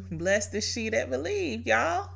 Welcome 0.00 0.16
back 0.16 0.18
to 0.18 0.24
Bless 0.24 0.46
the 0.46 0.60
She 0.62 0.88
That 0.88 1.10
Believe, 1.10 1.66
y'all. 1.66 2.08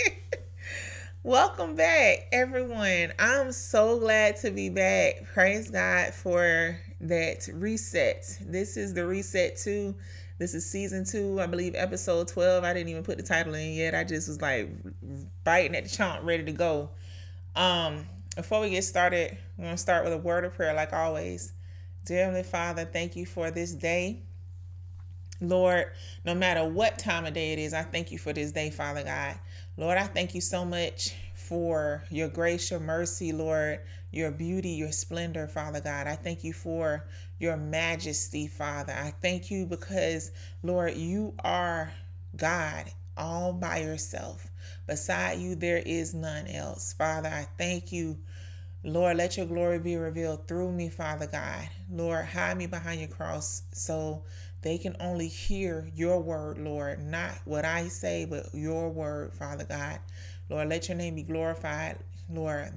Welcome 1.22 1.74
back, 1.74 2.28
everyone. 2.30 3.14
I'm 3.18 3.52
so 3.52 3.98
glad 3.98 4.36
to 4.38 4.50
be 4.50 4.68
back. 4.68 5.24
Praise 5.32 5.70
God 5.70 6.12
for 6.12 6.78
that 7.00 7.48
reset. 7.54 8.38
This 8.42 8.76
is 8.76 8.92
the 8.92 9.06
reset 9.06 9.56
two. 9.56 9.94
This 10.38 10.52
is 10.52 10.70
season 10.70 11.06
two, 11.06 11.40
I 11.40 11.46
believe, 11.46 11.74
episode 11.74 12.28
12. 12.28 12.64
I 12.64 12.74
didn't 12.74 12.90
even 12.90 13.02
put 13.02 13.16
the 13.16 13.24
title 13.24 13.54
in 13.54 13.72
yet. 13.72 13.94
I 13.94 14.04
just 14.04 14.28
was 14.28 14.42
like 14.42 14.68
biting 15.42 15.74
at 15.76 15.84
the 15.84 15.90
chomp, 15.90 16.22
ready 16.22 16.44
to 16.44 16.52
go. 16.52 16.90
Um, 17.56 18.06
before 18.36 18.60
we 18.60 18.70
get 18.70 18.84
started, 18.84 19.38
we're 19.56 19.64
gonna 19.64 19.78
start 19.78 20.04
with 20.04 20.12
a 20.12 20.18
word 20.18 20.44
of 20.44 20.52
prayer, 20.52 20.74
like 20.74 20.92
always. 20.92 21.52
Dear 22.04 22.24
Heavenly 22.24 22.42
Father, 22.42 22.84
thank 22.84 23.16
you 23.16 23.24
for 23.24 23.50
this 23.50 23.72
day. 23.72 24.22
Lord, 25.40 25.86
no 26.24 26.34
matter 26.34 26.64
what 26.64 26.98
time 26.98 27.24
of 27.24 27.34
day 27.34 27.52
it 27.52 27.58
is, 27.58 27.72
I 27.72 27.82
thank 27.82 28.12
you 28.12 28.18
for 28.18 28.32
this 28.32 28.52
day, 28.52 28.70
Father 28.70 29.02
God. 29.02 29.38
Lord, 29.76 29.96
I 29.96 30.04
thank 30.04 30.34
you 30.34 30.40
so 30.40 30.64
much 30.64 31.14
for 31.34 32.04
your 32.10 32.28
grace, 32.28 32.70
your 32.70 32.80
mercy, 32.80 33.32
Lord, 33.32 33.80
your 34.10 34.30
beauty, 34.30 34.70
your 34.70 34.92
splendor, 34.92 35.46
Father 35.46 35.80
God. 35.80 36.06
I 36.06 36.16
thank 36.16 36.44
you 36.44 36.52
for 36.52 37.06
your 37.38 37.56
majesty, 37.56 38.46
Father. 38.46 38.92
I 38.92 39.14
thank 39.22 39.50
you 39.50 39.66
because, 39.66 40.30
Lord, 40.62 40.94
you 40.94 41.34
are 41.42 41.92
God 42.36 42.86
all 43.16 43.52
by 43.52 43.78
yourself. 43.78 44.46
Beside 44.86 45.38
you, 45.38 45.54
there 45.54 45.82
is 45.84 46.14
none 46.14 46.46
else. 46.48 46.92
Father, 46.92 47.28
I 47.28 47.46
thank 47.56 47.92
you. 47.92 48.18
Lord, 48.82 49.16
let 49.18 49.36
your 49.36 49.46
glory 49.46 49.78
be 49.78 49.96
revealed 49.96 50.48
through 50.48 50.72
me, 50.72 50.88
Father 50.88 51.26
God. 51.26 51.68
Lord, 51.90 52.24
hide 52.24 52.56
me 52.56 52.66
behind 52.66 53.00
your 53.00 53.08
cross 53.08 53.62
so 53.72 54.22
they 54.62 54.76
can 54.78 54.94
only 55.00 55.28
hear 55.28 55.88
your 55.94 56.20
word, 56.20 56.58
Lord, 56.58 57.02
not 57.02 57.32
what 57.44 57.64
I 57.64 57.88
say, 57.88 58.26
but 58.26 58.46
your 58.52 58.90
word, 58.90 59.32
Father 59.32 59.64
God. 59.64 59.98
Lord, 60.48 60.68
let 60.68 60.88
your 60.88 60.96
name 60.96 61.14
be 61.14 61.22
glorified. 61.22 61.98
Lord, 62.30 62.72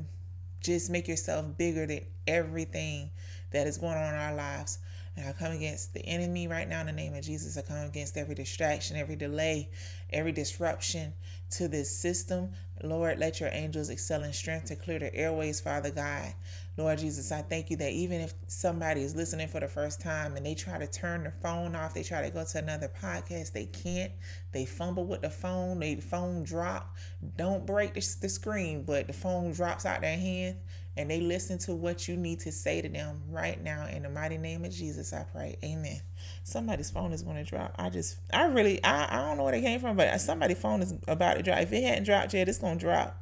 just 0.62 0.90
make 0.90 1.08
yourself 1.08 1.46
bigger 1.58 1.86
than 1.86 2.02
everything 2.26 3.10
that 3.52 3.68
is 3.68 3.78
going 3.78 3.98
on 3.98 4.14
in 4.14 4.20
our 4.20 4.36
lives. 4.36 4.80
And 5.16 5.28
I 5.28 5.34
come 5.34 5.52
against 5.52 5.94
the 5.94 6.04
enemy 6.06 6.48
right 6.48 6.68
now 6.68 6.80
in 6.82 6.88
the 6.88 6.94
name 6.94 7.14
of 7.14 7.24
Jesus. 7.24 7.58
I 7.58 7.62
come 7.62 7.86
against 7.86 8.18
every 8.18 8.34
distraction, 8.34 8.98
every 8.98 9.16
delay, 9.16 9.70
every 10.12 10.32
disruption 10.32 11.14
to 11.58 11.68
this 11.68 11.96
system. 11.96 12.52
Lord, 12.84 13.20
let 13.20 13.40
your 13.40 13.50
angels 13.54 13.90
excel 13.90 14.24
in 14.24 14.34
strength 14.34 14.66
to 14.66 14.76
clear 14.76 15.00
the 15.00 15.14
airways, 15.16 15.62
Father 15.62 15.92
God. 15.92 16.34
Lord 16.76 16.98
Jesus, 16.98 17.32
I 17.32 17.44
thank 17.44 17.70
you 17.70 17.78
that 17.78 17.92
even 17.92 18.20
if 18.20 18.34
somebody 18.48 19.02
is 19.02 19.16
listening 19.16 19.48
for 19.48 19.60
the 19.60 19.68
first 19.68 20.02
time 20.02 20.36
and 20.36 20.46
they 20.46 20.56
try 20.56 20.78
to 20.78 20.88
turn 20.88 21.24
their 21.24 21.32
phone 21.32 21.76
off, 21.76 21.94
they 21.94 22.04
try 22.04 22.22
to 22.24 22.32
go 22.32 22.44
to 22.44 22.58
another 22.58 22.92
podcast, 23.02 23.54
they 23.54 23.68
can't. 23.68 24.12
They 24.52 24.66
fumble 24.66 25.06
with 25.06 25.22
the 25.22 25.30
phone, 25.30 25.80
they, 25.80 25.96
the 25.96 26.02
phone 26.02 26.44
drop. 26.44 26.96
Don't 27.38 27.66
break 27.66 27.94
the, 27.94 28.16
the 28.22 28.30
screen, 28.30 28.84
but 28.84 29.08
the 29.08 29.14
phone 29.14 29.52
drops 29.54 29.86
out 29.86 30.02
their 30.02 30.18
hand 30.18 30.58
and 30.98 31.10
they 31.10 31.22
listen 31.22 31.58
to 31.60 31.76
what 31.76 32.08
you 32.08 32.18
need 32.18 32.40
to 32.42 32.52
say 32.52 32.82
to 32.82 32.90
them 32.90 33.22
right 33.30 33.62
now. 33.64 33.88
In 33.88 34.04
the 34.04 34.10
mighty 34.10 34.38
name 34.38 34.66
of 34.66 34.72
Jesus, 34.72 35.14
I 35.14 35.26
pray. 35.32 35.58
Amen. 35.64 36.02
Somebody's 36.44 36.92
phone 36.92 37.14
is 37.14 37.24
going 37.24 37.38
to 37.38 37.44
drop. 37.44 37.74
I 37.78 37.90
just, 37.90 38.18
I 38.34 38.46
really, 38.48 38.84
I, 38.84 39.18
I 39.18 39.28
don't 39.28 39.38
know 39.38 39.44
where 39.44 39.54
they 39.54 39.62
came 39.62 39.80
from, 39.80 39.96
but 39.96 40.20
somebody's 40.20 40.60
phone 40.60 40.82
is 40.82 40.94
about 41.08 41.36
to 41.36 41.44
drop. 41.44 41.60
If 41.60 41.72
it 41.72 41.84
hadn't 41.84 42.04
dropped 42.04 42.34
yet, 42.34 42.50
it's 42.50 42.60
going 42.60 42.78
to 42.80 42.86
drop. 42.86 43.18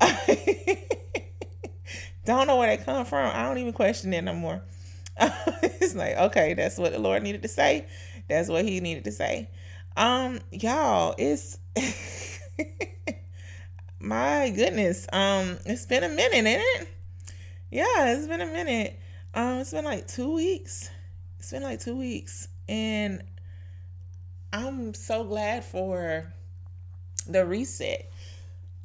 don't 2.24 2.46
know 2.46 2.56
where 2.56 2.74
they 2.74 2.82
come 2.82 3.04
from. 3.04 3.30
I 3.34 3.42
don't 3.42 3.58
even 3.58 3.72
question 3.72 4.12
it 4.12 4.22
no 4.22 4.34
more. 4.34 4.62
it's 5.20 5.94
like, 5.94 6.16
okay, 6.16 6.54
that's 6.54 6.78
what 6.78 6.92
the 6.92 6.98
Lord 6.98 7.22
needed 7.22 7.42
to 7.42 7.48
say. 7.48 7.86
That's 8.28 8.48
what 8.48 8.64
he 8.64 8.80
needed 8.80 9.04
to 9.04 9.12
say. 9.12 9.48
Um, 9.96 10.40
y'all, 10.50 11.14
it's 11.16 11.58
my 14.00 14.50
goodness. 14.50 15.06
Um, 15.12 15.58
it's 15.64 15.86
been 15.86 16.04
a 16.04 16.08
minute, 16.08 16.46
isn't 16.46 16.60
it? 16.60 16.88
Yeah, 17.70 18.14
it's 18.14 18.26
been 18.26 18.42
a 18.42 18.46
minute. 18.46 18.98
Um, 19.32 19.58
it's 19.58 19.72
been 19.72 19.84
like 19.84 20.06
two 20.06 20.34
weeks. 20.34 20.90
It's 21.38 21.50
been 21.50 21.62
like 21.62 21.80
two 21.80 21.96
weeks. 21.96 22.48
And 22.68 23.22
I'm 24.52 24.94
so 24.94 25.24
glad 25.24 25.64
for 25.64 26.32
the 27.26 27.44
reset. 27.44 28.10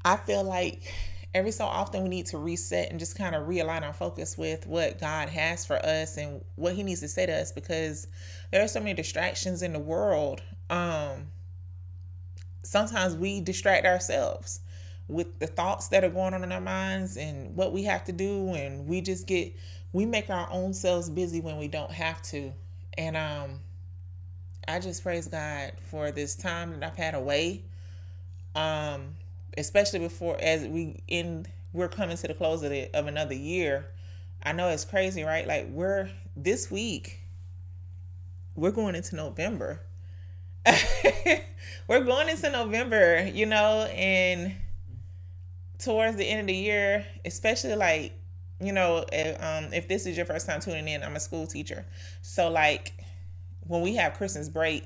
I 0.03 0.17
feel 0.17 0.44
like 0.44 0.94
every 1.34 1.51
so 1.51 1.66
often 1.66 2.03
we 2.03 2.09
need 2.09 2.25
to 2.28 2.38
reset 2.38 2.89
and 2.89 3.00
just 3.00 3.17
kind 3.17 3.35
of 3.35 3.47
realign 3.47 3.84
our 3.84 3.94
focus 3.94 4.38
with 4.38 4.67
what 4.67 5.00
God 5.00 5.29
has 5.29 5.66
for 5.66 5.78
us 5.78 6.17
and 6.17 6.44
what 6.56 6.73
He 6.73 6.84
needs 6.84 7.00
to 7.01 7.07
say 7.07 7.25
to 7.25 7.34
us 7.34 7.51
because 7.51 8.07
there 8.51 8.63
are 8.63 8.68
so 8.68 8.79
many 8.79 8.94
distractions 8.94 9.62
in 9.62 9.73
the 9.73 9.79
world. 9.79 10.41
Um, 10.69 11.28
sometimes 12.63 13.16
we 13.16 13.41
distract 13.41 13.85
ourselves 13.85 14.59
with 15.07 15.39
the 15.39 15.47
thoughts 15.47 15.89
that 15.89 16.03
are 16.03 16.09
going 16.09 16.33
on 16.33 16.44
in 16.44 16.51
our 16.51 16.62
minds 16.62 17.18
and 17.18 17.56
what 17.56 17.73
we 17.73 17.83
have 17.83 18.06
to 18.06 18.12
do, 18.12 18.53
and 18.53 18.88
we 18.88 19.01
just 19.01 19.28
get 19.28 19.53
we 19.94 20.06
make 20.06 20.29
our 20.29 20.47
own 20.52 20.74
selves 20.74 21.09
busy 21.09 21.41
when 21.41 21.57
we 21.57 21.68
don't 21.68 21.91
have 21.91 22.22
to. 22.24 22.53
And 22.97 23.18
um, 23.18 23.59
I 24.68 24.79
just 24.79 25.03
praise 25.03 25.28
God 25.28 25.74
for 25.90 26.12
this 26.12 26.35
time 26.35 26.72
that 26.72 26.84
I've 26.84 26.97
had 26.97 27.16
away. 27.16 27.63
Um, 28.56 29.16
especially 29.57 30.00
before 30.00 30.38
as 30.41 30.66
we 30.66 31.01
in 31.07 31.46
we're 31.74 31.88
coming 31.88 32.18
to 32.18 32.28
the 32.28 32.34
close 32.34 32.63
of 32.63 32.69
the 32.69 32.94
of 32.94 33.07
another 33.07 33.34
year. 33.34 33.88
I 34.44 34.53
know 34.53 34.69
it's 34.69 34.85
crazy, 34.85 35.24
right? 35.24 35.47
Like 35.47 35.69
we're 35.69 36.09
this 36.35 36.72
week 36.72 37.22
we're 38.56 38.72
going 38.72 38.96
into 38.96 39.16
November. 39.16 39.81
we're 41.88 42.03
going 42.03 42.30
into 42.30 42.51
November, 42.51 43.30
you 43.34 43.46
know, 43.46 43.85
and 43.96 44.56
towards 45.80 46.18
the 46.18 46.25
end 46.25 46.41
of 46.41 46.47
the 46.47 46.53
year, 46.53 47.06
especially 47.25 47.75
like, 47.75 48.13
you 48.62 48.74
know, 48.74 49.06
if, 49.12 49.42
um, 49.42 49.74
if 49.74 49.88
this 49.88 50.06
is 50.06 50.16
your 50.16 50.26
first 50.26 50.46
time 50.46 50.60
tuning 50.60 50.88
in, 50.88 51.04
I'm 51.04 51.16
a 51.16 51.20
school 51.20 51.48
teacher. 51.48 51.86
So 52.22 52.50
like 52.50 52.94
when 53.68 53.82
we 53.82 53.96
have 53.96 54.14
Christmas 54.14 54.50
break, 54.50 54.86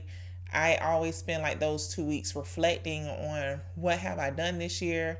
I 0.53 0.77
always 0.77 1.15
spend 1.15 1.43
like 1.43 1.59
those 1.59 1.93
two 1.93 2.05
weeks 2.05 2.35
reflecting 2.35 3.05
on 3.07 3.59
what 3.75 3.97
have 3.99 4.19
I 4.19 4.29
done 4.29 4.57
this 4.59 4.81
year? 4.81 5.19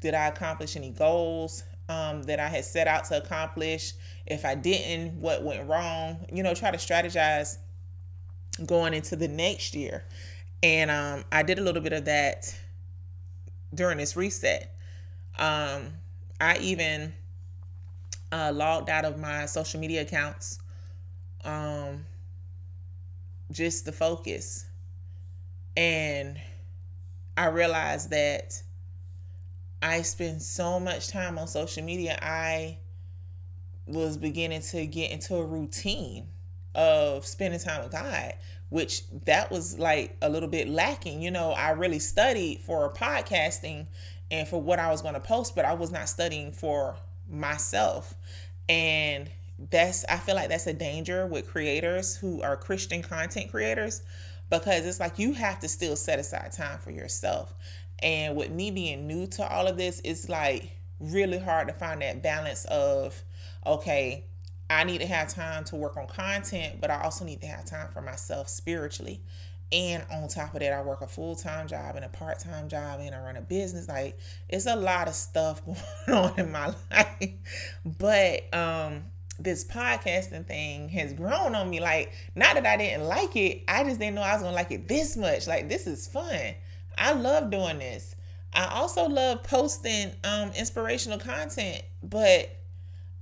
Did 0.00 0.14
I 0.14 0.28
accomplish 0.28 0.76
any 0.76 0.90
goals 0.90 1.64
um, 1.88 2.22
that 2.24 2.40
I 2.40 2.48
had 2.48 2.64
set 2.64 2.88
out 2.88 3.04
to 3.06 3.18
accomplish? 3.18 3.92
If 4.26 4.44
I 4.44 4.54
didn't, 4.54 5.20
what 5.20 5.42
went 5.42 5.68
wrong? 5.68 6.24
You 6.32 6.42
know, 6.42 6.54
try 6.54 6.70
to 6.70 6.78
strategize 6.78 7.58
going 8.64 8.94
into 8.94 9.16
the 9.16 9.28
next 9.28 9.74
year. 9.74 10.04
And 10.62 10.90
um, 10.90 11.24
I 11.30 11.42
did 11.42 11.58
a 11.58 11.62
little 11.62 11.82
bit 11.82 11.92
of 11.92 12.04
that 12.06 12.56
during 13.74 13.98
this 13.98 14.16
reset. 14.16 14.74
Um, 15.38 15.88
I 16.40 16.58
even 16.58 17.12
uh, 18.32 18.50
logged 18.52 18.88
out 18.88 19.04
of 19.04 19.18
my 19.18 19.46
social 19.46 19.78
media 19.78 20.02
accounts 20.02 20.58
um, 21.44 22.06
just 23.50 23.84
the 23.84 23.92
focus. 23.92 24.66
And 25.76 26.40
I 27.36 27.46
realized 27.46 28.10
that 28.10 28.62
I 29.80 30.02
spend 30.02 30.42
so 30.42 30.78
much 30.78 31.08
time 31.08 31.38
on 31.38 31.48
social 31.48 31.82
media, 31.82 32.18
I 32.20 32.78
was 33.86 34.16
beginning 34.16 34.62
to 34.62 34.86
get 34.86 35.10
into 35.10 35.34
a 35.36 35.44
routine 35.44 36.28
of 36.74 37.26
spending 37.26 37.60
time 37.60 37.82
with 37.82 37.92
God, 37.92 38.34
which 38.68 39.02
that 39.24 39.50
was 39.50 39.78
like 39.78 40.16
a 40.22 40.28
little 40.28 40.48
bit 40.48 40.68
lacking. 40.68 41.20
You 41.20 41.30
know, 41.30 41.50
I 41.50 41.70
really 41.70 41.98
studied 41.98 42.60
for 42.60 42.92
podcasting 42.92 43.86
and 44.30 44.46
for 44.46 44.62
what 44.62 44.78
I 44.78 44.90
was 44.90 45.02
going 45.02 45.14
to 45.14 45.20
post, 45.20 45.56
but 45.56 45.64
I 45.64 45.74
was 45.74 45.90
not 45.90 46.08
studying 46.08 46.52
for 46.52 46.96
myself. 47.30 48.14
And 48.68 49.30
that's 49.70 50.04
I 50.08 50.16
feel 50.16 50.34
like 50.34 50.48
that's 50.48 50.66
a 50.66 50.72
danger 50.72 51.26
with 51.26 51.48
creators 51.48 52.16
who 52.16 52.42
are 52.42 52.56
Christian 52.56 53.02
content 53.02 53.50
creators 53.50 54.02
because 54.50 54.84
it's 54.84 55.00
like 55.00 55.18
you 55.18 55.32
have 55.32 55.60
to 55.60 55.68
still 55.68 55.96
set 55.96 56.18
aside 56.18 56.52
time 56.52 56.78
for 56.78 56.90
yourself. 56.90 57.54
And 58.02 58.36
with 58.36 58.50
me 58.50 58.70
being 58.70 59.06
new 59.06 59.26
to 59.28 59.46
all 59.46 59.66
of 59.66 59.76
this, 59.76 60.00
it's 60.04 60.28
like 60.28 60.70
really 61.00 61.38
hard 61.38 61.68
to 61.68 61.74
find 61.74 62.02
that 62.02 62.22
balance 62.22 62.64
of 62.66 63.22
okay, 63.64 64.24
I 64.68 64.84
need 64.84 65.00
to 65.00 65.06
have 65.06 65.28
time 65.28 65.64
to 65.64 65.76
work 65.76 65.96
on 65.96 66.06
content, 66.06 66.80
but 66.80 66.90
I 66.90 67.02
also 67.02 67.24
need 67.24 67.40
to 67.42 67.46
have 67.46 67.64
time 67.64 67.88
for 67.92 68.00
myself 68.00 68.48
spiritually. 68.48 69.20
And 69.72 70.04
on 70.10 70.28
top 70.28 70.52
of 70.54 70.60
that, 70.60 70.72
I 70.72 70.82
work 70.82 71.00
a 71.00 71.06
full 71.06 71.34
time 71.34 71.66
job 71.66 71.96
and 71.96 72.04
a 72.04 72.08
part 72.08 72.38
time 72.38 72.68
job, 72.68 73.00
and 73.00 73.14
I 73.14 73.20
run 73.22 73.36
a 73.36 73.40
business. 73.40 73.88
Like 73.88 74.18
it's 74.48 74.66
a 74.66 74.76
lot 74.76 75.08
of 75.08 75.14
stuff 75.14 75.62
going 76.06 76.18
on 76.18 76.38
in 76.38 76.52
my 76.52 76.66
life. 76.90 77.32
But 77.98 78.52
um, 78.54 79.04
this 79.38 79.64
podcasting 79.64 80.46
thing 80.46 80.90
has 80.90 81.14
grown 81.14 81.54
on 81.54 81.70
me. 81.70 81.80
Like, 81.80 82.12
not 82.34 82.54
that 82.54 82.66
I 82.66 82.76
didn't 82.76 83.06
like 83.06 83.34
it, 83.36 83.62
I 83.66 83.84
just 83.84 83.98
didn't 83.98 84.16
know 84.16 84.22
I 84.22 84.34
was 84.34 84.42
gonna 84.42 84.54
like 84.54 84.70
it 84.70 84.88
this 84.88 85.16
much. 85.16 85.46
Like, 85.46 85.68
this 85.68 85.86
is 85.86 86.06
fun. 86.06 86.54
I 86.98 87.12
love 87.12 87.50
doing 87.50 87.78
this. 87.78 88.14
I 88.52 88.66
also 88.66 89.08
love 89.08 89.42
posting 89.42 90.12
um 90.24 90.50
inspirational 90.52 91.18
content, 91.18 91.82
but 92.02 92.50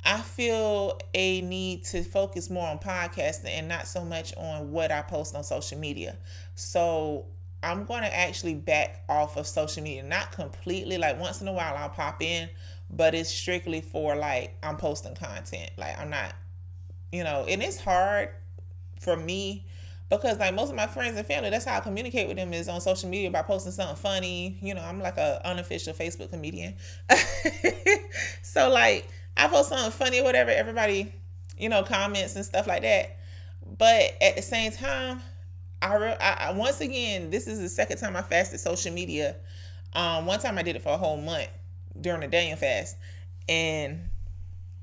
I 0.05 0.20
feel 0.20 0.99
a 1.12 1.41
need 1.43 1.85
to 1.87 2.02
focus 2.02 2.49
more 2.49 2.67
on 2.67 2.79
podcasting 2.79 3.50
and 3.50 3.69
not 3.69 3.87
so 3.87 4.05
much 4.05 4.35
on 4.37 4.73
what 4.73 4.91
I 4.91 5.02
post 5.02 5.35
on 5.35 5.44
social 5.44 5.79
media. 5.79 6.17
So 6.55 7.26
I'm 7.62 7.85
going 7.85 8.02
to 8.02 8.17
actually 8.17 8.55
back 8.55 9.05
off 9.08 9.37
of 9.37 9.47
social 9.47 9.82
media, 9.82 10.02
not 10.02 10.32
completely. 10.32 10.97
Like 10.97 11.20
once 11.20 11.43
in 11.43 11.49
a 11.49 11.52
while, 11.52 11.76
I'll 11.76 11.91
pop 11.91 12.23
in, 12.23 12.49
but 12.88 13.14
it's 13.14 13.31
strictly 13.31 13.81
for 13.82 14.17
like 14.17 14.55
I'm 14.62 14.76
posting 14.76 15.14
content. 15.14 15.70
Like 15.76 15.99
I'm 15.99 16.11
not, 16.11 16.35
you 17.12 17.23
know, 17.23 17.44
and 17.49 17.62
it's 17.62 17.79
hard 17.79 18.31
for 19.00 19.17
me 19.17 19.67
because 20.08 20.38
like 20.38 20.55
most 20.55 20.70
of 20.70 20.76
my 20.76 20.87
friends 20.87 21.17
and 21.17 21.26
family, 21.26 21.50
that's 21.50 21.67
how 21.67 21.76
I 21.76 21.81
communicate 21.81 22.26
with 22.26 22.37
them 22.37 22.52
is 22.52 22.69
on 22.69 22.81
social 22.81 23.08
media 23.08 23.31
by 23.31 23.43
posting 23.43 23.73
something 23.73 23.97
funny. 23.97 24.58
You 24.62 24.75
know, 24.75 24.82
I'm 24.82 25.00
like 25.00 25.19
a 25.19 25.41
unofficial 25.44 25.93
Facebook 25.93 26.31
comedian. 26.31 26.75
so 28.43 28.70
like 28.70 29.06
I 29.36 29.48
post 29.48 29.70
something 29.70 29.90
funny 29.90 30.20
or 30.20 30.24
whatever, 30.24 30.50
everybody, 30.50 31.12
you 31.58 31.68
know, 31.68 31.82
comments 31.82 32.36
and 32.36 32.44
stuff 32.44 32.66
like 32.66 32.82
that. 32.82 33.18
But 33.78 34.16
at 34.20 34.36
the 34.36 34.42
same 34.42 34.72
time, 34.72 35.22
I, 35.82 35.94
re- 35.94 36.16
I, 36.20 36.48
I 36.48 36.52
once 36.52 36.80
again, 36.80 37.30
this 37.30 37.46
is 37.46 37.60
the 37.60 37.68
second 37.68 37.98
time 37.98 38.16
I 38.16 38.22
fasted 38.22 38.60
social 38.60 38.92
media. 38.92 39.36
Um, 39.92 40.26
one 40.26 40.40
time 40.40 40.58
I 40.58 40.62
did 40.62 40.76
it 40.76 40.82
for 40.82 40.92
a 40.92 40.96
whole 40.96 41.16
month 41.16 41.48
during 42.00 42.20
the 42.20 42.28
Daniel 42.28 42.56
fast, 42.56 42.96
and 43.48 44.00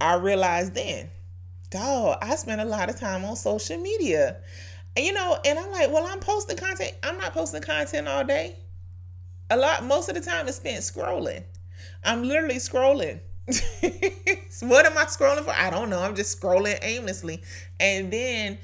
I 0.01 0.15
realized 0.15 0.73
then, 0.73 1.09
dog, 1.69 2.17
I 2.21 2.35
spent 2.35 2.61
a 2.61 2.65
lot 2.65 2.89
of 2.89 2.99
time 2.99 3.23
on 3.25 3.35
social 3.35 3.77
media 3.77 4.37
you 4.97 5.13
know, 5.13 5.37
and 5.45 5.59
I'm 5.59 5.71
like, 5.71 5.91
well, 5.91 6.05
I'm 6.07 6.19
posting 6.19 6.57
content. 6.57 6.93
I'm 7.03 7.17
not 7.17 7.33
posting 7.33 7.61
content 7.61 8.07
all 8.07 8.23
day. 8.23 8.55
A 9.49 9.57
lot, 9.57 9.83
most 9.85 10.09
of 10.09 10.15
the 10.15 10.21
time, 10.21 10.47
is 10.47 10.55
spent 10.55 10.77
scrolling. 10.77 11.43
I'm 12.03 12.23
literally 12.23 12.55
scrolling. 12.55 13.19
what 14.61 14.85
am 14.85 14.97
I 14.97 15.05
scrolling 15.05 15.43
for? 15.43 15.51
I 15.51 15.69
don't 15.69 15.89
know. 15.89 15.99
I'm 15.99 16.15
just 16.15 16.39
scrolling 16.39 16.77
aimlessly. 16.81 17.41
And 17.79 18.11
then 18.11 18.57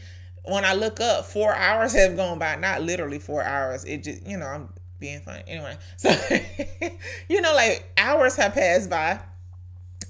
when 0.44 0.65
I 0.65 0.74
look 0.74 1.00
up, 1.00 1.25
four 1.25 1.56
hours 1.56 1.94
have 1.94 2.15
gone 2.18 2.39
by. 2.39 2.56
Not 2.57 2.81
literally 2.81 3.19
four 3.19 3.44
hours. 3.44 3.85
It 3.85 4.03
just, 4.03 4.27
you 4.27 4.38
know, 4.38 4.45
I'm 4.45 4.69
being 5.00 5.21
funny. 5.21 5.44
Anyway, 5.47 5.77
so, 5.97 6.09
you 7.30 7.41
know, 7.41 7.53
like 7.53 7.91
hours 7.97 8.35
have 8.35 8.53
passed 8.53 8.89
by. 8.89 9.19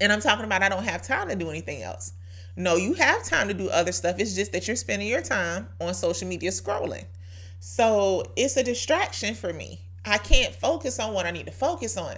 And 0.00 0.12
I'm 0.12 0.20
talking 0.20 0.44
about 0.44 0.62
I 0.62 0.68
don't 0.68 0.84
have 0.84 1.02
time 1.02 1.28
to 1.28 1.36
do 1.36 1.50
anything 1.50 1.82
else. 1.82 2.12
No, 2.56 2.76
you 2.76 2.94
have 2.94 3.24
time 3.24 3.48
to 3.48 3.54
do 3.54 3.68
other 3.68 3.92
stuff. 3.92 4.16
It's 4.18 4.34
just 4.34 4.52
that 4.52 4.66
you're 4.66 4.76
spending 4.76 5.08
your 5.08 5.22
time 5.22 5.68
on 5.80 5.94
social 5.94 6.28
media 6.28 6.50
scrolling. 6.50 7.04
So 7.60 8.24
it's 8.36 8.56
a 8.56 8.62
distraction 8.62 9.34
for 9.34 9.52
me. 9.52 9.80
I 10.04 10.18
can't 10.18 10.54
focus 10.54 11.00
on 11.00 11.14
what 11.14 11.26
I 11.26 11.30
need 11.30 11.46
to 11.46 11.52
focus 11.52 11.96
on. 11.96 12.16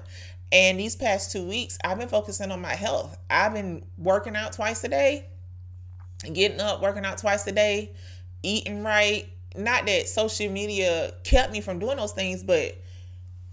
And 0.52 0.78
these 0.78 0.94
past 0.94 1.32
two 1.32 1.46
weeks, 1.46 1.78
I've 1.84 1.98
been 1.98 2.08
focusing 2.08 2.50
on 2.50 2.60
my 2.60 2.74
health. 2.74 3.18
I've 3.28 3.52
been 3.52 3.84
working 3.98 4.36
out 4.36 4.52
twice 4.52 4.84
a 4.84 4.88
day, 4.88 5.26
getting 6.32 6.60
up, 6.60 6.80
working 6.80 7.04
out 7.04 7.18
twice 7.18 7.46
a 7.46 7.52
day, 7.52 7.92
eating 8.42 8.82
right. 8.82 9.28
Not 9.56 9.86
that 9.86 10.08
social 10.08 10.50
media 10.50 11.12
kept 11.24 11.52
me 11.52 11.60
from 11.60 11.78
doing 11.78 11.96
those 11.96 12.12
things, 12.12 12.42
but 12.42 12.80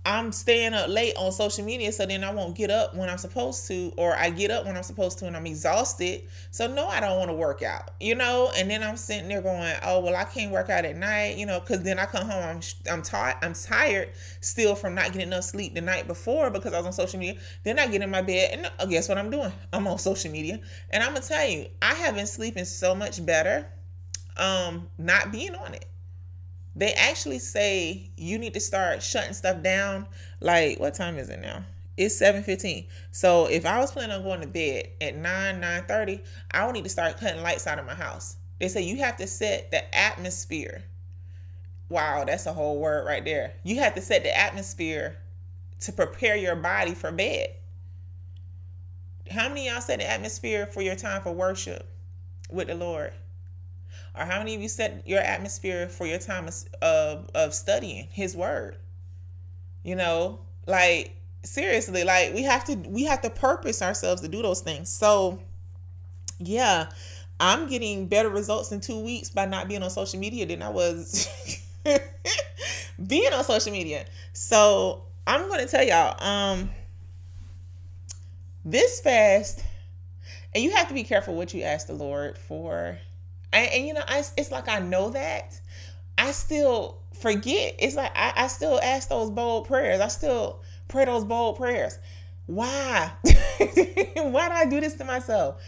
I'm 0.06 0.34
staying 0.34 0.74
up 0.74 0.90
late 0.90 1.14
on 1.16 1.32
social 1.32 1.64
media, 1.64 1.90
so 1.94 2.06
then 2.06 2.26
I 2.26 2.34
won't 2.34 2.56
get 2.58 2.70
up 2.70 2.94
when 2.94 3.10
I'm 3.10 3.18
supposed 3.18 3.68
to, 3.68 3.94
or 3.96 4.14
I 4.14 4.32
get 4.32 4.52
up 4.52 4.66
when 4.66 4.76
I'm 4.76 4.84
supposed 4.84 5.18
to 5.20 5.28
and 5.28 5.38
I'm 5.38 5.46
exhausted. 5.46 6.24
So, 6.52 6.68
no, 6.68 6.88
I 6.88 7.00
don't 7.00 7.18
want 7.18 7.30
to 7.30 7.36
work 7.36 7.62
out, 7.62 7.92
you 8.02 8.14
know? 8.16 8.52
And 8.58 8.70
then 8.70 8.84
I'm 8.84 8.98
sitting 8.98 9.30
there 9.30 9.42
going, 9.42 9.74
oh, 9.82 10.02
well, 10.02 10.18
I 10.18 10.26
can't 10.26 10.52
work 10.52 10.70
out 10.70 10.84
at 10.84 10.98
night, 10.98 11.38
you 11.38 11.46
know, 11.46 11.62
because 11.62 11.84
then 11.84 12.00
I 12.00 12.06
come 12.06 12.28
home, 12.30 12.44
I'm, 12.44 12.62
I'm, 12.92 13.02
tired, 13.02 13.38
I'm 13.42 13.54
tired 13.54 14.10
still 14.42 14.76
from 14.76 14.94
not 14.94 15.14
getting 15.14 15.30
enough 15.30 15.46
sleep 15.46 15.74
the 15.74 15.82
night 15.82 16.06
before 16.06 16.50
because 16.50 16.74
I 16.74 16.80
was 16.80 16.86
on 16.86 16.94
social 16.94 17.20
media. 17.20 17.40
Then 17.64 17.80
I 17.80 17.88
get 17.88 18.02
in 18.02 18.10
my 18.10 18.22
bed, 18.22 18.50
and 18.52 18.72
uh, 18.80 18.86
guess 18.86 19.08
what 19.08 19.18
I'm 19.18 19.30
doing? 19.30 19.54
I'm 19.72 19.88
on 19.88 19.98
social 20.00 20.32
media. 20.32 20.60
And 20.90 21.02
I'm 21.02 21.12
going 21.12 21.22
to 21.22 21.28
tell 21.30 21.48
you, 21.48 21.68
I 21.82 21.94
have 21.94 22.16
been 22.16 22.28
sleeping 22.28 22.66
so 22.66 22.94
much 22.94 23.26
better 23.26 23.68
um, 24.36 24.90
not 24.98 25.32
being 25.32 25.56
on 25.56 25.74
it 25.74 25.86
they 26.76 26.94
actually 26.94 27.40
say 27.40 28.12
you 28.18 28.38
need 28.40 28.54
to 28.56 28.60
start 28.60 29.04
shutting 29.04 29.34
stuff 29.34 29.62
down. 29.62 30.08
Like, 30.40 30.80
what 30.80 30.94
time 30.94 31.18
is 31.18 31.30
it 31.30 31.40
now? 31.40 31.64
It's 31.96 32.16
7:15. 32.16 32.88
So 33.12 33.46
if 33.46 33.66
I 33.66 33.80
was 33.80 33.92
planning 33.92 34.16
on 34.16 34.24
going 34.24 34.42
to 34.42 34.48
bed 34.48 34.90
at 35.00 35.16
9, 35.16 35.62
9:30, 35.62 36.22
I 36.52 36.66
would 36.66 36.74
need 36.74 36.84
to 36.86 36.90
start 36.90 37.18
cutting 37.18 37.44
lights 37.44 37.68
out 37.68 37.78
of 37.78 37.86
my 37.86 37.94
house. 37.94 38.38
They 38.60 38.68
say 38.68 38.82
you 38.82 38.98
have 38.98 39.18
to 39.18 39.28
set 39.28 39.70
the 39.72 39.96
atmosphere. 39.96 40.84
Wow, 41.90 42.24
that's 42.26 42.48
a 42.48 42.54
whole 42.54 42.80
word 42.80 43.06
right 43.06 43.24
there. 43.24 43.54
You 43.64 43.80
have 43.82 43.94
to 43.96 44.02
set 44.02 44.24
the 44.24 44.36
atmosphere 44.36 45.18
to 45.82 45.92
prepare 45.92 46.36
your 46.36 46.56
body 46.56 46.96
for 46.96 47.12
bed. 47.12 47.50
How 49.30 49.50
many 49.50 49.68
y'all 49.68 49.82
set 49.82 50.00
the 50.00 50.10
atmosphere 50.10 50.66
for 50.66 50.82
your 50.82 50.96
time 50.96 51.22
for 51.22 51.32
worship 51.32 51.88
with 52.50 52.68
the 52.68 52.76
Lord? 52.76 53.14
Or 54.16 54.26
how 54.26 54.40
many 54.40 54.56
of 54.56 54.62
you 54.62 54.70
set 54.70 55.08
your 55.08 55.20
atmosphere 55.20 55.88
for 55.88 56.06
your 56.06 56.20
time 56.20 56.50
of, 56.82 57.30
of 57.34 57.54
studying? 57.54 58.08
His 58.12 58.36
word. 58.36 58.78
You 59.84 59.96
know 59.96 60.40
like 60.66 61.16
seriously 61.44 62.04
like 62.04 62.34
we 62.34 62.44
have 62.44 62.64
to 62.64 62.76
we 62.76 63.04
have 63.04 63.22
to 63.22 63.30
purpose 63.30 63.82
ourselves 63.82 64.22
to 64.22 64.28
do 64.28 64.42
those 64.42 64.62
things. 64.62 64.90
So 64.90 65.40
yeah 66.40 66.90
i'm 67.40 67.68
getting 67.68 68.08
better 68.08 68.30
results 68.30 68.72
in 68.72 68.80
two 68.80 69.00
weeks 69.00 69.30
by 69.30 69.46
not 69.46 69.68
being 69.68 69.84
on 69.84 69.90
social 69.90 70.20
media 70.20 70.46
than 70.46 70.62
i 70.62 70.70
was 70.70 71.28
being 73.08 73.32
on 73.34 73.44
social 73.44 73.72
media. 73.72 74.06
So 74.34 75.04
i'm 75.28 75.50
to 75.50 75.68
tell 75.68 75.84
y'all 75.84 76.22
um 76.24 76.70
this 78.66 79.02
fast 79.02 79.64
and 80.56 80.64
you 80.64 80.72
have 80.72 80.88
to 80.88 80.94
be 80.94 81.04
careful 81.04 81.36
what 81.36 81.54
you 81.54 81.64
ask 81.64 81.88
the 81.88 81.94
lord 81.94 82.38
for 82.38 82.98
and, 83.54 83.72
and 83.72 83.88
you 83.88 83.94
know, 83.94 84.04
I, 84.08 84.24
it's 84.38 84.52
like 84.52 84.68
I 84.68 84.80
know 84.80 85.12
that. 85.12 85.60
I 86.18 86.32
still 86.32 87.00
forget. 87.20 87.76
It's 87.80 87.96
like 87.96 88.12
I, 88.16 88.34
I 88.36 88.48
still 88.48 88.80
ask 88.82 89.10
those 89.10 89.30
bold 89.30 89.68
prayers. 89.68 90.00
I 90.00 90.08
still 90.08 90.62
pray 90.88 91.06
those 91.06 91.24
bold 91.24 91.58
prayers. 91.58 91.98
Why? 92.46 93.12
Why 93.24 94.50
do 94.50 94.54
I 94.54 94.66
do 94.70 94.82
this 94.82 94.96
to 94.96 95.06
myself? 95.06 95.62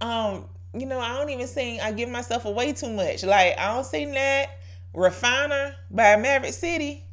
Um, 0.00 0.46
you 0.72 0.86
know, 0.86 1.00
I 1.00 1.18
don't 1.18 1.30
even 1.30 1.46
sing 1.46 1.80
I 1.80 1.92
give 1.92 2.08
myself 2.08 2.44
away 2.44 2.72
too 2.72 2.90
much. 2.90 3.24
Like 3.24 3.58
I 3.58 3.74
don't 3.74 3.84
sing 3.84 4.12
that 4.12 4.58
Refiner 4.94 5.74
by 5.90 6.16
Maverick 6.16 6.52
City. 6.52 7.04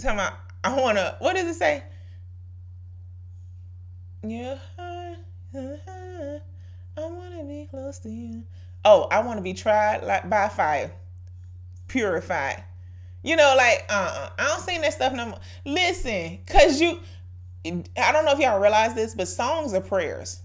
Talking 0.00 0.18
about 0.18 0.34
I 0.62 0.78
wanna 0.78 1.16
what 1.18 1.34
does 1.36 1.46
it 1.46 1.58
say? 1.58 1.82
Yeah, 4.22 4.58
uh, 4.78 5.14
uh, 5.54 5.58
uh, 5.58 6.38
I 6.98 7.06
wanna 7.06 7.44
be 7.44 7.66
close 7.70 7.98
to 8.00 8.10
you 8.10 8.44
oh, 8.84 9.08
I 9.10 9.20
want 9.20 9.38
to 9.38 9.42
be 9.42 9.54
tried 9.54 10.02
like 10.04 10.28
by 10.28 10.48
fire, 10.48 10.92
purified. 11.88 12.64
You 13.22 13.36
know, 13.36 13.54
like 13.56 13.84
uh, 13.88 13.92
uh 13.92 14.30
I 14.38 14.46
don't 14.46 14.60
sing 14.60 14.80
that 14.80 14.94
stuff 14.94 15.12
no 15.12 15.26
more. 15.26 15.40
Listen, 15.64 16.38
cause 16.46 16.80
you, 16.80 17.00
I 17.66 18.12
don't 18.12 18.24
know 18.24 18.32
if 18.32 18.38
y'all 18.38 18.60
realize 18.60 18.94
this, 18.94 19.14
but 19.14 19.28
songs 19.28 19.74
are 19.74 19.80
prayers. 19.80 20.40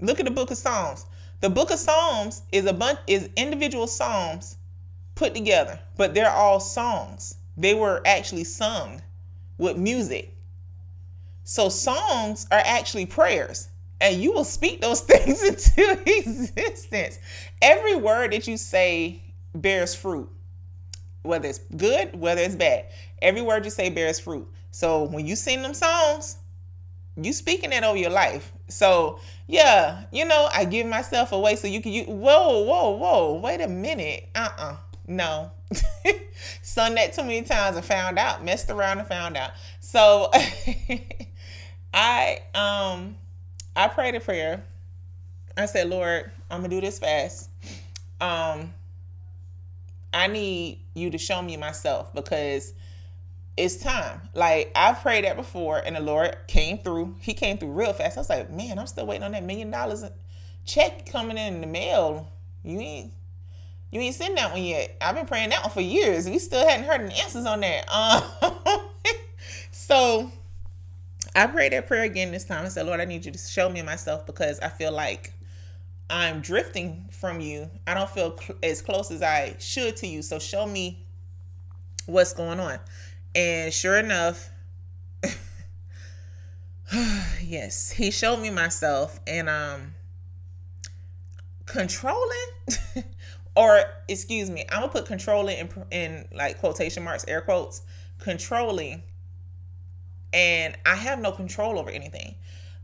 Look 0.00 0.18
at 0.18 0.24
the 0.24 0.30
Book 0.30 0.50
of 0.50 0.56
Psalms. 0.56 1.06
The 1.40 1.50
Book 1.50 1.70
of 1.70 1.78
Psalms 1.78 2.42
is 2.52 2.64
a 2.66 2.72
bunch 2.72 2.98
is 3.06 3.28
individual 3.36 3.86
psalms 3.86 4.56
put 5.14 5.34
together, 5.34 5.78
but 5.96 6.14
they're 6.14 6.30
all 6.30 6.60
songs. 6.60 7.36
They 7.56 7.74
were 7.74 8.02
actually 8.06 8.44
sung 8.44 9.02
with 9.58 9.76
music. 9.76 10.34
So 11.44 11.68
songs 11.68 12.46
are 12.50 12.62
actually 12.64 13.06
prayers 13.06 13.68
and 14.00 14.20
you 14.22 14.32
will 14.32 14.44
speak 14.44 14.80
those 14.80 15.00
things 15.02 15.42
into 15.42 16.00
existence. 16.06 17.18
Every 17.62 17.96
word 17.96 18.32
that 18.32 18.46
you 18.46 18.56
say 18.56 19.22
bears 19.54 19.94
fruit, 19.94 20.28
whether 21.22 21.48
it's 21.48 21.58
good, 21.58 22.18
whether 22.18 22.42
it's 22.42 22.54
bad. 22.54 22.86
Every 23.22 23.42
word 23.42 23.64
you 23.64 23.70
say 23.70 23.90
bears 23.90 24.20
fruit. 24.20 24.48
So 24.70 25.04
when 25.04 25.26
you 25.26 25.36
sing 25.36 25.62
them 25.62 25.74
songs, 25.74 26.36
you 27.16 27.32
speaking 27.32 27.72
it 27.72 27.82
over 27.82 27.96
your 27.96 28.10
life. 28.10 28.52
So 28.68 29.20
yeah, 29.46 30.04
you 30.12 30.24
know, 30.24 30.48
I 30.52 30.64
give 30.64 30.86
myself 30.86 31.32
away 31.32 31.56
so 31.56 31.66
you 31.66 31.80
can. 31.80 31.92
You, 31.92 32.04
whoa, 32.04 32.62
whoa, 32.62 32.90
whoa! 32.90 33.40
Wait 33.40 33.60
a 33.60 33.68
minute. 33.68 34.28
Uh 34.34 34.48
uh-uh. 34.58 34.72
uh 34.72 34.76
No. 35.06 35.50
Sung 36.62 36.94
that 36.96 37.14
too 37.14 37.22
many 37.22 37.42
times 37.42 37.76
and 37.76 37.84
found 37.84 38.18
out. 38.18 38.44
Messed 38.44 38.70
around 38.70 38.98
and 38.98 39.08
found 39.08 39.36
out. 39.36 39.52
So 39.80 40.30
I 41.94 42.40
um 42.54 43.16
I 43.76 43.88
prayed 43.88 44.14
a 44.14 44.20
prayer. 44.20 44.64
I 45.56 45.66
said, 45.66 45.88
Lord, 45.88 46.30
I'm 46.50 46.60
gonna 46.62 46.68
do 46.68 46.80
this 46.80 46.98
fast. 46.98 47.50
Um, 48.20 48.72
I 50.12 50.26
need 50.28 50.80
you 50.94 51.10
to 51.10 51.18
show 51.18 51.42
me 51.42 51.56
myself 51.56 52.14
because 52.14 52.72
it's 53.56 53.76
time. 53.76 54.22
Like 54.34 54.72
I've 54.74 55.00
prayed 55.02 55.24
that 55.24 55.36
before, 55.36 55.78
and 55.78 55.96
the 55.96 56.00
Lord 56.00 56.36
came 56.46 56.78
through. 56.78 57.16
He 57.20 57.34
came 57.34 57.58
through 57.58 57.72
real 57.72 57.92
fast. 57.92 58.16
I 58.16 58.20
was 58.20 58.30
like, 58.30 58.50
man, 58.50 58.78
I'm 58.78 58.86
still 58.86 59.06
waiting 59.06 59.24
on 59.24 59.32
that 59.32 59.44
million 59.44 59.70
dollars 59.70 60.04
check 60.64 61.06
coming 61.06 61.38
in 61.38 61.60
the 61.60 61.66
mail. 61.66 62.32
You 62.64 62.80
ain't 62.80 63.12
you 63.92 64.00
ain't 64.00 64.14
seen 64.14 64.34
that 64.34 64.52
one 64.52 64.62
yet. 64.62 64.96
I've 65.00 65.14
been 65.14 65.26
praying 65.26 65.50
that 65.50 65.62
one 65.62 65.70
for 65.70 65.80
years. 65.80 66.28
We 66.28 66.38
still 66.38 66.66
hadn't 66.66 66.86
heard 66.86 67.00
any 67.00 67.14
answers 67.14 67.46
on 67.46 67.60
that. 67.60 67.86
Um, 68.42 68.80
so 69.70 70.32
I 71.36 71.46
prayed 71.46 71.72
that 71.72 71.86
prayer 71.86 72.04
again 72.04 72.32
this 72.32 72.44
time. 72.44 72.64
I 72.64 72.68
said, 72.68 72.86
Lord, 72.86 72.98
I 72.98 73.04
need 73.04 73.26
you 73.26 73.30
to 73.30 73.38
show 73.38 73.68
me 73.68 73.82
myself 73.82 74.24
because 74.24 74.58
I 74.60 74.68
feel 74.68 74.90
like 74.90 75.34
I'm 76.08 76.40
drifting 76.40 77.08
from 77.12 77.40
you. 77.42 77.70
I 77.86 77.92
don't 77.92 78.08
feel 78.08 78.38
cl- 78.38 78.58
as 78.62 78.80
close 78.80 79.10
as 79.10 79.22
I 79.22 79.54
should 79.58 79.96
to 79.98 80.06
you. 80.06 80.22
So 80.22 80.38
show 80.38 80.66
me 80.66 81.06
what's 82.06 82.32
going 82.32 82.58
on. 82.58 82.78
And 83.34 83.70
sure 83.70 83.98
enough, 83.98 84.48
yes, 87.42 87.90
he 87.90 88.10
showed 88.10 88.38
me 88.40 88.48
myself 88.48 89.20
and 89.26 89.50
um 89.50 89.92
controlling 91.66 92.48
or 93.56 93.82
excuse 94.08 94.48
me, 94.48 94.64
I'm 94.70 94.80
gonna 94.80 94.92
put 94.92 95.04
controlling 95.04 95.58
in, 95.58 95.68
in 95.90 96.28
like 96.32 96.60
quotation 96.60 97.02
marks, 97.02 97.26
air 97.28 97.42
quotes, 97.42 97.82
controlling, 98.20 99.02
and 100.32 100.76
I 100.84 100.94
have 100.94 101.18
no 101.20 101.32
control 101.32 101.78
over 101.78 101.90
anything. 101.90 102.34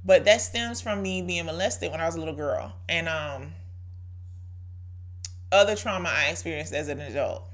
But 0.05 0.25
that 0.25 0.41
stems 0.41 0.81
from 0.81 1.03
me 1.03 1.23
being 1.23 1.47
molested 1.47 1.91
when 1.91 2.01
I 2.01 2.07
was 2.07 2.17
a 2.17 2.19
little 2.19 2.35
girl, 2.35 2.75
and 2.89 3.09
um, 3.09 3.53
other 5.53 5.77
trauma 5.77 6.09
I 6.13 6.31
experienced 6.31 6.73
as 6.73 6.89
an 6.89 7.01
adult, 7.01 7.45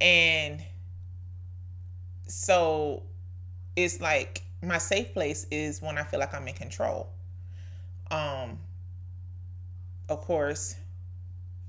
and 0.00 0.62
so 2.26 3.02
it's 3.76 4.00
like 4.00 4.42
my 4.62 4.78
safe 4.78 5.12
place 5.12 5.46
is 5.50 5.82
when 5.82 5.98
I 5.98 6.04
feel 6.04 6.20
like 6.20 6.32
I'm 6.32 6.48
in 6.48 6.54
control. 6.54 7.08
Um, 8.10 8.58
of 10.08 10.20
course, 10.22 10.76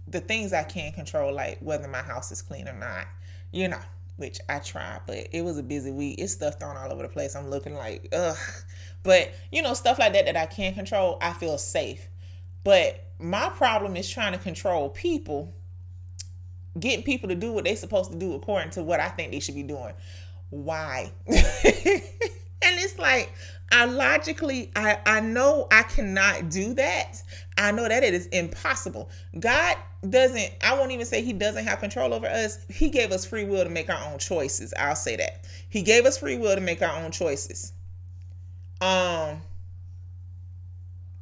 the 0.07 0.19
things 0.19 0.53
I 0.53 0.63
can 0.63 0.91
control, 0.91 1.33
like 1.33 1.59
whether 1.59 1.87
my 1.87 2.01
house 2.01 2.31
is 2.31 2.41
clean 2.41 2.67
or 2.67 2.73
not, 2.73 3.07
you 3.51 3.67
know, 3.67 3.79
which 4.15 4.39
I 4.47 4.59
try, 4.59 4.99
but 5.07 5.27
it 5.31 5.43
was 5.43 5.57
a 5.57 5.63
busy 5.63 5.91
week. 5.91 6.19
It's 6.19 6.33
stuff 6.33 6.59
thrown 6.59 6.77
all 6.77 6.91
over 6.91 7.03
the 7.03 7.09
place. 7.09 7.35
I'm 7.35 7.49
looking 7.49 7.73
like, 7.73 8.09
ugh. 8.13 8.37
But, 9.03 9.33
you 9.51 9.61
know, 9.61 9.73
stuff 9.73 9.99
like 9.99 10.13
that 10.13 10.25
that 10.25 10.37
I 10.37 10.45
can't 10.45 10.75
control, 10.75 11.17
I 11.21 11.33
feel 11.33 11.57
safe. 11.57 12.07
But 12.63 13.03
my 13.19 13.49
problem 13.49 13.97
is 13.97 14.09
trying 14.09 14.31
to 14.31 14.37
control 14.37 14.89
people, 14.89 15.53
getting 16.79 17.03
people 17.03 17.29
to 17.29 17.35
do 17.35 17.51
what 17.51 17.65
they're 17.65 17.75
supposed 17.75 18.11
to 18.11 18.17
do 18.17 18.33
according 18.33 18.71
to 18.71 18.83
what 18.83 18.99
I 18.99 19.09
think 19.09 19.31
they 19.31 19.39
should 19.39 19.55
be 19.55 19.63
doing. 19.63 19.93
Why? 20.49 21.11
and 21.27 21.35
it's 22.61 22.97
like, 22.97 23.33
I 23.71 23.85
logically, 23.85 24.71
I, 24.75 24.99
I 25.05 25.19
know 25.19 25.67
I 25.71 25.83
cannot 25.83 26.49
do 26.49 26.73
that. 26.75 27.21
I 27.57 27.71
know 27.71 27.87
that 27.87 28.03
it 28.03 28.13
is 28.13 28.27
impossible. 28.27 29.09
God 29.39 29.77
doesn't, 30.07 30.51
I 30.61 30.77
won't 30.77 30.91
even 30.91 31.05
say 31.05 31.23
he 31.23 31.33
doesn't 31.33 31.65
have 31.65 31.79
control 31.79 32.13
over 32.13 32.27
us. 32.27 32.59
He 32.69 32.89
gave 32.89 33.11
us 33.11 33.25
free 33.25 33.45
will 33.45 33.63
to 33.63 33.69
make 33.69 33.89
our 33.89 34.11
own 34.11 34.19
choices. 34.19 34.73
I'll 34.77 34.95
say 34.95 35.15
that. 35.15 35.45
He 35.69 35.81
gave 35.81 36.05
us 36.05 36.19
free 36.19 36.37
will 36.37 36.55
to 36.55 36.61
make 36.61 36.81
our 36.81 37.03
own 37.03 37.11
choices. 37.11 37.73
Um, 38.79 39.41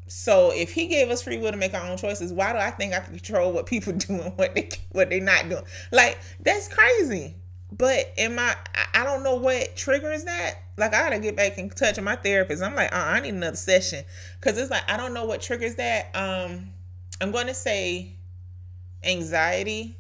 so 0.08 0.52
if 0.52 0.74
he 0.74 0.88
gave 0.88 1.10
us 1.10 1.22
free 1.22 1.38
will 1.38 1.52
to 1.52 1.58
make 1.58 1.74
our 1.74 1.90
own 1.90 1.96
choices, 1.96 2.34
why 2.34 2.52
do 2.52 2.60
I 2.60 2.72
think 2.72 2.94
I 2.94 3.00
can 3.00 3.14
control 3.14 3.54
what 3.54 3.66
people 3.66 3.94
do 3.98 4.20
and 4.20 4.38
what 4.38 4.56
they 4.56 4.70
what 4.92 5.10
they're 5.10 5.22
not 5.22 5.48
doing? 5.48 5.64
Like 5.92 6.20
that's 6.42 6.68
crazy. 6.68 7.36
But 7.72 8.14
in 8.18 8.36
my, 8.36 8.56
I 8.94 9.04
don't 9.06 9.24
know 9.24 9.36
what 9.36 9.76
triggers 9.76 10.26
that. 10.26 10.56
Like 10.78 10.94
I 10.94 11.04
gotta 11.04 11.20
get 11.20 11.36
back 11.36 11.58
in 11.58 11.70
touch 11.70 11.96
with 11.96 12.06
my 12.06 12.16
therapist. 12.16 12.62
I'm 12.62 12.76
like, 12.76 12.94
uh, 12.94 12.98
I 12.98 13.20
need 13.22 13.34
another 13.34 13.56
session 13.56 14.04
because 14.40 14.58
it's 14.58 14.72
like 14.72 14.90
I 14.90 14.98
don't 14.98 15.14
know 15.14 15.26
what 15.26 15.42
triggers 15.42 15.76
that. 15.76 16.10
Um, 16.16 16.72
I'm 17.22 17.32
to 17.32 17.54
say 17.54 18.16
anxiety. 19.04 19.98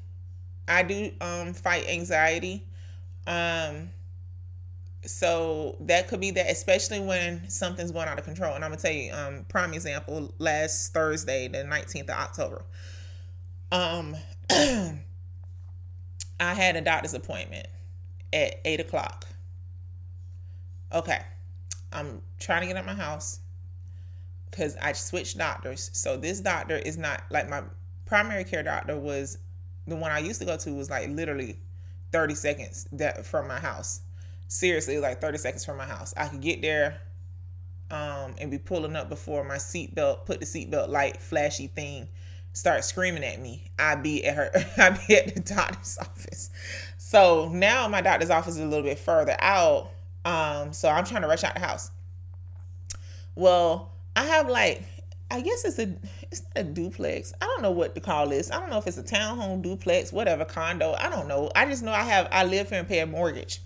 I 0.67 0.83
do 0.83 1.11
um 1.21 1.53
fight 1.53 1.87
anxiety. 1.87 2.65
Um, 3.27 3.91
so 5.05 5.77
that 5.81 6.07
could 6.07 6.19
be 6.19 6.31
that, 6.31 6.49
especially 6.51 6.99
when 6.99 7.49
something's 7.49 7.91
going 7.91 8.07
out 8.07 8.19
of 8.19 8.25
control. 8.25 8.55
And 8.55 8.65
I'm 8.65 8.71
gonna 8.71 8.81
tell 8.81 8.91
you, 8.91 9.13
um, 9.13 9.45
prime 9.47 9.73
example, 9.73 10.33
last 10.39 10.93
Thursday, 10.93 11.47
the 11.47 11.59
19th 11.59 12.03
of 12.03 12.09
October. 12.09 12.65
Um. 13.71 14.15
I 16.41 16.55
had 16.55 16.75
a 16.75 16.81
doctor's 16.81 17.13
appointment 17.13 17.67
at 18.33 18.55
eight 18.65 18.79
o'clock. 18.79 19.27
Okay. 20.91 21.21
I'm 21.93 22.21
trying 22.39 22.61
to 22.61 22.67
get 22.67 22.77
out 22.77 22.85
my 22.85 22.95
house 22.95 23.41
because 24.49 24.75
I 24.81 24.93
switched 24.93 25.37
doctors. 25.37 25.91
So 25.93 26.17
this 26.17 26.39
doctor 26.39 26.77
is 26.77 26.97
not 26.97 27.21
like 27.29 27.47
my 27.47 27.61
primary 28.05 28.43
care 28.43 28.63
doctor 28.63 28.97
was 28.97 29.37
the 29.87 29.95
one 29.95 30.11
I 30.11 30.19
used 30.19 30.39
to 30.39 30.45
go 30.45 30.57
to 30.57 30.73
was 30.73 30.89
like 30.89 31.09
literally 31.09 31.59
30 32.11 32.33
seconds 32.33 32.87
that 32.93 33.25
from 33.25 33.47
my 33.47 33.59
house. 33.59 34.01
Seriously, 34.47 34.97
like 34.97 35.21
30 35.21 35.37
seconds 35.37 35.63
from 35.63 35.77
my 35.77 35.85
house. 35.85 36.13
I 36.17 36.27
could 36.27 36.41
get 36.41 36.61
there 36.61 37.01
um, 37.91 38.33
and 38.39 38.49
be 38.49 38.57
pulling 38.57 38.95
up 38.95 39.09
before 39.09 39.43
my 39.43 39.55
seatbelt, 39.57 40.25
put 40.25 40.39
the 40.39 40.45
seatbelt 40.45 40.89
light 40.89 41.21
flashy 41.21 41.67
thing 41.67 42.07
start 42.53 42.83
screaming 42.83 43.23
at 43.23 43.39
me, 43.39 43.63
I'd 43.79 44.03
be 44.03 44.25
at 44.25 44.35
her 44.35 44.51
I'd 44.77 44.99
be 45.07 45.15
at 45.15 45.33
the 45.33 45.41
doctor's 45.41 45.97
office. 46.01 46.49
So 46.97 47.49
now 47.49 47.87
my 47.87 48.01
doctor's 48.01 48.29
office 48.29 48.55
is 48.55 48.61
a 48.61 48.65
little 48.65 48.85
bit 48.85 48.99
further 48.99 49.35
out. 49.39 49.91
Um, 50.23 50.71
so 50.73 50.87
I'm 50.89 51.03
trying 51.03 51.23
to 51.23 51.27
rush 51.27 51.43
out 51.43 51.55
the 51.55 51.59
house. 51.59 51.91
Well, 53.35 53.91
I 54.15 54.25
have 54.25 54.49
like 54.49 54.83
I 55.31 55.39
guess 55.39 55.63
it's 55.63 55.79
a 55.79 55.93
it's 56.29 56.41
not 56.41 56.51
a 56.57 56.63
duplex. 56.63 57.33
I 57.41 57.45
don't 57.45 57.61
know 57.61 57.71
what 57.71 57.95
to 57.95 58.01
call 58.01 58.27
this. 58.27 58.51
I 58.51 58.59
don't 58.59 58.69
know 58.69 58.77
if 58.77 58.87
it's 58.87 58.97
a 58.97 59.03
townhome 59.03 59.61
duplex, 59.61 60.11
whatever, 60.11 60.43
condo. 60.45 60.93
I 60.93 61.09
don't 61.09 61.27
know. 61.27 61.49
I 61.55 61.65
just 61.65 61.83
know 61.83 61.93
I 61.93 62.03
have 62.03 62.27
I 62.31 62.43
live 62.43 62.69
here 62.69 62.79
and 62.79 62.87
pay 62.87 62.99
a 62.99 63.07
mortgage 63.07 63.61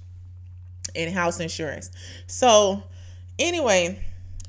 and 0.96 1.14
house 1.14 1.40
insurance. 1.40 1.92
So 2.28 2.84
anyway, 3.40 4.00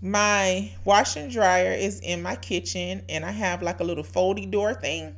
my 0.03 0.71
wash 0.85 1.17
and 1.17 1.31
dryer 1.31 1.73
is 1.73 2.01
in 2.01 2.23
my 2.23 2.37
kitchen 2.37 3.03
and 3.09 3.25
I 3.25 3.31
have 3.31 3.63
like 3.63 3.81
a 3.81 3.85
little 3.85 4.05
foldy 4.05 4.51
door 4.51 4.75
thing 4.75 5.17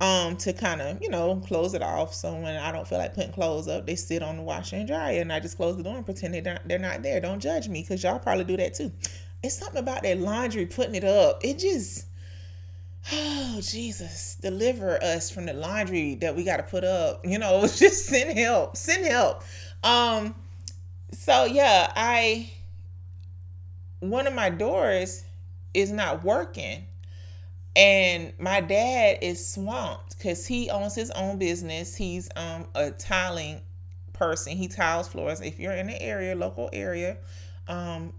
um 0.00 0.36
to 0.38 0.52
kind 0.52 0.80
of, 0.80 1.00
you 1.00 1.10
know, 1.10 1.36
close 1.46 1.74
it 1.74 1.82
off. 1.82 2.14
So 2.14 2.32
when 2.34 2.56
I 2.56 2.72
don't 2.72 2.88
feel 2.88 2.98
like 2.98 3.14
putting 3.14 3.32
clothes 3.32 3.68
up, 3.68 3.86
they 3.86 3.96
sit 3.96 4.22
on 4.22 4.36
the 4.36 4.42
washer 4.42 4.76
and 4.76 4.88
dryer 4.88 5.20
and 5.20 5.32
I 5.32 5.40
just 5.40 5.56
close 5.56 5.76
the 5.76 5.82
door 5.82 5.96
and 5.96 6.04
pretend 6.04 6.34
they're 6.34 6.42
not, 6.42 6.66
they're 6.66 6.78
not 6.78 7.02
there. 7.02 7.20
Don't 7.20 7.40
judge 7.40 7.68
me 7.68 7.82
because 7.82 8.02
y'all 8.02 8.18
probably 8.18 8.44
do 8.44 8.56
that 8.56 8.74
too. 8.74 8.90
It's 9.42 9.56
something 9.56 9.78
about 9.78 10.02
that 10.02 10.18
laundry 10.18 10.66
putting 10.66 10.94
it 10.94 11.04
up. 11.04 11.44
It 11.44 11.58
just 11.58 12.06
oh 13.12 13.60
Jesus, 13.62 14.36
deliver 14.40 15.02
us 15.02 15.30
from 15.30 15.46
the 15.46 15.52
laundry 15.52 16.16
that 16.16 16.34
we 16.34 16.44
got 16.44 16.58
to 16.58 16.62
put 16.62 16.84
up. 16.84 17.24
You 17.24 17.38
know, 17.38 17.60
just 17.66 18.06
send 18.06 18.36
help. 18.36 18.76
Send 18.76 19.06
help. 19.06 19.44
Um 19.84 20.34
so 21.12 21.44
yeah, 21.44 21.92
I 21.94 22.50
one 24.00 24.26
of 24.26 24.34
my 24.34 24.50
doors 24.50 25.24
is 25.74 25.92
not 25.92 26.24
working. 26.24 26.86
And 27.76 28.32
my 28.38 28.60
dad 28.60 29.18
is 29.22 29.46
swamped 29.46 30.18
because 30.18 30.44
he 30.44 30.70
owns 30.70 30.94
his 30.94 31.10
own 31.12 31.38
business. 31.38 31.94
He's 31.94 32.28
um 32.34 32.66
a 32.74 32.90
tiling 32.90 33.60
person. 34.12 34.56
He 34.56 34.66
tiles 34.66 35.06
floors. 35.08 35.40
If 35.40 35.60
you're 35.60 35.72
in 35.72 35.86
the 35.86 36.02
area 36.02 36.34
local 36.34 36.68
area 36.72 37.16
um 37.70 38.12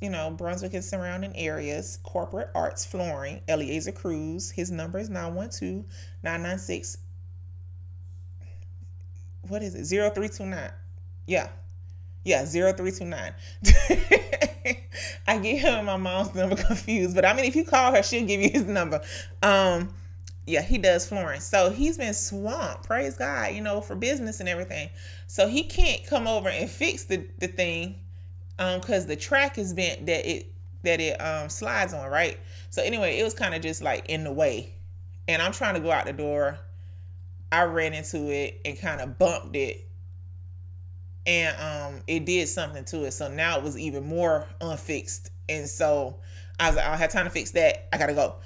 you 0.00 0.10
know 0.10 0.30
brunswick 0.30 0.74
and 0.74 0.84
surrounding 0.84 1.34
areas 1.36 1.98
corporate 2.04 2.48
arts 2.54 2.84
flooring 2.84 3.40
eliezer 3.48 3.90
cruz 3.90 4.50
his 4.50 4.70
number 4.70 4.98
is 4.98 5.10
912-996 5.10 6.98
what 9.48 9.62
is 9.62 9.74
it? 9.74 9.84
0329 9.86 10.70
yeah 11.26 11.48
yeah 12.24 12.44
0329 12.44 13.32
I 15.26 15.38
get 15.38 15.58
him 15.58 15.74
and 15.74 15.86
my 15.86 15.96
mom's 15.96 16.34
number 16.34 16.56
confused, 16.64 17.14
but 17.14 17.24
I 17.24 17.32
mean, 17.34 17.44
if 17.44 17.56
you 17.56 17.64
call 17.64 17.94
her, 17.94 18.02
she'll 18.02 18.26
give 18.26 18.40
you 18.40 18.50
his 18.50 18.64
number. 18.64 19.00
Um, 19.42 19.94
yeah, 20.46 20.62
he 20.62 20.78
does 20.78 21.06
Florence. 21.06 21.44
So 21.44 21.70
he's 21.70 21.98
been 21.98 22.14
swamped, 22.14 22.84
praise 22.84 23.16
God, 23.16 23.54
you 23.54 23.60
know, 23.60 23.80
for 23.80 23.94
business 23.94 24.40
and 24.40 24.48
everything. 24.48 24.90
So 25.26 25.46
he 25.46 25.62
can't 25.62 26.04
come 26.06 26.26
over 26.26 26.48
and 26.48 26.68
fix 26.68 27.04
the, 27.04 27.24
the 27.38 27.46
thing 27.46 27.96
um 28.58 28.80
because 28.80 29.06
the 29.06 29.16
track 29.16 29.56
is 29.56 29.72
bent 29.72 30.06
that 30.06 30.28
it 30.30 30.52
that 30.82 31.00
it 31.00 31.20
um 31.20 31.48
slides 31.48 31.94
on, 31.94 32.10
right? 32.10 32.38
So 32.70 32.82
anyway, 32.82 33.18
it 33.18 33.24
was 33.24 33.34
kind 33.34 33.54
of 33.54 33.62
just 33.62 33.82
like 33.82 34.06
in 34.08 34.24
the 34.24 34.32
way. 34.32 34.74
And 35.28 35.40
I'm 35.40 35.52
trying 35.52 35.74
to 35.74 35.80
go 35.80 35.90
out 35.92 36.06
the 36.06 36.12
door. 36.12 36.58
I 37.52 37.64
ran 37.64 37.94
into 37.94 38.30
it 38.32 38.60
and 38.64 38.78
kind 38.78 39.00
of 39.00 39.18
bumped 39.18 39.54
it 39.56 39.86
and 41.26 41.56
um 41.60 42.00
it 42.06 42.24
did 42.24 42.48
something 42.48 42.84
to 42.86 43.04
it. 43.04 43.12
So 43.12 43.28
now 43.28 43.58
it 43.58 43.62
was 43.62 43.78
even 43.78 44.04
more 44.04 44.46
unfixed. 44.60 45.30
And 45.48 45.68
so 45.68 46.16
i 46.58 46.68
was 46.68 46.76
like 46.76 46.84
i 46.84 46.90
don't 46.90 46.98
have 46.98 47.12
time 47.12 47.24
to 47.24 47.30
fix 47.30 47.50
that. 47.52 47.88
I 47.92 47.98
gotta 47.98 48.14
go. 48.14 48.36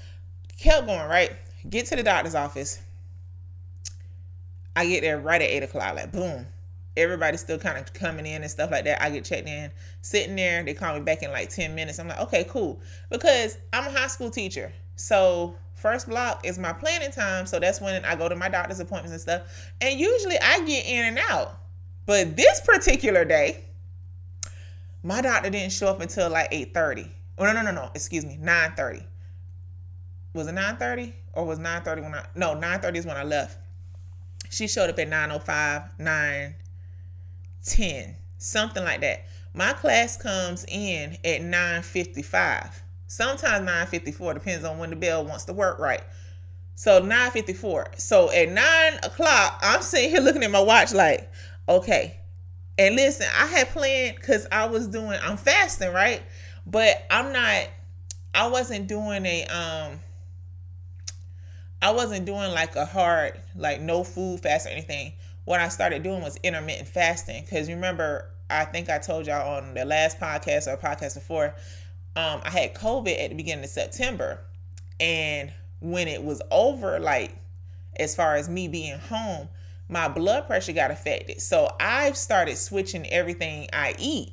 Kept 0.59 0.87
going 0.87 1.09
right? 1.09 1.33
Get 1.69 1.87
to 1.87 1.97
the 1.97 2.03
doctor's 2.03 2.35
office. 2.35 2.81
I 4.77 4.87
get 4.87 5.03
there 5.03 5.19
right 5.19 5.41
at 5.41 5.49
8 5.49 5.63
o'clock. 5.65 5.95
Like 5.95 6.13
boom. 6.13 6.47
Everybody's 6.97 7.41
still 7.41 7.59
kind 7.59 7.77
of 7.77 7.93
coming 7.93 8.25
in 8.25 8.43
and 8.43 8.51
stuff 8.51 8.71
like 8.71 8.85
that. 8.85 9.03
I 9.03 9.11
get 9.11 9.25
checked 9.25 9.49
in. 9.49 9.71
Sitting 10.03 10.37
there 10.37 10.63
they 10.65 10.75
call 10.75 10.95
me 10.95 11.01
back 11.01 11.23
in 11.23 11.31
like 11.31 11.49
10 11.49 11.75
minutes. 11.75 11.99
I'm 11.99 12.09
like 12.09 12.21
okay 12.21 12.45
cool. 12.49 12.81
Because 13.11 13.59
i'm 13.73 13.87
a 13.87 13.99
high 13.99 14.09
school 14.09 14.31
teacher. 14.31 14.73
So 14.97 15.55
first 15.75 16.09
block 16.09 16.45
is 16.45 16.59
my 16.59 16.73
planning 16.73 17.11
time. 17.11 17.47
So 17.47 17.61
that's 17.61 17.81
when 17.81 18.05
i 18.05 18.15
go 18.17 18.29
to 18.29 18.37
my 18.37 18.49
doctor's 18.49 18.81
appointments 18.81 19.13
and 19.13 19.21
stuff. 19.21 19.73
And 19.81 19.99
usually 19.99 20.39
i 20.41 20.61
get 20.65 20.87
in 20.87 21.05
and 21.07 21.19
out 21.31 21.61
but 22.07 22.37
this 22.37 22.61
particular 22.61 23.25
day, 23.25 23.65
My 25.07 25.21
doctor 25.21 25.51
didn't 25.51 25.73
show 25.73 25.89
up 25.89 26.01
until 26.01 26.31
like 26.31 26.51
8:30. 26.51 27.11
Oh 27.37 27.45
no, 27.45 27.53
no, 27.53 27.63
no, 27.63 27.71
no. 27.71 27.91
Excuse 27.95 28.25
me, 28.25 28.39
9:30. 28.43 29.05
Was 30.33 30.49
it 30.49 30.55
9:30 30.55 31.13
or 31.35 31.45
was 31.45 31.59
9:30 31.59 32.03
when 32.03 32.15
I 32.15 32.25
No, 32.35 32.55
9:30 32.57 32.97
is 32.97 33.07
when 33.07 33.17
I 33.17 33.23
left. 33.23 33.59
She 34.49 34.67
showed 34.67 34.89
up 34.89 34.99
at 34.99 35.09
9:05, 35.09 35.91
9 35.99 36.55
10, 37.67 38.17
something 38.39 38.83
like 38.83 39.01
that. 39.03 39.25
My 39.53 39.75
class 39.75 40.17
comes 40.17 40.65
in 40.69 41.19
at 41.23 41.43
9:55. 41.43 42.83
Sometimes 43.07 43.67
9:54 43.67 44.33
depends 44.35 44.65
on 44.65 44.79
when 44.79 44.89
the 44.91 44.97
bell 44.97 45.25
wants 45.25 45.45
to 45.45 45.53
work 45.53 45.79
right. 45.79 46.03
So 46.77 47.01
9:54. 47.03 47.99
So 47.99 48.31
at 48.33 48.49
nine 48.49 48.99
o'clock, 49.03 49.61
I'm 49.63 49.83
sitting 49.83 50.11
here 50.11 50.21
looking 50.21 50.43
at 50.45 50.51
my 50.51 50.61
watch 50.61 50.95
like, 50.95 51.31
okay. 51.69 52.19
And 52.79 52.97
listen, 52.97 53.27
I 53.39 53.47
had 53.47 53.69
planned 53.69 54.17
because 54.17 54.47
I 54.51 54.67
was 54.67 54.89
doing, 54.89 55.19
I'm 55.23 55.37
fasting, 55.37 55.93
right? 55.93 56.23
But 56.67 57.05
I'm 57.11 57.33
not. 57.33 57.69
I 58.35 58.49
wasn't 58.49 58.89
doing 58.89 59.25
a 59.27 59.45
um. 59.45 60.01
I 61.81 61.91
wasn't 61.91 62.25
doing 62.25 62.51
like 62.53 62.77
a 62.77 62.87
hard, 62.87 63.39
like 63.55 63.81
no 63.81 64.05
food 64.05 64.41
fast 64.41 64.67
or 64.67 64.71
anything. 64.71 65.13
What 65.45 65.61
I 65.61 65.69
started 65.69 66.03
doing 66.03 66.23
was 66.23 66.39
intermittent 66.43 66.89
fasting 66.89 67.43
because 67.43 67.69
remember, 67.69 68.31
I 68.49 68.65
think 68.65 68.89
I 68.89 68.99
told 68.99 69.27
y'all 69.27 69.59
on 69.59 69.75
the 69.75 69.85
last 69.85 70.19
podcast 70.19 70.67
or 70.67 70.79
podcast 70.79 71.15
before, 71.15 71.55
um, 72.17 72.41
I 72.43 72.51
had 72.51 72.75
COVID 72.75 73.23
at 73.23 73.31
the 73.31 73.37
beginning 73.37 73.65
of 73.65 73.71
September, 73.71 74.41
and 74.99 75.53
when 75.81 76.09
it 76.09 76.23
was 76.23 76.41
over, 76.51 76.99
like 76.99 77.37
as 77.97 78.15
far 78.17 78.37
as 78.37 78.49
me 78.49 78.67
being 78.69 78.99
home, 78.99 79.49
my 79.89 80.09
blood 80.09 80.47
pressure 80.47 80.73
got 80.73 80.91
affected. 80.91 81.41
So 81.41 81.75
I've 81.79 82.17
started 82.17 82.57
switching 82.57 83.07
everything 83.11 83.69
I 83.73 83.95
eat. 83.99 84.33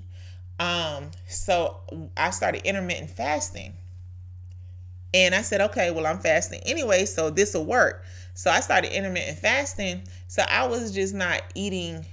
Um, 0.60 1.12
so 1.27 1.81
I 2.15 2.29
started 2.31 2.65
intermittent 2.65 3.12
fasting. 3.12 3.74
And 5.13 5.36
I 5.36 5.41
said, 5.41 5.60
okay, 5.62 5.91
well, 5.91 6.05
I'm 6.05 6.20
fasting 6.20 6.62
anyway, 6.65 7.05
so 7.05 7.29
this 7.29 7.53
will 7.53 7.65
work. 7.65 8.05
So 8.34 8.50
I 8.50 8.62
started 8.62 8.96
intermittent 8.96 9.39
fasting. 9.39 10.03
So 10.27 10.43
I 10.50 10.67
was 10.67 10.91
just 10.93 11.13
not 11.13 11.41
eating, 11.53 12.05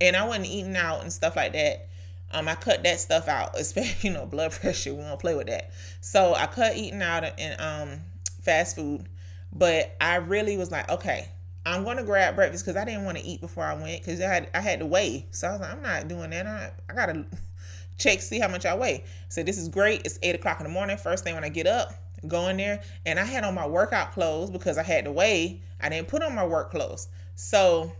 and 0.00 0.16
I 0.16 0.26
wasn't 0.26 0.46
eating 0.46 0.76
out 0.76 1.02
and 1.02 1.12
stuff 1.12 1.36
like 1.36 1.52
that. 1.52 1.88
Um, 2.32 2.48
I 2.48 2.56
cut 2.56 2.82
that 2.82 2.98
stuff 2.98 3.28
out, 3.28 3.54
especially 3.58 4.08
you 4.08 4.14
know 4.14 4.26
blood 4.26 4.50
pressure. 4.52 4.92
We 4.92 5.02
don't 5.02 5.20
play 5.20 5.36
with 5.36 5.46
that. 5.46 5.70
So 6.00 6.34
I 6.34 6.46
cut 6.46 6.76
eating 6.76 7.02
out 7.02 7.24
and 7.38 7.60
um 7.60 8.00
fast 8.42 8.74
food. 8.74 9.08
But 9.52 9.94
I 10.00 10.16
really 10.16 10.56
was 10.56 10.72
like, 10.72 10.90
okay, 10.90 11.28
I'm 11.66 11.84
gonna 11.84 12.04
grab 12.04 12.36
breakfast 12.36 12.64
because 12.64 12.80
I 12.80 12.84
didn't 12.84 13.04
want 13.04 13.18
to 13.18 13.24
eat 13.24 13.40
before 13.40 13.64
I 13.64 13.74
went 13.74 14.02
because 14.02 14.20
I 14.20 14.26
had 14.26 14.50
I 14.54 14.60
had 14.60 14.80
to 14.80 14.86
weigh. 14.86 15.26
So 15.30 15.48
I 15.48 15.52
was 15.52 15.60
like, 15.60 15.72
I'm 15.72 15.82
not 15.82 16.08
doing 16.08 16.30
that. 16.30 16.46
I, 16.46 16.70
I 16.90 16.94
gotta 16.94 17.24
check 17.98 18.20
see 18.20 18.38
how 18.38 18.48
much 18.48 18.66
I 18.66 18.74
weigh. 18.74 19.04
So 19.28 19.42
this 19.42 19.58
is 19.58 19.68
great. 19.68 20.02
It's 20.04 20.18
eight 20.22 20.34
o'clock 20.34 20.60
in 20.60 20.64
the 20.64 20.72
morning. 20.72 20.96
First 20.96 21.24
thing 21.24 21.34
when 21.34 21.44
I 21.44 21.48
get 21.48 21.66
up, 21.66 21.94
go 22.28 22.48
in 22.48 22.56
there, 22.56 22.82
and 23.06 23.18
I 23.18 23.24
had 23.24 23.44
on 23.44 23.54
my 23.54 23.66
workout 23.66 24.12
clothes 24.12 24.50
because 24.50 24.78
I 24.78 24.82
had 24.82 25.04
to 25.06 25.12
weigh. 25.12 25.62
I 25.80 25.88
didn't 25.88 26.08
put 26.08 26.22
on 26.22 26.34
my 26.34 26.46
work 26.46 26.70
clothes. 26.70 27.08
So 27.34 27.92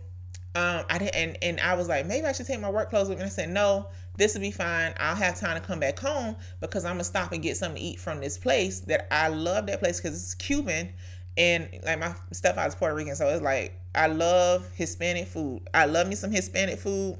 um, 0.55 0.85
I 0.89 0.97
didn't, 0.99 1.15
and, 1.15 1.37
and 1.41 1.59
I 1.59 1.75
was 1.75 1.89
like, 1.89 2.05
maybe 2.05 2.25
I 2.27 2.31
should 2.31 2.45
take 2.45 2.61
my 2.61 2.69
work 2.69 2.89
clothes 2.89 3.09
with 3.09 3.17
me. 3.17 3.23
And 3.23 3.29
I 3.29 3.33
said, 3.33 3.49
no, 3.49 3.89
this 4.17 4.33
will 4.33 4.41
be 4.41 4.51
fine. 4.51 4.93
I'll 4.97 5.15
have 5.15 5.37
time 5.37 5.59
to 5.59 5.65
come 5.65 5.79
back 5.79 5.99
home 5.99 6.35
because 6.61 6.85
I'm 6.85 6.93
gonna 6.93 7.03
stop 7.03 7.31
and 7.33 7.43
get 7.43 7.57
something 7.57 7.81
to 7.81 7.87
eat 7.87 7.99
from 7.99 8.21
this 8.21 8.37
place 8.37 8.79
that 8.81 9.07
I 9.11 9.27
love 9.27 9.67
that 9.67 9.79
place 9.79 9.99
because 9.99 10.21
it's 10.21 10.33
Cuban 10.35 10.93
and 11.37 11.69
like 11.83 11.99
my 11.99 12.13
stepfather's 12.31 12.75
Puerto 12.75 12.95
Rican, 12.95 13.15
so 13.15 13.27
it's 13.27 13.41
like 13.41 13.79
I 13.93 14.07
love 14.07 14.69
Hispanic 14.75 15.27
food. 15.27 15.61
I 15.73 15.85
love 15.85 16.07
me 16.07 16.15
some 16.15 16.31
Hispanic 16.31 16.79
food, 16.79 17.17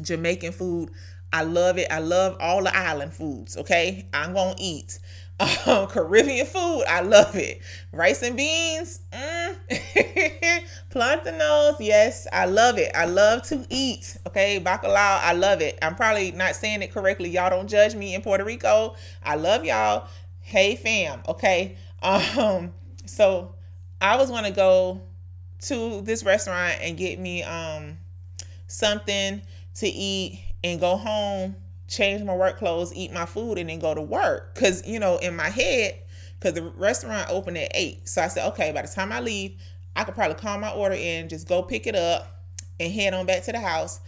Jamaican 0.00 0.52
food. 0.52 0.90
I 1.32 1.42
love 1.42 1.76
it. 1.76 1.88
I 1.90 1.98
love 1.98 2.36
all 2.40 2.62
the 2.62 2.74
island 2.74 3.12
foods. 3.12 3.56
Okay, 3.56 4.06
I'm 4.12 4.34
gonna 4.34 4.54
eat. 4.58 4.98
Um, 5.66 5.86
Caribbean 5.86 6.46
food, 6.46 6.82
I 6.88 7.00
love 7.02 7.36
it. 7.36 7.60
Rice 7.92 8.22
and 8.22 8.36
beans, 8.36 9.02
mm. 9.12 9.56
plantanos, 10.90 11.76
yes, 11.78 12.26
I 12.32 12.46
love 12.46 12.76
it. 12.76 12.90
I 12.92 13.04
love 13.04 13.44
to 13.44 13.64
eat. 13.70 14.16
Okay, 14.26 14.58
bacalao, 14.58 15.20
I 15.22 15.34
love 15.34 15.60
it. 15.60 15.78
I'm 15.80 15.94
probably 15.94 16.32
not 16.32 16.56
saying 16.56 16.82
it 16.82 16.92
correctly. 16.92 17.30
Y'all 17.30 17.50
don't 17.50 17.68
judge 17.68 17.94
me 17.94 18.16
in 18.16 18.22
Puerto 18.22 18.44
Rico. 18.44 18.96
I 19.22 19.36
love 19.36 19.64
y'all. 19.64 20.08
Hey 20.40 20.74
fam, 20.74 21.20
okay. 21.28 21.76
Um, 22.02 22.72
so 23.08 23.54
I 24.00 24.16
was 24.16 24.30
gonna 24.30 24.50
go 24.50 25.00
to 25.62 26.00
this 26.02 26.22
restaurant 26.22 26.78
and 26.80 26.96
get 26.96 27.18
me 27.18 27.42
um 27.42 27.98
something 28.66 29.42
to 29.74 29.86
eat 29.86 30.40
and 30.62 30.80
go 30.80 30.96
home 30.96 31.56
change 31.88 32.22
my 32.22 32.34
work 32.34 32.58
clothes, 32.58 32.94
eat 32.94 33.12
my 33.12 33.26
food, 33.26 33.58
and 33.58 33.68
then 33.68 33.78
go 33.78 33.94
to 33.94 34.02
work. 34.02 34.54
Cause 34.54 34.86
you 34.86 35.00
know, 35.00 35.16
in 35.16 35.34
my 35.34 35.48
head, 35.48 35.98
cause 36.40 36.52
the 36.52 36.62
restaurant 36.62 37.28
opened 37.30 37.58
at 37.58 37.72
eight, 37.74 38.06
so 38.06 38.22
I 38.22 38.28
said, 38.28 38.46
okay, 38.48 38.70
by 38.72 38.82
the 38.82 38.88
time 38.88 39.10
I 39.10 39.20
leave, 39.20 39.58
I 39.96 40.04
could 40.04 40.14
probably 40.14 40.36
call 40.36 40.58
my 40.58 40.70
order 40.70 40.94
in, 40.94 41.28
just 41.28 41.48
go 41.48 41.62
pick 41.62 41.86
it 41.86 41.96
up, 41.96 42.44
and 42.78 42.92
head 42.92 43.14
on 43.14 43.26
back 43.26 43.42
to 43.44 43.52
the 43.52 43.60
house, 43.60 44.00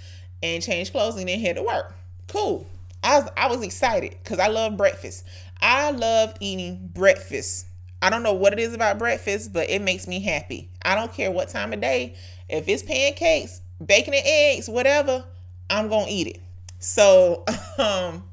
and 0.43 0.63
change 0.63 0.93
clothes, 0.93 1.17
and 1.17 1.29
then 1.29 1.41
head 1.41 1.57
to 1.57 1.63
work. 1.63 1.95
Cool. 2.29 2.67
I 3.03 3.19
was 3.19 3.31
I 3.37 3.49
was 3.49 3.63
excited 3.63 4.17
because 4.23 4.39
I 4.39 4.49
love 4.49 4.77
breakfast. 4.77 5.25
I 5.61 5.91
love 5.91 6.35
eating 6.39 6.91
breakfast. 6.93 7.67
I 8.03 8.11
don't 8.11 8.23
know 8.23 8.33
what 8.33 8.53
it 8.53 8.59
is 8.59 8.75
about 8.75 8.99
breakfast, 8.99 9.53
but 9.53 9.69
it 9.69 9.83
makes 9.83 10.07
me 10.07 10.21
happy. 10.21 10.71
I 10.83 10.95
don't 10.95 11.13
care 11.13 11.31
what 11.31 11.49
time 11.49 11.73
of 11.73 11.81
day. 11.81 12.17
If 12.49 12.69
it's 12.69 12.83
pancakes, 12.83 13.61
bacon 13.85 14.15
and 14.15 14.23
eggs, 14.25 14.69
whatever, 14.69 15.25
I'm 15.69 15.89
gonna 15.89 16.07
eat 16.09 16.27
it. 16.27 16.41
So, 16.79 17.45
um, 17.79 18.25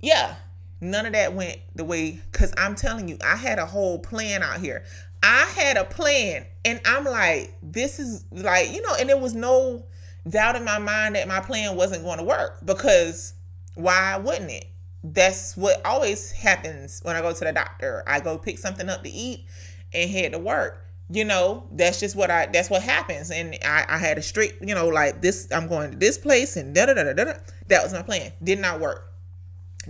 yeah, 0.00 0.34
none 0.80 1.06
of 1.06 1.12
that 1.12 1.32
went 1.32 1.58
the 1.74 1.84
way 1.84 2.20
because 2.32 2.52
I'm 2.56 2.74
telling 2.74 3.08
you, 3.08 3.18
I 3.24 3.36
had 3.36 3.58
a 3.58 3.66
whole 3.66 3.98
plan 3.98 4.42
out 4.42 4.60
here. 4.60 4.84
I 5.22 5.44
had 5.56 5.76
a 5.76 5.84
plan, 5.84 6.44
and 6.64 6.80
I'm 6.84 7.04
like, 7.04 7.54
this 7.62 7.98
is 7.98 8.24
like, 8.30 8.72
you 8.72 8.82
know, 8.82 8.94
and 8.98 9.08
there 9.08 9.16
was 9.16 9.34
no 9.34 9.86
doubt 10.28 10.56
in 10.56 10.64
my 10.64 10.78
mind 10.78 11.14
that 11.14 11.26
my 11.28 11.40
plan 11.40 11.76
wasn't 11.76 12.02
going 12.02 12.18
to 12.18 12.24
work 12.24 12.64
because 12.64 13.34
why 13.74 14.16
wouldn't 14.18 14.50
it? 14.50 14.66
That's 15.04 15.56
what 15.56 15.84
always 15.84 16.32
happens 16.32 17.00
when 17.02 17.16
I 17.16 17.20
go 17.20 17.32
to 17.32 17.44
the 17.44 17.52
doctor. 17.52 18.02
I 18.06 18.20
go 18.20 18.38
pick 18.38 18.58
something 18.58 18.88
up 18.88 19.04
to 19.04 19.10
eat 19.10 19.46
and 19.92 20.10
head 20.10 20.32
to 20.32 20.38
work. 20.38 20.82
You 21.08 21.24
know 21.24 21.68
that's 21.70 22.00
just 22.00 22.16
what 22.16 22.32
i 22.32 22.46
that's 22.46 22.68
what 22.68 22.82
happens. 22.82 23.30
And 23.30 23.56
i 23.64 23.86
i 23.88 23.96
had 23.96 24.18
a 24.18 24.22
strict 24.22 24.60
you 24.66 24.74
know 24.74 24.88
like 24.88 25.22
this 25.22 25.46
i'm 25.52 25.68
going 25.68 25.92
to 25.92 25.96
this 25.96 26.18
place 26.18 26.56
and 26.56 26.74
da 26.74 26.86
da 26.86 26.94
da 26.94 27.04
da 27.04 27.12
da 27.12 27.32
that 27.68 27.82
was 27.82 27.92
my 27.92 28.02
plan. 28.02 28.32
Did 28.42 28.58
not 28.58 28.80
work. 28.80 29.12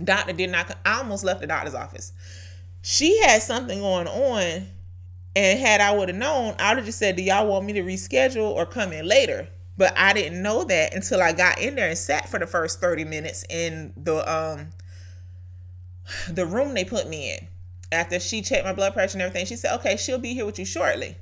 Doctor 0.03 0.33
did 0.33 0.51
not 0.51 0.77
i 0.85 0.99
almost 0.99 1.23
left 1.23 1.41
the 1.41 1.47
doctor's 1.47 1.73
office. 1.73 2.13
She 2.83 3.19
had 3.23 3.41
something 3.41 3.79
going 3.79 4.07
on 4.07 4.67
and 5.35 5.59
had 5.59 5.81
i 5.81 5.95
would 5.95 6.09
have 6.09 6.17
known 6.17 6.55
i 6.59 6.69
would 6.69 6.77
have 6.77 6.85
just 6.85 6.99
said 6.99 7.15
do 7.15 7.23
y'all 7.23 7.47
want 7.47 7.65
me 7.65 7.73
to 7.73 7.81
reschedule 7.81 8.51
or 8.51 8.67
come 8.67 8.93
in 8.93 9.07
later? 9.07 9.47
But 9.75 9.97
i 9.97 10.13
didn't 10.13 10.43
know 10.43 10.65
that 10.65 10.93
until 10.93 11.19
i 11.23 11.33
got 11.33 11.57
in 11.57 11.73
there 11.73 11.89
and 11.89 11.97
sat 11.97 12.29
for 12.29 12.37
the 12.37 12.45
first 12.45 12.79
30 12.79 13.05
minutes 13.05 13.43
in 13.49 13.91
the 13.97 14.17
um 14.31 14.69
the 16.29 16.45
room 16.45 16.73
they 16.73 16.85
put 16.85 17.07
me 17.07 17.33
in 17.33 17.47
after 17.91 18.19
she 18.19 18.41
checked 18.41 18.65
my 18.65 18.73
blood 18.73 18.93
pressure 18.93 19.15
and 19.15 19.21
everything, 19.21 19.45
she 19.45 19.55
said, 19.55 19.75
okay, 19.75 19.97
she'll 19.97 20.19
be 20.19 20.33
here 20.33 20.45
with 20.45 20.59
you 20.59 20.65
shortly. 20.65 21.15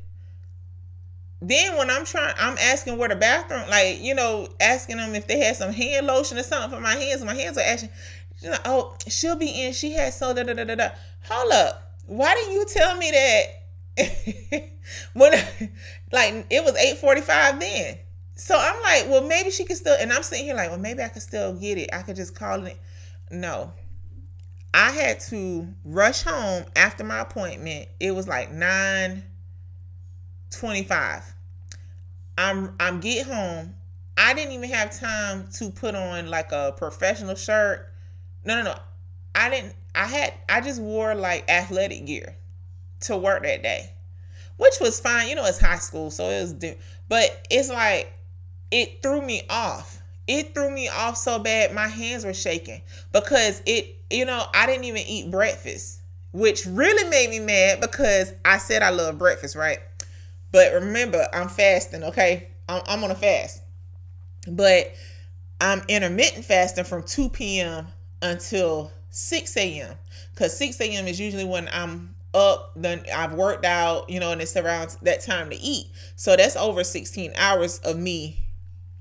Then 1.42 1.78
when 1.78 1.90
I'm 1.90 2.06
trying, 2.06 2.34
I'm 2.40 2.58
asking 2.58 2.98
where 2.98 3.10
the 3.10 3.16
bathroom, 3.16 3.70
like, 3.70 4.02
you 4.02 4.16
know, 4.16 4.48
asking 4.60 4.98
them 4.98 5.14
if 5.16 5.28
they 5.28 5.40
had 5.40 5.56
some 5.56 5.72
hand 5.72 6.08
lotion 6.08 6.38
or 6.38 6.44
something 6.44 6.72
for 6.72 6.82
my 6.82 6.96
hands. 6.96 7.24
My 7.24 7.36
hands 7.36 7.58
are 7.58 7.62
asking, 7.62 7.90
she's 8.40 8.50
like, 8.50 8.62
oh, 8.66 8.96
she'll 9.08 9.36
be 9.36 9.64
in. 9.64 9.74
She 9.74 9.92
has 9.94 10.18
so 10.18 10.34
da 10.34 10.44
da 10.44 10.54
da 10.54 10.64
da 10.64 10.76
da. 10.76 10.90
Hold 11.30 11.52
up. 11.52 11.94
Why 12.08 12.34
didn't 12.34 12.54
you 12.54 12.66
tell 12.66 12.98
me 12.98 13.12
that 13.12 14.72
when 15.14 15.34
like 16.12 16.46
it 16.50 16.64
was 16.64 16.76
845 16.76 17.60
then? 17.60 17.98
So 18.36 18.58
I'm 18.58 18.82
like, 18.82 19.10
well, 19.10 19.28
maybe 19.28 19.50
she 19.50 19.66
could 19.66 19.78
still, 19.78 19.96
and 20.00 20.12
I'm 20.12 20.24
sitting 20.24 20.46
here 20.46 20.56
like, 20.56 20.70
well, 20.70 20.80
maybe 20.80 21.02
I 21.04 21.08
could 21.10 21.22
still 21.22 21.54
get 21.54 21.78
it. 21.78 21.90
I 21.94 22.02
could 22.02 22.16
just 22.16 22.36
call 22.36 22.66
it. 22.66 22.78
No, 23.32 23.74
I 24.78 24.92
had 24.92 25.22
to 25.30 25.70
rush 25.86 26.24
home 26.24 26.66
after 26.76 27.06
my 27.06 27.22
appointment. 27.22 27.88
It 27.98 28.14
was 28.14 28.28
like 28.28 28.52
9 28.52 29.24
25. 30.52 31.34
I'm 32.38 32.76
I'm 32.78 33.00
get 33.00 33.26
home. 33.26 33.74
I 34.18 34.34
didn't 34.34 34.52
even 34.52 34.70
have 34.70 35.00
time 35.00 35.48
to 35.54 35.70
put 35.70 35.96
on 35.96 36.30
like 36.30 36.52
a 36.52 36.74
professional 36.76 37.36
shirt. 37.36 37.90
No, 38.44 38.58
no, 38.58 38.64
no. 38.64 38.78
I 39.34 39.50
didn't 39.50 39.76
I 39.96 40.08
had 40.08 40.34
I 40.50 40.60
just 40.60 40.82
wore 40.82 41.16
like 41.16 41.50
athletic 41.50 42.06
gear 42.06 42.36
to 43.02 43.16
work 43.16 43.44
that 43.44 43.64
day. 43.64 43.94
Which 44.58 44.76
was 44.82 45.00
fine. 45.00 45.30
You 45.30 45.36
know, 45.36 45.46
it's 45.46 45.60
high 45.60 45.78
school, 45.78 46.12
so 46.12 46.26
it 46.26 46.42
was 46.42 46.52
different. 46.52 46.82
But 47.08 47.48
it's 47.50 47.70
like 47.70 48.12
it 48.72 49.02
threw 49.02 49.22
me 49.22 49.44
off. 49.50 50.02
It 50.28 50.54
threw 50.54 50.72
me 50.72 50.88
off 50.90 51.18
so 51.18 51.40
bad 51.40 51.74
my 51.74 51.88
hands 51.88 52.26
were 52.26 52.34
shaking 52.34 52.82
because 53.12 53.62
it 53.66 53.96
you 54.10 54.26
know, 54.26 54.46
I 54.54 54.66
didn't 54.66 54.86
even 54.86 55.02
eat 55.02 55.32
breakfast, 55.32 56.02
which 56.32 56.66
really 56.66 57.10
made 57.10 57.30
me 57.30 57.40
mad 57.40 57.82
because 57.82 58.34
I 58.44 58.58
said 58.58 58.82
I 58.82 58.90
love 58.90 59.18
breakfast, 59.18 59.56
right? 59.56 59.80
But 60.52 60.74
remember, 60.74 61.28
I'm 61.34 61.50
fasting, 61.50 62.04
okay? 62.04 62.50
I'm, 62.70 62.82
I'm 62.88 63.04
on 63.04 63.12
a 63.12 63.16
fast. 63.16 63.62
But 64.48 64.94
I'm 65.60 65.82
intermittent 65.88 66.46
fasting 66.46 66.84
from 66.84 67.04
2 67.04 67.30
p.m. 67.30 67.88
until 68.22 68.92
6 69.10 69.58
a.m. 69.58 69.96
Because 70.34 70.56
6 70.58 70.80
a.m. 70.82 71.08
is 71.08 71.20
usually 71.20 71.46
when 71.46 71.68
I'm 71.72 72.16
up, 72.34 72.72
then 72.76 73.04
I've 73.14 73.34
worked 73.34 73.66
out, 73.66 74.10
you 74.10 74.20
know, 74.20 74.32
and 74.32 74.42
it's 74.42 74.56
around 74.56 74.96
that 75.02 75.22
time 75.22 75.50
to 75.50 75.56
eat. 75.56 75.88
So 76.16 76.36
that's 76.36 76.56
over 76.56 76.84
16 76.84 77.34
hours 77.36 77.80
of 77.80 77.98
me, 77.98 78.45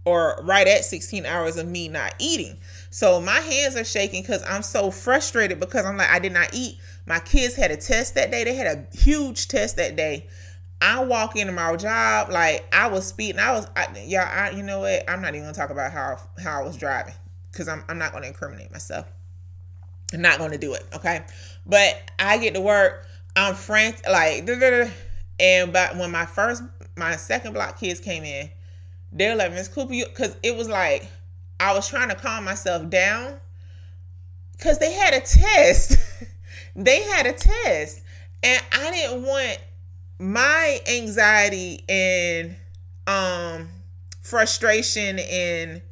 or 0.04 0.38
right 0.42 0.66
at 0.66 0.84
16 0.84 1.24
hours 1.24 1.56
of 1.56 1.66
me 1.66 1.88
not 1.88 2.14
eating. 2.18 2.58
So 2.90 3.20
my 3.20 3.40
hands 3.40 3.76
are 3.76 3.84
shaking 3.84 4.22
because 4.22 4.44
I'm 4.46 4.62
so 4.62 4.90
frustrated 4.90 5.58
because 5.60 5.84
I'm 5.86 5.96
like, 5.96 6.10
I 6.10 6.18
did 6.18 6.32
not 6.32 6.50
eat. 6.52 6.78
My 7.06 7.18
kids 7.18 7.56
had 7.56 7.70
a 7.70 7.76
test 7.76 8.14
that 8.14 8.30
day. 8.30 8.44
They 8.44 8.54
had 8.54 8.66
a 8.66 8.96
huge 8.96 9.48
test 9.48 9.76
that 9.76 9.96
day. 9.96 10.26
I 10.80 11.02
walk 11.02 11.36
into 11.36 11.52
my 11.52 11.74
job 11.76 12.30
like 12.30 12.66
I 12.72 12.88
was 12.88 13.06
speeding. 13.06 13.40
I 13.40 13.52
was, 13.52 13.66
I, 13.74 13.86
y'all. 14.06 14.20
I, 14.20 14.50
you 14.50 14.62
know 14.62 14.80
what? 14.80 15.08
I'm 15.08 15.22
not 15.22 15.30
even 15.30 15.42
gonna 15.42 15.54
talk 15.54 15.70
about 15.70 15.92
how 15.92 16.18
how 16.42 16.60
I 16.60 16.64
was 16.64 16.76
driving 16.76 17.14
because 17.50 17.68
I'm 17.68 17.84
I'm 17.88 17.96
not 17.96 18.12
gonna 18.12 18.26
incriminate 18.26 18.70
myself. 18.70 19.06
I'm 20.12 20.20
not 20.20 20.38
gonna 20.38 20.58
do 20.58 20.74
it. 20.74 20.84
Okay, 20.94 21.24
but 21.64 22.02
I 22.18 22.36
get 22.38 22.54
to 22.54 22.60
work. 22.60 23.06
I'm 23.36 23.54
frantic, 23.54 24.06
like, 24.08 24.46
and 25.40 25.72
but 25.72 25.96
when 25.96 26.10
my 26.10 26.26
first, 26.26 26.62
my 26.96 27.16
second 27.16 27.54
block 27.54 27.80
kids 27.80 27.98
came 27.98 28.22
in, 28.22 28.50
they're 29.14 29.37
like, 29.37 29.53
Miss 29.53 29.68
Cooper, 29.68 29.94
because 29.94 30.37
it 30.42 30.57
was 30.57 30.68
like 30.68 31.09
I 31.61 31.72
was 31.72 31.88
trying 31.88 32.09
to 32.09 32.16
calm 32.16 32.44
myself 32.44 32.90
down 32.90 33.38
because 34.53 34.79
they 34.79 34.92
had 34.92 35.14
a 35.14 35.20
test. 35.20 35.98
they 36.77 37.03
had 37.03 37.27
a 37.27 37.33
test, 37.33 38.03
and 38.42 38.62
I 38.72 38.90
didn't 38.90 39.22
want 39.22 39.59
my 40.18 40.81
anxiety 40.88 41.85
and 41.88 42.57
um 43.07 43.68
frustration 44.22 45.18
and 45.18 45.83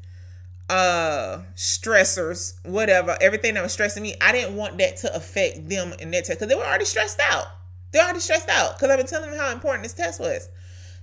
uh 0.71 1.43
stressors 1.55 2.55
whatever 2.65 3.17
everything 3.21 3.53
that 3.55 3.63
was 3.63 3.73
stressing 3.73 4.03
me 4.03 4.15
i 4.23 4.33
didn't 4.33 4.57
want 4.57 4.79
that 4.79 4.97
to 4.97 5.15
affect 5.15 5.69
them 5.69 5.93
in 5.99 6.11
their 6.11 6.23
test 6.23 6.39
because 6.39 6.49
they 6.49 6.55
were 6.55 6.65
already 6.65 6.85
stressed 6.85 7.21
out. 7.21 7.47
They're 7.91 8.03
already 8.03 8.21
stressed 8.21 8.49
out 8.49 8.79
because 8.79 8.91
i've 8.91 8.99
been 8.99 9.07
telling 9.07 9.31
them 9.31 9.39
how 9.39 9.53
important 9.53 9.83
this 9.83 9.93
test 9.93 10.19
was. 10.21 10.49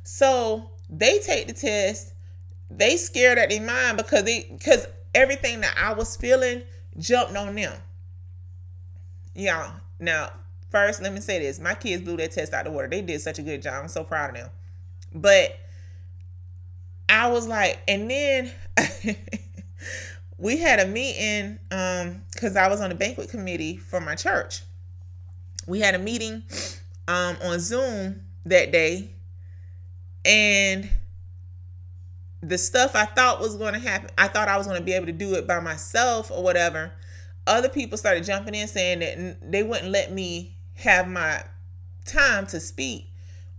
So 0.03 0.71
they 0.89 1.19
take 1.19 1.47
the 1.47 1.53
test 1.53 2.13
they 2.69 2.97
scared 2.97 3.37
at 3.37 3.49
their 3.49 3.61
mind 3.61 3.97
because 3.97 4.23
they 4.23 4.47
because 4.51 4.87
everything 5.13 5.61
that 5.61 5.75
i 5.81 5.93
was 5.93 6.15
feeling 6.15 6.61
jumped 6.97 7.35
on 7.35 7.55
them 7.55 7.73
yeah 9.33 9.71
now 9.99 10.29
First, 10.69 11.01
let 11.01 11.13
me 11.13 11.19
say 11.19 11.39
this. 11.39 11.59
My 11.59 11.73
kids 11.73 12.03
blew 12.03 12.17
that 12.17 12.31
test 12.31 12.53
out 12.53 12.67
of 12.67 12.71
the 12.71 12.75
water. 12.75 12.87
They 12.87 13.01
did 13.01 13.19
such 13.21 13.39
a 13.39 13.41
good 13.41 13.61
job. 13.61 13.81
I'm 13.81 13.87
so 13.87 14.03
proud 14.03 14.29
of 14.31 14.35
them. 14.35 14.49
But 15.13 15.57
I 17.07 17.29
was 17.29 17.47
like, 17.47 17.81
and 17.87 18.09
then 18.09 18.51
we 20.37 20.57
had 20.57 20.79
a 20.79 20.85
meeting 20.85 21.57
um 21.71 22.21
because 22.33 22.55
I 22.55 22.67
was 22.67 22.81
on 22.81 22.89
the 22.89 22.95
banquet 22.95 23.29
committee 23.29 23.77
for 23.77 23.99
my 23.99 24.13
church. 24.13 24.61
We 25.65 25.79
had 25.79 25.95
a 25.95 25.99
meeting 25.99 26.43
um 27.07 27.37
on 27.43 27.59
Zoom 27.59 28.21
that 28.45 28.71
day 28.71 29.09
and 30.25 30.89
the 32.41 32.57
stuff 32.57 32.95
I 32.95 33.05
thought 33.05 33.39
was 33.39 33.55
going 33.55 33.73
to 33.73 33.79
happen, 33.79 34.09
I 34.17 34.27
thought 34.27 34.47
I 34.47 34.57
was 34.57 34.67
going 34.67 34.79
to 34.79 34.83
be 34.83 34.93
able 34.93 35.07
to 35.07 35.11
do 35.11 35.33
it 35.35 35.47
by 35.47 35.59
myself 35.59 36.31
or 36.31 36.41
whatever. 36.43 36.91
Other 37.47 37.69
people 37.69 37.97
started 37.97 38.23
jumping 38.23 38.55
in 38.55 38.67
saying 38.67 38.99
that 38.99 39.51
they 39.51 39.63
wouldn't 39.63 39.91
let 39.91 40.11
me 40.11 40.55
have 40.75 41.07
my 41.07 41.43
time 42.05 42.45
to 42.47 42.59
speak 42.59 43.07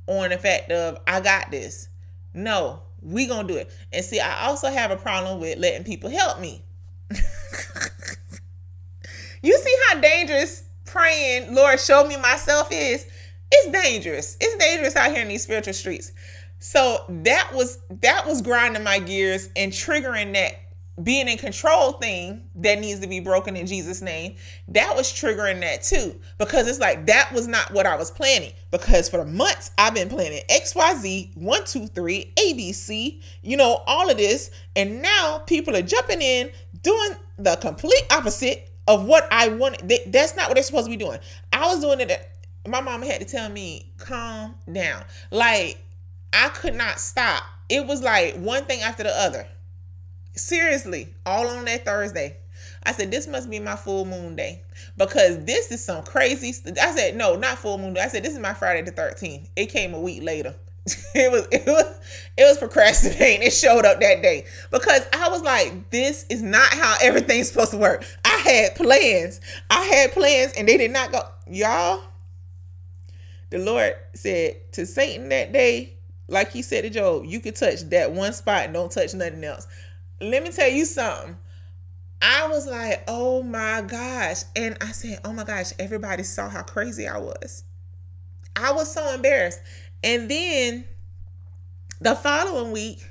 on 0.07 0.31
the 0.31 0.39
fact 0.39 0.71
of 0.71 0.99
I 1.07 1.21
got 1.21 1.51
this. 1.51 1.89
No, 2.33 2.83
we 3.03 3.27
gonna 3.27 3.49
do 3.49 3.57
it. 3.57 3.71
And 3.93 4.05
see, 4.05 4.21
I 4.21 4.47
also 4.47 4.69
have 4.71 4.91
a 4.91 4.97
problem 4.97 5.41
with 5.41 5.59
letting 5.59 5.85
people 5.85 6.11
help 6.11 6.41
me. 6.41 6.63
you 9.43 9.59
see 9.59 9.77
how 9.89 10.01
dangerous 10.01 10.65
praying, 10.85 11.55
Lord, 11.55 11.81
show 11.81 12.05
me 12.07 12.17
myself 12.17 12.69
is? 12.71 13.07
It's 13.53 13.73
dangerous. 13.73 14.37
It's 14.41 14.57
dangerous 14.65 14.95
out 14.97 15.11
here 15.11 15.23
in 15.23 15.29
these 15.29 15.43
spiritual 15.43 15.75
streets. 15.75 16.13
So 16.61 17.05
that 17.09 17.51
was 17.55 17.79
that 18.03 18.27
was 18.27 18.43
grinding 18.43 18.85
my 18.85 18.99
gears 18.99 19.49
and 19.57 19.73
triggering 19.73 20.35
that 20.35 20.55
being 21.03 21.29
in 21.29 21.39
control 21.39 21.93
thing 21.93 22.43
that 22.57 22.79
needs 22.79 23.01
to 23.01 23.07
be 23.07 23.21
broken 23.21 23.57
in 23.57 23.67
Jesus' 23.67 24.03
name, 24.03 24.37
that 24.69 24.95
was 24.95 25.11
triggering 25.11 25.61
that 25.61 25.83
too. 25.83 26.19
Because 26.37 26.69
it's 26.69 26.79
like 26.79 27.07
that 27.07 27.33
was 27.33 27.49
not 27.49 27.73
what 27.73 27.87
I 27.87 27.97
was 27.97 28.11
planning. 28.11 28.53
Because 28.71 29.09
for 29.09 29.25
months 29.25 29.71
I've 29.79 29.95
been 29.95 30.11
planning 30.11 30.43
XYZ, 30.51 31.37
one, 31.37 31.65
two, 31.65 31.87
three, 31.87 32.33
ABC, 32.39 33.23
you 33.43 33.57
know, 33.57 33.83
all 33.87 34.11
of 34.11 34.19
this. 34.19 34.51
And 34.77 35.01
now 35.01 35.39
people 35.47 35.75
are 35.75 35.83
jumping 35.83 36.21
in, 36.21 36.51
doing 36.83 37.13
the 37.39 37.57
complete 37.57 38.05
opposite 38.11 38.71
of 38.87 39.05
what 39.05 39.27
I 39.31 39.49
wanted. 39.49 40.13
That's 40.13 40.37
not 40.37 40.49
what 40.49 40.55
they're 40.55 40.63
supposed 40.63 40.87
to 40.87 40.91
be 40.91 40.97
doing. 40.97 41.21
I 41.53 41.67
was 41.67 41.81
doing 41.81 42.01
it. 42.01 42.31
My 42.69 42.83
mom 42.83 43.01
had 43.03 43.21
to 43.21 43.27
tell 43.27 43.49
me, 43.49 43.91
calm 43.97 44.55
down. 44.71 45.03
Like, 45.31 45.79
I 46.33 46.49
could 46.49 46.75
not 46.75 47.01
stop. 47.01 47.43
It 47.69 47.87
was 47.87 48.03
like 48.03 48.37
one 48.37 48.65
thing 48.65 48.81
after 48.81 49.03
the 49.03 49.11
other 49.11 49.47
Seriously, 50.35 51.09
all 51.27 51.49
on 51.49 51.65
that 51.67 51.85
Thursday. 51.85 52.37
I 52.83 52.93
said, 52.93 53.11
this 53.11 53.27
must 53.27 53.51
be 53.51 53.59
my 53.59 53.77
full 53.77 54.05
moon 54.05 54.37
day 54.37 54.63
because 54.97 55.45
this 55.45 55.71
is 55.71 55.85
some 55.85 56.03
crazy. 56.03 56.53
St-. 56.53 56.79
I 56.79 56.95
said, 56.95 57.17
no, 57.17 57.37
not 57.37 57.59
full 57.59 57.79
moon 57.79 57.95
day. 57.95 58.01
I 58.01 58.09
said, 58.09 58.23
this 58.25 58.33
is 58.33 58.39
my 58.39 58.55
Friday 58.55 58.83
the 58.83 58.93
13th. 58.93 59.49
It 59.57 59.67
came 59.67 59.93
a 59.93 60.01
week 60.01 60.23
later. 60.23 60.55
it 61.15 61.31
was 61.31 61.47
it 61.53 61.67
was 61.67 62.01
it 62.39 62.45
was 62.45 62.57
procrastinating. 62.57 63.47
It 63.47 63.53
showed 63.53 63.85
up 63.85 64.01
that 64.01 64.23
day 64.23 64.47
because 64.71 65.07
I 65.13 65.29
was 65.29 65.43
like, 65.43 65.91
this 65.91 66.25
is 66.31 66.41
not 66.41 66.73
how 66.73 66.97
everything's 67.03 67.49
supposed 67.49 67.73
to 67.73 67.77
work. 67.77 68.05
I 68.25 68.37
had 68.37 68.77
plans. 68.77 69.43
I 69.69 69.85
had 69.85 70.13
plans 70.13 70.55
and 70.55 70.67
they 70.67 70.79
did 70.79 70.91
not 70.91 71.13
go. 71.13 71.21
Y'all, 71.49 72.03
the 73.51 73.59
Lord 73.59 73.95
said 74.15 74.73
to 74.73 74.87
Satan 74.87 75.29
that 75.29 75.53
day, 75.53 75.99
like 76.31 76.53
he 76.53 76.63
said 76.63 76.83
to 76.83 76.91
Job, 76.91 77.25
you 77.27 77.41
could 77.41 77.57
touch 77.57 77.83
that 77.91 78.13
one 78.13 78.33
spot 78.33 78.65
and 78.65 78.73
don't 78.73 78.91
touch 78.91 79.15
nothing 79.15 79.45
else 79.45 79.67
let 80.21 80.43
me 80.43 80.51
tell 80.51 80.69
you 80.69 80.85
something. 80.85 81.37
I 82.23 82.49
was 82.49 82.67
like, 82.67 83.05
oh 83.09 83.43
my 83.43 83.83
gosh. 83.83 84.43
And 84.55 84.77
I 84.81 84.93
said, 84.93 85.21
oh 85.25 85.33
my 85.33 85.45
gosh, 85.45 85.73
everybody 85.79 86.23
saw 86.23 86.49
how 86.49 86.63
crazy 86.63 87.09
I 87.09 87.19
was. 87.19 87.65
I 88.55 88.73
was 88.73 88.93
so 88.93 89.15
embarrassed. 89.15 89.61
And 90.05 90.31
then 90.31 90.85
the 92.01 92.15
following 92.15 92.73
week, 92.73 93.03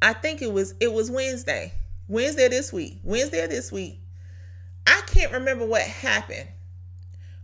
I 0.00 0.12
think 0.12 0.42
it 0.42 0.52
was 0.52 0.74
it 0.78 0.92
was 0.92 1.10
Wednesday. 1.10 1.72
Wednesday 2.06 2.48
this 2.48 2.72
week. 2.72 3.00
Wednesday 3.02 3.46
this 3.48 3.72
week. 3.72 3.98
I 4.86 5.02
can't 5.06 5.32
remember 5.32 5.66
what 5.66 5.82
happened. 5.82 6.48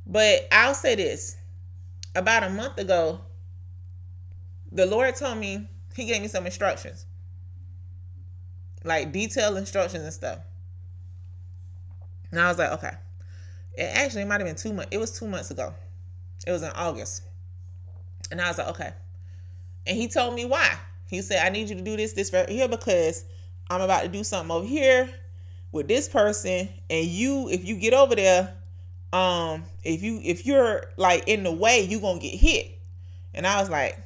But 0.07 0.47
I'll 0.53 0.75
say 0.75 0.95
this. 0.95 1.37
About 2.15 2.45
a 2.45 2.51
month 2.51 2.79
ago, 2.79 3.23
the 4.73 4.87
Lord 4.87 5.15
told 5.15 5.39
me, 5.39 5.69
He 5.95 6.07
gave 6.07 6.23
me 6.23 6.29
some 6.29 6.47
instructions 6.47 7.07
like 8.85 9.13
detailed 9.13 9.57
instructions 9.57 10.05
and 10.05 10.13
stuff. 10.13 10.39
And 12.31 12.41
I 12.41 12.49
was 12.49 12.59
like, 12.59 12.73
okay. 12.73 12.93
It 13.75 13.91
actually 13.95 14.25
might 14.25 14.41
have 14.41 14.47
been 14.47 14.57
two 14.57 14.73
months. 14.73 14.89
It 14.91 14.99
was 14.99 15.19
two 15.19 15.27
months 15.27 15.51
ago. 15.51 15.75
It 16.47 16.51
was 16.51 16.63
in 16.63 16.71
August. 16.71 17.23
And 18.31 18.41
I 18.41 18.49
was 18.49 18.59
like, 18.59 18.69
okay. 18.69 18.93
And 19.87 19.97
he 19.97 20.09
told 20.09 20.35
me 20.35 20.45
why. 20.45 20.77
He 21.07 21.21
said, 21.23 21.45
I 21.45 21.51
need 21.51 21.69
you 21.69 21.77
to 21.77 21.83
do 21.83 21.97
this, 21.97 22.13
this 22.13 22.33
right 22.33 22.49
here 22.49 22.69
because 22.69 23.25
I'm 23.69 23.81
about 23.81 24.03
to 24.03 24.09
do 24.09 24.25
something 24.25 24.51
over 24.51 24.67
here 24.67 25.11
with 25.71 25.89
this 25.89 26.09
person. 26.09 26.69
And 26.89 27.07
you, 27.07 27.49
if 27.51 27.65
you 27.65 27.77
get 27.77 27.93
over 27.93 28.15
there, 28.15 28.55
um, 29.13 29.65
if 29.85 30.03
you 30.03 30.21
if 30.25 30.47
you're 30.47 30.85
like 30.97 31.25
in 31.27 31.43
the 31.43 31.53
way, 31.53 31.83
you 31.83 32.01
gonna 32.01 32.19
get 32.19 32.35
hit. 32.35 32.79
And 33.35 33.47
I 33.47 33.61
was 33.61 33.69
like, 33.69 33.99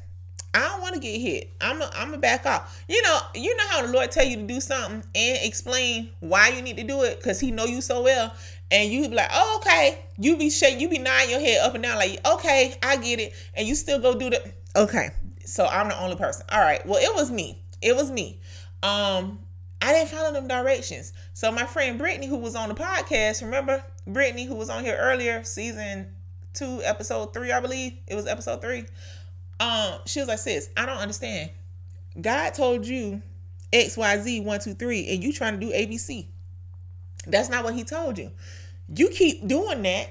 I 0.56 0.68
don't 0.68 0.80
want 0.80 0.94
to 0.94 1.00
get 1.00 1.20
hit. 1.20 1.54
I'm 1.60 1.82
a, 1.82 1.90
I'm 1.94 2.14
a 2.14 2.18
back 2.18 2.46
off. 2.46 2.82
You 2.88 3.02
know, 3.02 3.18
you 3.34 3.54
know 3.54 3.64
how 3.68 3.86
the 3.86 3.92
Lord 3.92 4.10
tell 4.10 4.24
you 4.24 4.36
to 4.36 4.42
do 4.42 4.58
something 4.58 5.04
and 5.14 5.38
explain 5.42 6.08
why 6.20 6.48
you 6.48 6.62
need 6.62 6.78
to 6.78 6.82
do 6.82 7.02
it 7.02 7.18
because 7.18 7.38
He 7.38 7.50
know 7.50 7.66
you 7.66 7.82
so 7.82 8.02
well, 8.02 8.32
and 8.70 8.90
you 8.90 9.06
be 9.06 9.14
like, 9.14 9.28
oh 9.32 9.60
okay. 9.60 10.02
You 10.16 10.38
be 10.38 10.48
shake, 10.48 10.80
you 10.80 10.88
be 10.88 10.96
nodding 10.96 11.28
your 11.28 11.40
head 11.40 11.58
up 11.62 11.74
and 11.74 11.84
down 11.84 11.96
like, 11.96 12.26
okay, 12.26 12.74
I 12.82 12.96
get 12.96 13.20
it, 13.20 13.34
and 13.52 13.68
you 13.68 13.74
still 13.74 14.00
go 14.00 14.18
do 14.18 14.30
the 14.30 14.52
okay. 14.74 15.10
So 15.44 15.66
I'm 15.66 15.88
the 15.88 16.00
only 16.02 16.16
person. 16.16 16.46
All 16.50 16.60
right. 16.60 16.84
Well, 16.86 17.02
it 17.02 17.14
was 17.14 17.30
me. 17.30 17.62
It 17.82 17.94
was 17.94 18.10
me. 18.10 18.40
Um, 18.82 19.38
I 19.82 19.92
didn't 19.92 20.08
follow 20.08 20.32
them 20.32 20.48
directions. 20.48 21.12
So 21.34 21.52
my 21.52 21.66
friend 21.66 21.98
Brittany, 21.98 22.28
who 22.28 22.38
was 22.38 22.56
on 22.56 22.70
the 22.70 22.74
podcast, 22.74 23.42
remember 23.42 23.84
Brittany, 24.06 24.46
who 24.46 24.54
was 24.54 24.70
on 24.70 24.84
here 24.84 24.96
earlier, 24.98 25.44
season 25.44 26.14
two, 26.54 26.80
episode 26.82 27.34
three, 27.34 27.52
I 27.52 27.60
believe 27.60 27.92
it 28.06 28.14
was 28.14 28.26
episode 28.26 28.62
three 28.62 28.86
um, 29.60 30.00
she 30.06 30.20
was 30.20 30.28
like, 30.28 30.38
sis, 30.38 30.68
I 30.76 30.86
don't 30.86 30.98
understand. 30.98 31.50
God 32.20 32.54
told 32.54 32.86
you 32.86 33.22
XYZ 33.72 34.44
one, 34.44 34.60
two, 34.60 34.74
three, 34.74 35.08
and 35.08 35.22
you 35.22 35.32
trying 35.32 35.58
to 35.58 35.66
do 35.66 35.72
ABC. 35.72 36.26
That's 37.26 37.48
not 37.48 37.64
what 37.64 37.74
he 37.74 37.84
told 37.84 38.18
you. 38.18 38.30
You 38.94 39.08
keep 39.08 39.46
doing 39.46 39.82
that, 39.82 40.08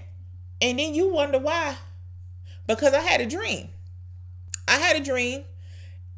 and 0.61 0.77
then 0.77 0.93
you 0.93 1.11
wonder 1.11 1.39
why. 1.39 1.75
Because 2.67 2.93
I 2.93 3.01
had 3.01 3.21
a 3.21 3.25
dream. 3.25 3.69
I 4.67 4.77
had 4.77 4.97
a 4.97 5.03
dream, 5.03 5.43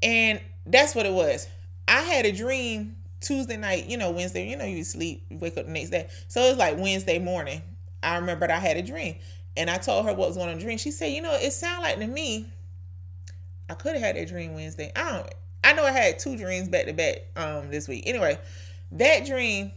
and 0.01 0.41
that's 0.65 0.95
what 0.95 1.05
it 1.05 1.13
was. 1.13 1.47
I 1.87 2.01
had 2.01 2.25
a 2.25 2.31
dream 2.31 2.95
Tuesday 3.19 3.57
night, 3.57 3.87
you 3.87 3.97
know, 3.97 4.11
Wednesday, 4.11 4.49
you 4.49 4.55
know, 4.55 4.65
you 4.65 4.83
sleep, 4.83 5.25
you 5.29 5.37
wake 5.37 5.57
up 5.57 5.65
the 5.65 5.71
next 5.71 5.89
day. 5.89 6.07
So 6.27 6.41
it 6.41 6.49
was 6.49 6.57
like 6.57 6.77
Wednesday 6.77 7.19
morning. 7.19 7.61
I 8.03 8.17
remembered 8.17 8.51
I 8.51 8.59
had 8.59 8.77
a 8.77 8.81
dream. 8.81 9.15
And 9.55 9.69
I 9.69 9.77
told 9.77 10.05
her 10.05 10.13
what 10.13 10.27
was 10.27 10.37
going 10.37 10.49
on 10.49 10.59
dream. 10.59 10.77
She 10.77 10.91
said, 10.91 11.07
you 11.07 11.21
know, 11.21 11.33
it 11.33 11.51
sounded 11.51 11.81
like 11.81 11.97
to 11.97 12.07
me, 12.07 12.47
I 13.69 13.73
could 13.73 13.93
have 13.93 14.01
had 14.01 14.15
that 14.15 14.27
dream 14.27 14.53
Wednesday. 14.53 14.91
I 14.95 15.12
don't 15.12 15.34
I 15.63 15.73
know 15.73 15.84
I 15.84 15.91
had 15.91 16.19
two 16.19 16.38
dreams 16.38 16.69
back 16.69 16.86
to 16.86 16.93
back 16.93 17.23
um 17.36 17.69
this 17.69 17.88
week. 17.88 18.03
Anyway, 18.06 18.39
that 18.93 19.25
dream, 19.25 19.71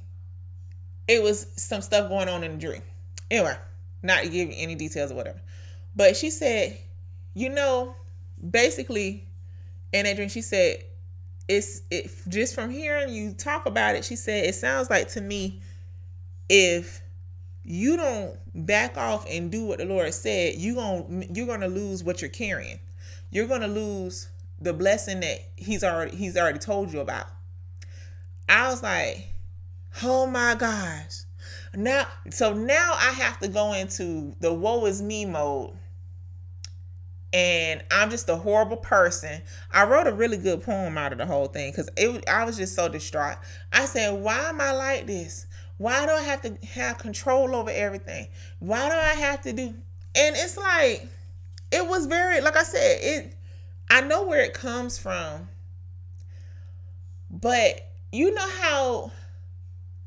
it 1.09 1.23
was 1.23 1.47
some 1.57 1.83
stuff 1.83 2.09
going 2.09 2.29
on 2.29 2.45
in 2.45 2.53
the 2.53 2.59
dream. 2.59 2.83
Anyway, 3.31 3.57
not 4.03 4.23
to 4.23 4.29
give 4.29 4.51
any 4.55 4.75
details 4.75 5.11
or 5.11 5.17
whatever. 5.17 5.41
But 5.97 6.17
she 6.17 6.31
said, 6.31 6.79
you 7.35 7.49
know, 7.49 7.95
basically 8.51 9.27
in 9.93 10.05
that 10.05 10.17
dream, 10.17 10.29
she 10.29 10.43
said, 10.43 10.85
it's 11.49 11.83
it 11.91 12.11
just 12.29 12.55
from 12.55 12.71
hearing 12.71 13.13
you 13.13 13.33
talk 13.33 13.67
about 13.67 13.97
it, 13.97 14.05
she 14.05 14.15
said, 14.15 14.45
it 14.45 14.55
sounds 14.55 14.89
like 14.89 15.09
to 15.11 15.21
me 15.21 15.61
if 16.49 17.01
you 17.65 17.97
don't 17.97 18.37
back 18.67 18.97
off 18.97 19.27
and 19.29 19.51
do 19.51 19.65
what 19.65 19.79
the 19.79 19.85
Lord 19.85 20.15
said, 20.15 20.55
you 20.55 20.77
going 20.77 21.29
you're 21.35 21.47
gonna 21.47 21.69
lose 21.69 22.05
what 22.05 22.23
you're 22.23 22.31
carrying. 22.31 22.79
You're 23.31 23.47
gonna 23.47 23.69
lose 23.69 24.29
the 24.61 24.73
blessing 24.73 25.21
that 25.21 25.39
He's 25.57 25.85
already 25.85 26.17
He's 26.17 26.37
already 26.37 26.59
told 26.59 26.93
you 26.93 27.01
about. 27.01 27.27
I 28.49 28.69
was 28.69 28.83
like, 28.83 29.29
oh 30.03 30.27
my 30.27 30.55
gosh. 30.55 31.23
Now 31.75 32.07
so 32.31 32.53
now 32.53 32.93
I 32.95 33.13
have 33.13 33.39
to 33.41 33.49
go 33.49 33.73
into 33.73 34.35
the 34.41 34.53
woe 34.53 34.87
is 34.87 35.01
me 35.01 35.25
mode. 35.25 35.73
And 37.33 37.85
I'm 37.93 38.11
just 38.11 38.29
a 38.29 38.35
horrible 38.35 38.77
person. 38.77 39.41
I 39.71 39.85
wrote 39.85 40.09
a 40.09 40.13
really 40.13 40.37
good 40.37 40.63
poem 40.65 40.99
out 40.99 41.13
of 41.13 41.19
the 41.19 41.27
whole 41.27 41.47
thing 41.47 41.71
because 41.71 41.89
it 41.97 42.29
I 42.29 42.45
was 42.45 42.57
just 42.57 42.75
so 42.75 42.89
distraught. 42.89 43.37
I 43.73 43.85
said, 43.85 44.21
why 44.21 44.49
am 44.49 44.61
I 44.61 44.73
like 44.73 45.07
this? 45.07 45.47
Why 45.81 46.05
do 46.05 46.13
I 46.13 46.23
have 46.23 46.43
to 46.43 46.67
have 46.67 46.99
control 46.99 47.55
over 47.55 47.71
everything? 47.71 48.29
Why 48.59 48.89
do 48.89 48.95
I 48.95 49.15
have 49.15 49.41
to 49.43 49.53
do? 49.53 49.69
And 50.15 50.37
it's 50.37 50.59
like, 50.59 51.09
it 51.71 51.87
was 51.87 52.07
very, 52.07 52.41
like 52.41 52.57
I 52.57 52.63
said, 52.63 52.99
it. 53.01 53.37
I 53.91 54.03
know 54.03 54.25
where 54.25 54.41
it 54.41 54.55
comes 54.55 54.99
from, 54.99 55.49
but 57.31 57.91
you 58.13 58.33
know 58.33 58.49
how 58.49 59.13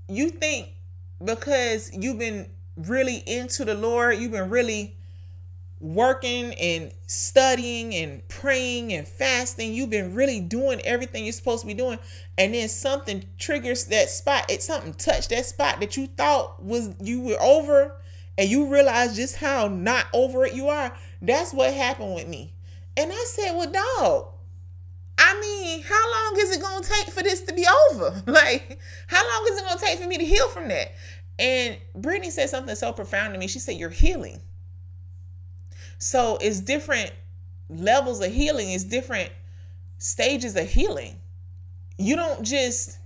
you 0.08 0.30
think 0.30 0.70
because 1.24 1.92
you've 1.94 2.20
been 2.20 2.50
really 2.78 3.18
into 3.28 3.66
the 3.66 3.76
Lord, 3.76 4.18
you've 4.18 4.32
been 4.32 4.50
really 4.50 4.96
working 5.84 6.54
and 6.54 6.94
studying 7.08 7.94
and 7.94 8.26
praying 8.30 8.94
and 8.94 9.06
fasting. 9.06 9.74
You've 9.74 9.90
been 9.90 10.16
really 10.16 10.40
doing 10.40 10.80
everything 10.86 11.26
you're 11.26 11.34
supposed 11.34 11.62
to 11.62 11.68
be 11.68 11.74
doing. 11.74 12.00
And 12.38 12.54
then 12.54 12.70
something 12.70 13.26
triggers 13.38 13.86
that 13.86 14.10
spot. 14.10 14.46
It's 14.50 14.66
something 14.66 14.94
touched 14.94 15.30
that 15.30 15.46
spot 15.46 15.82
that 15.82 15.98
you 15.98 16.08
thought 16.08 16.64
was 16.64 16.96
you 17.02 17.22
were 17.22 17.42
over 17.42 17.98
and 18.38 18.50
you 18.50 18.72
realize 18.72 19.16
just 19.16 19.36
how 19.36 19.68
not 19.68 20.06
over 20.14 20.46
it 20.46 20.54
you 20.54 20.70
are. 20.70 20.96
That's 21.24 21.54
what 21.54 21.74
happened 21.74 22.14
with 22.14 22.28
me. 22.28 22.54
And 22.98 23.12
I 23.12 23.26
said, 23.28 23.54
Well, 23.54 23.72
dog, 23.72 24.28
I 25.18 25.40
mean, 25.40 25.82
how 25.82 26.12
long 26.12 26.36
is 26.38 26.56
it 26.56 26.62
gonna 26.62 26.86
take 26.86 27.14
for 27.14 27.24
this 27.24 27.42
to 27.44 27.54
be 27.54 27.66
over? 27.92 28.22
Like, 28.28 28.78
how 29.08 29.24
long 29.28 29.48
is 29.50 29.58
it 29.58 29.66
gonna 29.66 29.80
take 29.80 30.00
for 30.00 30.08
me 30.08 30.18
to 30.18 30.26
heal 30.26 30.50
from 30.50 30.68
that? 30.68 30.92
And 31.40 31.78
Brittany 31.96 32.30
said 32.30 32.50
something 32.50 32.76
so 32.76 32.94
profound 32.94 33.34
to 33.34 33.40
me. 33.40 33.48
She 33.48 33.60
said, 33.60 33.78
You're 33.78 33.90
healing. 33.90 34.42
So 35.98 36.38
it's 36.42 36.60
different 36.60 37.12
levels 37.70 38.22
of 38.22 38.32
healing, 38.32 38.70
it's 38.72 38.84
different 38.84 39.32
stages 39.98 40.58
of 40.58 40.70
healing. 40.70 41.16
You 41.98 42.18
don't 42.18 42.44
just 42.44 42.98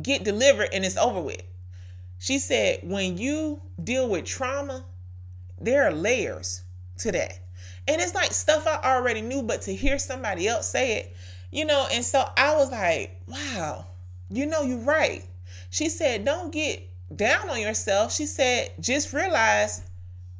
get 0.00 0.22
delivered 0.22 0.68
and 0.72 0.84
it's 0.84 0.96
over 0.96 1.20
with. 1.20 1.42
She 2.18 2.38
said, 2.38 2.80
when 2.82 3.16
you 3.16 3.60
deal 3.82 4.08
with 4.08 4.26
trauma, 4.26 4.84
there 5.60 5.84
are 5.84 5.92
layers 5.92 6.62
to 6.98 7.12
that. 7.12 7.38
And 7.86 8.00
it's 8.00 8.14
like 8.14 8.32
stuff 8.32 8.66
I 8.66 8.96
already 8.96 9.20
knew, 9.20 9.42
but 9.42 9.62
to 9.62 9.74
hear 9.74 9.98
somebody 9.98 10.46
else 10.46 10.68
say 10.68 10.98
it, 10.98 11.16
you 11.50 11.64
know, 11.64 11.88
and 11.90 12.04
so 12.04 12.24
I 12.36 12.56
was 12.56 12.70
like, 12.70 13.20
wow, 13.26 13.86
you 14.28 14.46
know, 14.46 14.62
you're 14.62 14.78
right. 14.78 15.24
She 15.70 15.88
said, 15.88 16.24
don't 16.24 16.52
get 16.52 16.88
down 17.14 17.50
on 17.50 17.60
yourself. 17.60 18.12
She 18.12 18.26
said, 18.26 18.72
just 18.80 19.12
realize 19.12 19.82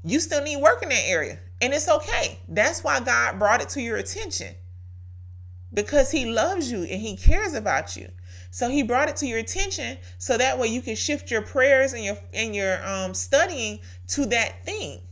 you 0.04 0.20
still 0.20 0.42
need 0.42 0.62
work 0.62 0.82
in 0.82 0.88
that 0.90 1.04
area. 1.06 1.38
And 1.60 1.74
it's 1.74 1.88
okay. 1.88 2.38
That's 2.48 2.82
why 2.82 3.00
God 3.00 3.38
brought 3.38 3.60
it 3.60 3.68
to 3.70 3.82
your 3.82 3.96
attention. 3.96 4.54
Because 5.72 6.10
he 6.10 6.26
loves 6.26 6.70
you 6.70 6.78
and 6.78 7.00
he 7.00 7.16
cares 7.16 7.54
about 7.54 7.96
you. 7.96 8.10
So 8.50 8.68
he 8.68 8.82
brought 8.82 9.08
it 9.08 9.16
to 9.16 9.26
your 9.26 9.38
attention 9.38 9.98
so 10.18 10.36
that 10.36 10.58
way 10.58 10.68
you 10.68 10.82
can 10.82 10.96
shift 10.96 11.30
your 11.30 11.42
prayers 11.42 11.92
and 11.92 12.04
your 12.04 12.18
and 12.34 12.54
your 12.54 12.84
um 12.84 13.14
studying 13.14 13.78
to 14.08 14.26
that 14.26 14.64
thing 14.64 15.02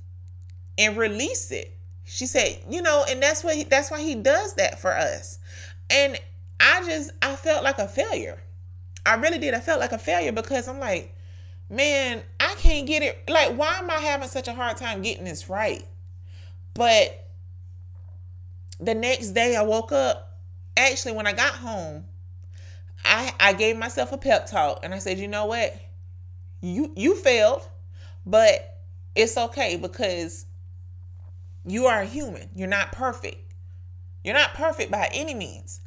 and 0.78 0.96
release 0.96 1.50
it. 1.50 1.76
She 2.04 2.24
said, 2.26 2.60
you 2.70 2.80
know, 2.80 3.04
and 3.06 3.22
that's 3.22 3.44
what 3.44 3.56
he, 3.56 3.64
that's 3.64 3.90
why 3.90 4.00
he 4.00 4.14
does 4.14 4.54
that 4.54 4.80
for 4.80 4.96
us. 4.96 5.38
And 5.90 6.18
I 6.60 6.82
just 6.86 7.10
I 7.20 7.36
felt 7.36 7.64
like 7.64 7.78
a 7.78 7.88
failure. 7.88 8.40
I 9.04 9.14
really 9.16 9.38
did. 9.38 9.54
I 9.54 9.60
felt 9.60 9.80
like 9.80 9.92
a 9.92 9.98
failure 9.98 10.32
because 10.32 10.68
I'm 10.68 10.78
like, 10.78 11.14
man, 11.68 12.22
I 12.40 12.54
can't 12.58 12.86
get 12.86 13.02
it. 13.02 13.24
Like, 13.28 13.56
why 13.56 13.76
am 13.78 13.90
I 13.90 13.96
having 13.96 14.28
such 14.28 14.48
a 14.48 14.54
hard 14.54 14.76
time 14.76 15.02
getting 15.02 15.24
this 15.24 15.48
right? 15.48 15.84
But 16.74 17.26
the 18.80 18.94
next 18.94 19.30
day 19.30 19.56
I 19.56 19.62
woke 19.62 19.92
up, 19.92 20.38
actually, 20.76 21.12
when 21.12 21.26
I 21.26 21.32
got 21.32 21.54
home, 21.54 22.04
I, 23.04 23.32
I 23.38 23.52
gave 23.52 23.76
myself 23.76 24.12
a 24.12 24.18
pep 24.18 24.46
talk 24.46 24.80
and 24.82 24.94
I 24.94 24.98
said, 24.98 25.18
you 25.18 25.28
know 25.28 25.46
what? 25.46 25.74
You 26.60 26.92
you 26.96 27.14
failed, 27.14 27.62
but 28.26 28.78
it's 29.14 29.36
okay 29.36 29.76
because 29.76 30.46
you 31.70 31.86
are 31.86 32.00
a 32.00 32.06
human. 32.06 32.48
You're 32.54 32.68
not 32.68 32.92
perfect. 32.92 33.54
You're 34.24 34.34
not 34.34 34.54
perfect 34.54 34.90
by 34.90 35.08
any 35.12 35.34
means. 35.34 35.80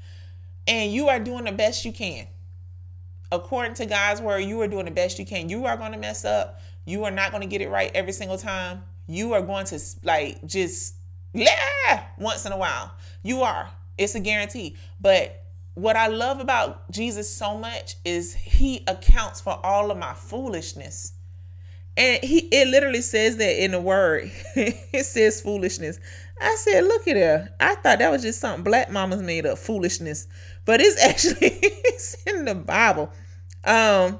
And 0.67 0.91
you 0.91 1.10
are 1.10 1.20
doing 1.20 1.46
the 1.46 1.52
best 1.52 1.86
you 1.86 1.91
can 1.91 2.28
according 3.32 3.74
to 3.76 3.86
God's 3.86 4.22
word, 4.22 4.39
you 4.39 4.60
are 4.62 4.67
doing 4.67 4.86
the 4.86 4.91
best 4.91 5.17
you 5.17 5.26
can. 5.26 5.50
You 5.50 5.65
are 5.65 5.78
going 5.78 5.94
to 5.94 5.98
mess 5.98 6.26
up. 6.26 6.60
You 6.86 7.06
are 7.06 7.12
not 7.12 7.32
going 7.32 7.41
to 7.41 7.48
get 7.48 7.62
it 7.62 7.70
right 7.70 7.91
every 7.96 8.12
single 8.12 8.38
time. 8.38 8.84
You 9.08 9.34
are 9.34 9.41
going 9.41 9.65
to 9.67 9.80
like 10.04 10.46
just 10.46 10.96
yeah 11.34 12.06
once 12.17 12.46
in 12.46 12.52
a 12.52 12.58
while. 12.58 12.91
You 13.24 13.41
are. 13.44 13.70
It's 13.98 14.15
a 14.15 14.20
guarantee. 14.20 14.76
But 15.00 15.44
what 15.74 15.96
I 15.96 16.08
love 16.08 16.39
about 16.39 16.89
Jesus 16.91 17.34
so 17.34 17.58
much 17.58 17.96
is 18.04 18.34
he 18.34 18.84
accounts 18.88 19.39
for 19.39 19.60
all 19.63 19.91
of 19.91 19.98
my 19.98 20.13
foolishness. 20.13 21.13
And 22.02 22.24
he 22.24 22.40
it 22.52 22.68
literally 22.68 23.04
says 23.04 23.38
that 23.38 23.64
in 23.64 23.72
the 23.72 23.80
word. 23.80 24.32
it 24.56 25.06
says 25.06 25.40
foolishness. 25.40 26.00
I 26.42 26.56
said, 26.56 26.86
look 26.86 27.08
at 27.08 27.16
her. 27.16 27.50
I 27.60 27.76
thought 27.76 28.00
that 28.00 28.10
was 28.10 28.24
just 28.24 28.40
something 28.40 28.64
black 28.64 28.90
mamas 28.90 29.22
made 29.22 29.46
up, 29.46 29.60
foolishness. 29.60 30.28
But 30.66 30.82
it's 30.82 31.00
actually 31.04 31.60
it's 31.62 32.16
in 32.24 32.46
the 32.46 32.56
Bible. 32.56 33.12
Um, 33.64 34.20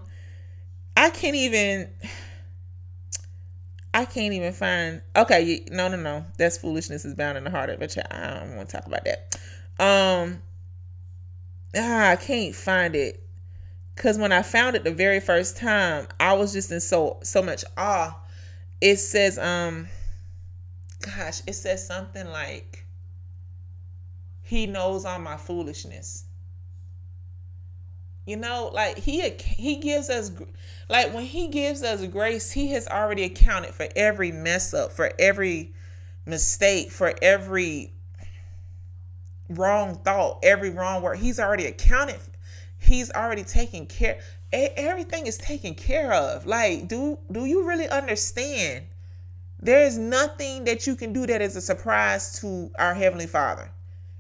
I 0.96 1.10
can't 1.10 1.36
even. 1.36 1.90
I 3.96 4.06
can't 4.06 4.36
even 4.36 4.54
find. 4.54 5.02
Okay, 5.16 5.66
no, 5.72 5.88
no, 5.88 5.98
no. 5.98 6.26
That's 6.38 6.60
foolishness 6.60 7.04
is 7.04 7.16
bound 7.16 7.40
in 7.40 7.46
the 7.46 7.50
heart 7.50 7.72
of 7.72 7.82
a 7.82 7.88
child. 7.88 8.08
I 8.12 8.42
don't 8.42 8.58
want 8.58 8.70
to 8.70 8.78
talk 8.78 8.86
about 8.86 9.06
that. 9.06 9.40
Um, 9.80 10.40
ah, 11.76 12.12
I 12.12 12.16
can't 12.16 12.54
find 12.54 12.96
it 12.96 13.24
because 13.96 14.18
when 14.18 14.32
I 14.32 14.42
found 14.42 14.76
it 14.76 14.84
the 14.84 14.92
very 14.94 15.20
first 15.20 15.58
time, 15.58 16.08
I 16.20 16.34
was 16.34 16.54
just 16.54 16.72
in 16.72 16.80
so 16.80 17.20
so 17.24 17.42
much 17.42 17.64
awe. 17.78 18.18
It 18.80 18.98
says, 18.98 19.38
um, 19.38 19.88
gosh, 21.02 21.42
it 21.46 21.54
says 21.54 21.86
something 21.86 22.28
like, 22.28 22.86
"He 24.42 24.66
knows 24.66 25.06
all 25.06 25.20
my 25.20 25.38
foolishness." 25.38 26.26
You 28.26 28.38
know, 28.38 28.70
like 28.74 28.98
he 28.98 29.30
he 29.40 29.78
gives 29.78 30.10
us 30.10 30.32
like 30.90 31.14
when 31.14 31.26
he 31.26 31.48
gives 31.48 31.84
us 31.84 32.06
grace, 32.08 32.52
he 32.52 32.72
has 32.72 32.88
already 32.88 33.24
accounted 33.24 33.74
for 33.74 33.88
every 33.96 34.32
mess 34.32 34.74
up, 34.74 34.92
for 34.92 35.12
every 35.20 35.74
mistake, 36.26 36.92
for 36.92 37.14
every 37.22 37.94
wrong 39.50 39.96
thought, 39.96 40.40
every 40.44 40.70
wrong 40.70 41.02
word. 41.02 41.18
He's 41.18 41.40
already 41.40 41.66
accounted. 41.66 42.20
He's 42.82 43.12
already 43.12 43.44
taken 43.44 43.86
care. 43.86 44.20
Everything 44.52 45.28
is 45.28 45.38
taken 45.38 45.76
care 45.76 46.12
of. 46.12 46.46
Like, 46.46 46.88
do 46.88 47.18
do 47.32 47.46
you 47.46 47.68
really 47.68 47.88
understand? 47.88 48.86
There 49.60 49.84
is 49.84 49.98
nothing 49.98 50.64
that 50.66 50.88
you 50.88 50.96
can 50.96 51.14
do 51.14 51.28
that 51.28 51.42
is 51.42 51.56
a 51.56 51.62
surprise 51.62 52.40
to 52.40 52.72
our 52.80 52.96
heavenly 52.96 53.28
Father. 53.28 53.70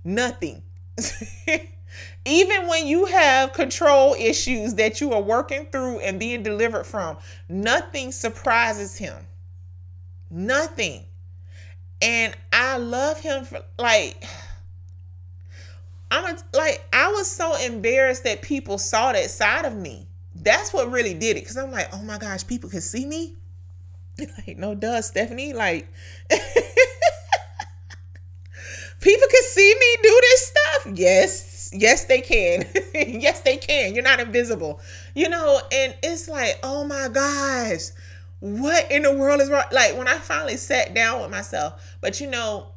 Nothing. 0.04 0.62
Even 2.26 2.67
when 2.67 2.86
you 2.86 3.06
have 3.06 3.52
control 3.54 4.13
issues 4.13 4.76
that 4.76 5.02
you 5.02 5.12
are 5.13 5.21
working 5.21 5.65
through 5.65 6.00
and 6.00 6.19
being 6.19 6.43
delivered 6.43 6.86
from, 6.86 7.17
nothing 7.50 8.12
surprises 8.12 8.95
him. 8.95 9.26
Nothing. 10.30 11.04
And 12.02 12.38
I 12.54 12.78
love 12.78 13.19
him 13.19 13.43
for 13.45 13.62
like 13.80 14.24
I'm 16.12 16.36
a, 16.36 16.38
like 16.56 16.86
I 16.91 17.08
was 17.12 17.32
so 17.32 17.56
embarrassed 17.56 18.26
that 18.26 18.41
people 18.41 18.78
saw 18.78 19.13
that 19.13 19.30
side 19.30 19.65
of 19.65 19.76
me. 19.76 20.08
That's 20.36 20.74
what 20.74 20.91
really 20.91 21.13
did 21.13 21.38
it. 21.38 21.45
Cause 21.47 21.58
I'm 21.58 21.71
like, 21.71 21.88
oh 21.93 22.02
my 22.04 22.17
gosh, 22.17 22.45
people 22.45 22.69
can 22.69 22.82
see 22.82 23.06
me. 23.06 23.36
Like, 24.45 24.58
no 24.58 24.76
duh, 24.76 25.02
Stephanie. 25.02 25.54
Like 25.54 25.91
people 29.00 29.28
can 29.32 29.43
see 29.43 29.74
me 29.80 29.97
do 30.04 30.19
this 30.21 30.47
stuff. 30.47 30.93
Yes, 30.93 31.71
yes, 31.74 32.06
they 32.06 32.21
can. 32.21 32.65
yes, 32.93 33.41
they 33.41 33.58
can. 33.58 33.95
You're 33.95 34.04
not 34.04 34.19
invisible. 34.19 34.80
You 35.15 35.30
know, 35.30 35.60
and 35.71 35.95
it's 36.04 36.28
like, 36.28 36.60
oh 36.62 36.84
my 36.84 37.08
gosh, 37.08 37.89
what 38.41 38.91
in 38.91 39.04
the 39.04 39.13
world 39.15 39.41
is 39.41 39.50
wrong? 39.50 39.63
Like 39.71 39.97
when 39.97 40.08
I 40.08 40.17
finally 40.17 40.58
sat 40.58 40.93
down 40.93 41.21
with 41.21 41.32
myself, 41.32 41.97
but 42.02 42.19
you 42.21 42.30
know, 42.30 42.67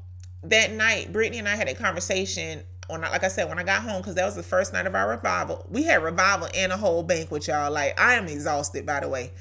that 0.44 0.72
night, 0.72 1.12
Brittany 1.12 1.38
and 1.38 1.48
I 1.48 1.56
had 1.56 1.68
a 1.68 1.74
conversation. 1.74 2.62
When 2.88 3.02
I, 3.02 3.10
like 3.10 3.24
I 3.24 3.28
said, 3.28 3.48
when 3.48 3.58
I 3.58 3.64
got 3.64 3.82
home, 3.82 4.02
because 4.02 4.14
that 4.16 4.26
was 4.26 4.34
the 4.36 4.42
first 4.42 4.72
night 4.72 4.86
of 4.86 4.94
our 4.94 5.08
revival, 5.08 5.66
we 5.70 5.84
had 5.84 6.02
revival 6.02 6.48
and 6.54 6.70
a 6.70 6.76
whole 6.76 7.02
banquet, 7.02 7.46
y'all. 7.46 7.72
Like 7.72 7.98
I 7.98 8.14
am 8.14 8.26
exhausted, 8.26 8.86
by 8.86 9.00
the 9.00 9.08
way. 9.08 9.32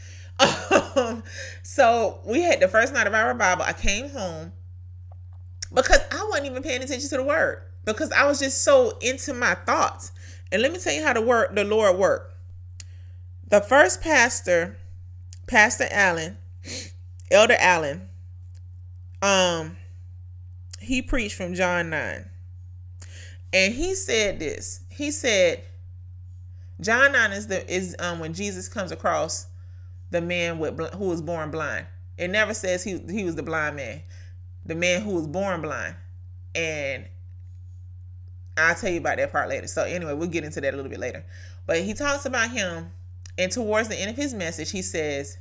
Um, 0.96 1.24
so 1.64 2.20
we 2.24 2.44
had 2.44 2.60
the 2.60 2.68
first 2.68 2.94
night 2.94 3.08
of 3.08 3.16
our 3.16 3.30
revival. 3.30 3.66
I 3.66 3.74
came 3.74 4.10
home 4.10 4.52
because 5.74 6.00
I 6.12 6.24
wasn't 6.30 6.48
even 6.48 6.62
paying 6.62 6.84
attention 6.84 7.10
to 7.10 7.18
the 7.18 7.24
word 7.24 7.64
because 7.86 8.12
I 8.12 8.26
was 8.26 8.40
just 8.40 8.64
so 8.64 8.98
into 9.02 9.34
my 9.34 9.56
thoughts. 9.56 10.12
And 10.52 10.62
let 10.62 10.72
me 10.72 10.78
tell 10.78 10.94
you 10.94 11.04
how 11.04 11.14
the 11.14 11.22
word 11.22 11.56
the 11.56 11.64
Lord 11.64 11.98
worked. 11.98 12.36
The 13.48 13.62
first 13.62 14.02
pastor, 14.02 14.78
Pastor 15.48 15.88
Allen, 15.92 16.38
Elder 17.32 17.56
Allen, 17.60 18.08
um, 19.22 19.78
he 20.80 21.02
preached 21.02 21.36
from 21.36 21.54
John 21.54 21.90
9. 21.90 22.30
And 23.54 23.74
he 23.74 23.96
said 23.96 24.40
this. 24.40 24.82
He 24.90 25.12
said, 25.12 25.64
John 26.82 27.14
9 27.14 27.32
is 27.32 27.48
the 27.48 27.72
is 27.74 27.96
um 28.00 28.20
when 28.20 28.34
Jesus 28.34 28.68
comes 28.68 28.92
across 28.92 29.48
the 30.12 30.22
man 30.22 30.60
with 30.60 30.78
who 30.96 31.06
was 31.06 31.22
born 31.22 31.52
blind. 31.52 31.86
It 32.18 32.30
never 32.30 32.54
says 32.54 32.84
he 32.84 33.00
he 33.10 33.24
was 33.24 33.36
the 33.36 33.44
blind 33.44 33.76
man 33.76 34.02
the 34.66 34.76
man 34.76 35.02
who 35.02 35.12
was 35.12 35.28
born 35.28 35.62
blind. 35.62 35.96
And 36.56 37.06
I'll 38.58 38.76
tell 38.76 38.92
you 38.92 39.00
about 39.00 39.18
that 39.18 39.32
part 39.32 39.50
later. 39.50 39.68
So 39.68 39.84
anyway, 39.84 40.14
we'll 40.14 40.30
get 40.30 40.44
into 40.44 40.62
that 40.62 40.74
a 40.74 40.78
little 40.78 40.90
bit 40.90 41.00
later. 41.00 41.26
But 41.66 41.82
he 41.82 41.94
talks 41.94 42.26
about 42.26 42.52
him, 42.52 42.92
and 43.38 43.52
towards 43.52 43.90
the 43.90 43.96
end 43.96 44.12
of 44.12 44.16
his 44.16 44.34
message, 44.34 44.72
he 44.72 44.82
says, 44.82 45.38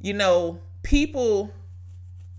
you 0.00 0.12
know, 0.12 0.60
people 0.82 1.52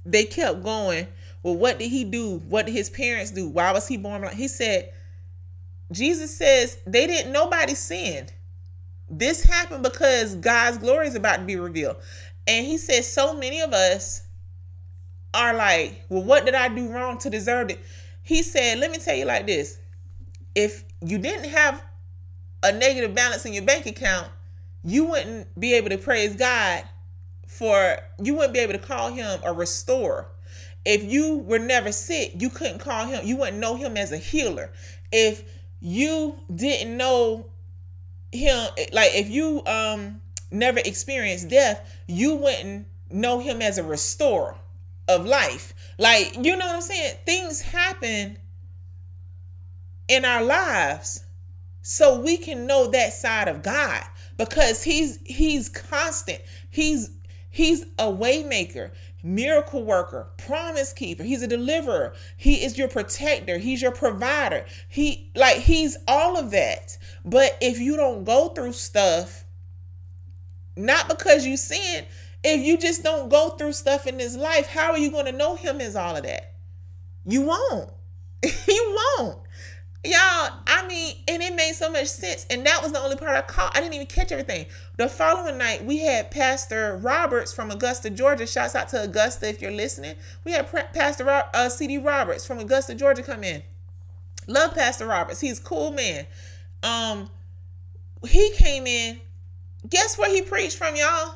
they 0.05 0.25
kept 0.25 0.63
going. 0.63 1.07
Well, 1.43 1.55
what 1.55 1.79
did 1.79 1.89
he 1.89 2.03
do? 2.03 2.41
What 2.49 2.65
did 2.65 2.73
his 2.73 2.89
parents 2.89 3.31
do? 3.31 3.47
Why 3.47 3.71
was 3.71 3.87
he 3.87 3.97
born 3.97 4.21
blind? 4.21 4.37
He 4.37 4.47
said, 4.47 4.91
Jesus 5.91 6.35
says 6.35 6.77
they 6.85 7.07
didn't 7.07 7.31
nobody 7.31 7.75
sinned. 7.75 8.33
This 9.09 9.43
happened 9.43 9.83
because 9.83 10.35
God's 10.35 10.77
glory 10.77 11.07
is 11.07 11.15
about 11.15 11.37
to 11.37 11.43
be 11.43 11.55
revealed. 11.55 11.97
And 12.47 12.65
he 12.65 12.77
says 12.77 13.11
so 13.11 13.33
many 13.33 13.61
of 13.61 13.73
us 13.73 14.23
are 15.33 15.53
like, 15.53 16.05
well, 16.09 16.23
what 16.23 16.45
did 16.45 16.55
I 16.55 16.67
do 16.67 16.91
wrong 16.91 17.17
to 17.19 17.29
deserve 17.29 17.69
it? 17.69 17.79
He 18.21 18.43
said, 18.43 18.79
let 18.79 18.91
me 18.91 18.97
tell 18.97 19.15
you 19.15 19.25
like 19.25 19.47
this. 19.47 19.79
If 20.55 20.83
you 21.01 21.17
didn't 21.17 21.49
have 21.49 21.83
a 22.63 22.71
negative 22.71 23.15
balance 23.15 23.45
in 23.45 23.53
your 23.53 23.63
bank 23.63 23.85
account, 23.85 24.27
you 24.83 25.05
wouldn't 25.05 25.59
be 25.59 25.73
able 25.73 25.89
to 25.89 25.97
praise 25.97 26.35
God 26.35 26.83
for, 27.47 27.97
you 28.21 28.35
wouldn't 28.35 28.53
be 28.53 28.59
able 28.59 28.73
to 28.73 28.79
call 28.79 29.11
him 29.11 29.39
a 29.43 29.53
restorer. 29.53 30.27
If 30.85 31.03
you 31.03 31.37
were 31.37 31.59
never 31.59 31.91
sick, 31.91 32.33
you 32.39 32.49
couldn't 32.49 32.79
call 32.79 33.05
him, 33.05 33.25
you 33.25 33.37
wouldn't 33.37 33.57
know 33.57 33.75
him 33.75 33.97
as 33.97 34.11
a 34.11 34.17
healer. 34.17 34.71
If 35.11 35.43
you 35.79 36.35
didn't 36.53 36.97
know 36.97 37.47
him, 38.31 38.69
like 38.91 39.11
if 39.13 39.29
you 39.29 39.65
um 39.65 40.21
never 40.51 40.79
experienced 40.79 41.49
death, 41.49 41.97
you 42.07 42.35
wouldn't 42.35 42.87
know 43.11 43.39
him 43.39 43.61
as 43.61 43.77
a 43.77 43.83
restorer 43.83 44.55
of 45.07 45.25
life. 45.25 45.73
Like, 45.97 46.35
you 46.35 46.55
know 46.55 46.65
what 46.65 46.75
I'm 46.75 46.81
saying? 46.81 47.15
Things 47.25 47.61
happen 47.61 48.37
in 50.07 50.25
our 50.25 50.43
lives 50.43 51.23
so 51.81 52.19
we 52.19 52.37
can 52.37 52.67
know 52.67 52.89
that 52.91 53.13
side 53.13 53.47
of 53.47 53.63
God 53.63 54.03
because 54.37 54.83
he's 54.83 55.19
he's 55.25 55.69
constant. 55.69 56.41
He's 56.69 57.11
he's 57.49 57.83
a 57.97 58.05
waymaker, 58.05 58.91
miracle 59.23 59.83
worker, 59.83 60.29
promise 60.37 60.93
keeper. 60.93 61.23
He's 61.23 61.41
a 61.41 61.47
deliverer. 61.47 62.13
He 62.37 62.63
is 62.63 62.77
your 62.77 62.87
protector. 62.87 63.57
He's 63.57 63.81
your 63.81 63.91
provider. 63.91 64.65
He 64.87 65.31
like 65.35 65.57
he's 65.57 65.97
all 66.07 66.37
of 66.37 66.51
that. 66.51 66.97
But 67.25 67.57
if 67.61 67.79
you 67.79 67.95
don't 67.95 68.23
go 68.23 68.49
through 68.49 68.73
stuff 68.73 69.45
not 70.79 71.09
because 71.09 71.45
you 71.45 71.57
sin, 71.57 72.05
if 72.43 72.61
you 72.61 72.77
just 72.77 73.03
don't 73.03 73.29
go 73.29 73.49
through 73.49 73.73
stuff 73.73 74.07
in 74.07 74.17
this 74.17 74.35
life, 74.35 74.67
how 74.67 74.91
are 74.91 74.97
you 74.97 75.11
going 75.11 75.25
to 75.25 75.31
know 75.31 75.55
him 75.55 75.81
as 75.81 75.95
all 75.95 76.15
of 76.15 76.23
that? 76.23 76.53
You 77.25 77.41
won't. 77.41 77.91
you 78.67 78.97
won't. 79.17 79.39
Y'all, 80.01 80.53
I 80.65 80.85
mean, 80.87 81.15
and 81.27 81.43
it 81.43 81.53
made 81.55 81.73
so 81.73 81.91
much 81.91 82.07
sense. 82.07 82.45
And 82.49 82.65
that 82.65 82.81
was 82.81 82.93
the 82.93 82.99
only 82.99 83.17
part 83.17 83.35
I 83.35 83.41
caught. 83.41 83.75
I 83.75 83.81
didn't 83.81 83.95
even 83.95 84.07
catch 84.07 84.31
everything. 84.31 84.67
The 84.95 85.09
following 85.09 85.57
night, 85.57 85.83
we 85.83 85.99
had 85.99 86.31
Pastor 86.31 86.95
Roberts 86.95 87.51
from 87.51 87.69
Augusta, 87.69 88.09
Georgia. 88.09 88.47
Shouts 88.47 88.75
out 88.75 88.87
to 88.89 89.03
Augusta 89.03 89.49
if 89.49 89.61
you're 89.61 89.71
listening. 89.71 90.15
We 90.45 90.53
had 90.53 90.71
Pastor 90.93 91.29
uh, 91.53 91.67
C.D. 91.67 91.97
Roberts 91.97 92.45
from 92.45 92.59
Augusta, 92.59 92.95
Georgia 92.95 93.23
come 93.23 93.43
in. 93.43 93.61
Love 94.47 94.73
Pastor 94.73 95.05
Roberts. 95.05 95.41
He's 95.41 95.59
cool 95.59 95.91
man. 95.91 96.25
Um, 96.81 97.29
he 98.25 98.51
came 98.51 98.87
in. 98.87 99.19
Guess 99.89 100.17
where 100.17 100.33
he 100.33 100.41
preached 100.41 100.77
from, 100.77 100.95
y'all? 100.95 101.35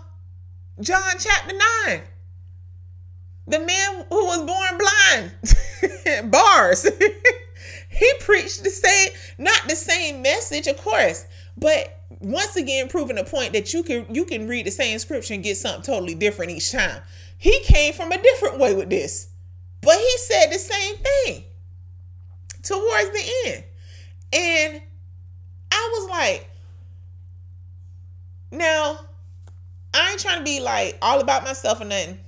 John 0.79 1.11
chapter 1.19 1.53
9. 1.87 2.01
The 3.47 3.59
man 3.59 4.05
who 4.09 4.25
was 4.25 4.45
born 4.45 4.79
blind. 4.79 6.31
Bars. 6.31 6.89
he 7.93 8.11
preached 8.19 8.63
the 8.63 8.69
same, 8.69 9.11
not 9.37 9.67
the 9.67 9.75
same 9.75 10.21
message, 10.21 10.67
of 10.67 10.77
course, 10.77 11.25
but 11.57 11.99
once 12.19 12.55
again 12.55 12.87
proving 12.87 13.15
the 13.15 13.23
point 13.23 13.53
that 13.53 13.73
you 13.73 13.83
can 13.83 14.05
you 14.09 14.25
can 14.25 14.47
read 14.47 14.65
the 14.65 14.71
same 14.71 14.97
scripture 14.99 15.33
and 15.33 15.43
get 15.43 15.57
something 15.57 15.83
totally 15.83 16.15
different 16.15 16.51
each 16.51 16.71
time. 16.71 17.01
He 17.37 17.59
came 17.63 17.93
from 17.93 18.11
a 18.11 18.21
different 18.21 18.59
way 18.59 18.73
with 18.73 18.89
this. 18.89 19.29
But 19.81 19.97
he 19.97 20.17
said 20.19 20.47
the 20.47 20.59
same 20.59 20.95
thing 20.95 21.43
towards 22.61 23.09
the 23.09 23.31
end. 23.45 23.63
And 24.31 24.81
I 25.69 25.89
was 25.93 26.09
like, 26.09 26.49
now 28.51 28.99
I 29.93 30.11
ain't 30.11 30.19
trying 30.21 30.37
to 30.37 30.43
be 30.43 30.61
like 30.61 30.97
all 31.01 31.19
about 31.19 31.43
myself 31.43 31.81
or 31.81 31.85
nothing. 31.85 32.19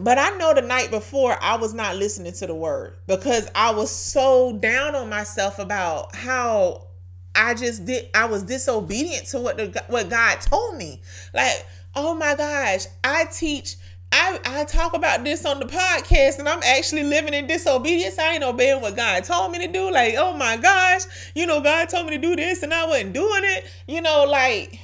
But 0.00 0.18
I 0.18 0.30
know 0.30 0.54
the 0.54 0.62
night 0.62 0.90
before 0.90 1.36
I 1.42 1.56
was 1.56 1.74
not 1.74 1.96
listening 1.96 2.32
to 2.34 2.46
the 2.46 2.54
word 2.54 2.96
because 3.06 3.48
I 3.54 3.70
was 3.72 3.90
so 3.90 4.56
down 4.58 4.94
on 4.94 5.08
myself 5.08 5.58
about 5.58 6.14
how 6.16 6.86
I 7.34 7.54
just 7.54 7.84
did 7.84 8.08
I 8.14 8.26
was 8.26 8.42
disobedient 8.42 9.26
to 9.28 9.40
what 9.40 9.56
the 9.56 9.84
what 9.88 10.08
God 10.08 10.40
told 10.40 10.76
me. 10.76 11.02
Like, 11.34 11.66
oh 11.94 12.14
my 12.14 12.34
gosh, 12.34 12.86
I 13.02 13.26
teach 13.26 13.76
I, 14.16 14.38
I 14.44 14.64
talk 14.64 14.94
about 14.94 15.24
this 15.24 15.44
on 15.44 15.58
the 15.58 15.66
podcast 15.66 16.38
and 16.38 16.48
I'm 16.48 16.62
actually 16.62 17.02
living 17.02 17.34
in 17.34 17.48
disobedience. 17.48 18.16
I 18.16 18.34
ain't 18.34 18.44
obeying 18.44 18.80
what 18.80 18.94
God 18.94 19.24
told 19.24 19.50
me 19.50 19.58
to 19.66 19.72
do. 19.72 19.90
Like, 19.90 20.14
oh 20.16 20.36
my 20.36 20.56
gosh, 20.56 21.02
you 21.34 21.46
know, 21.46 21.60
God 21.60 21.88
told 21.88 22.06
me 22.06 22.12
to 22.12 22.18
do 22.18 22.36
this 22.36 22.62
and 22.62 22.72
I 22.72 22.86
wasn't 22.86 23.12
doing 23.12 23.42
it. 23.42 23.66
You 23.88 24.00
know, 24.00 24.24
like 24.24 24.78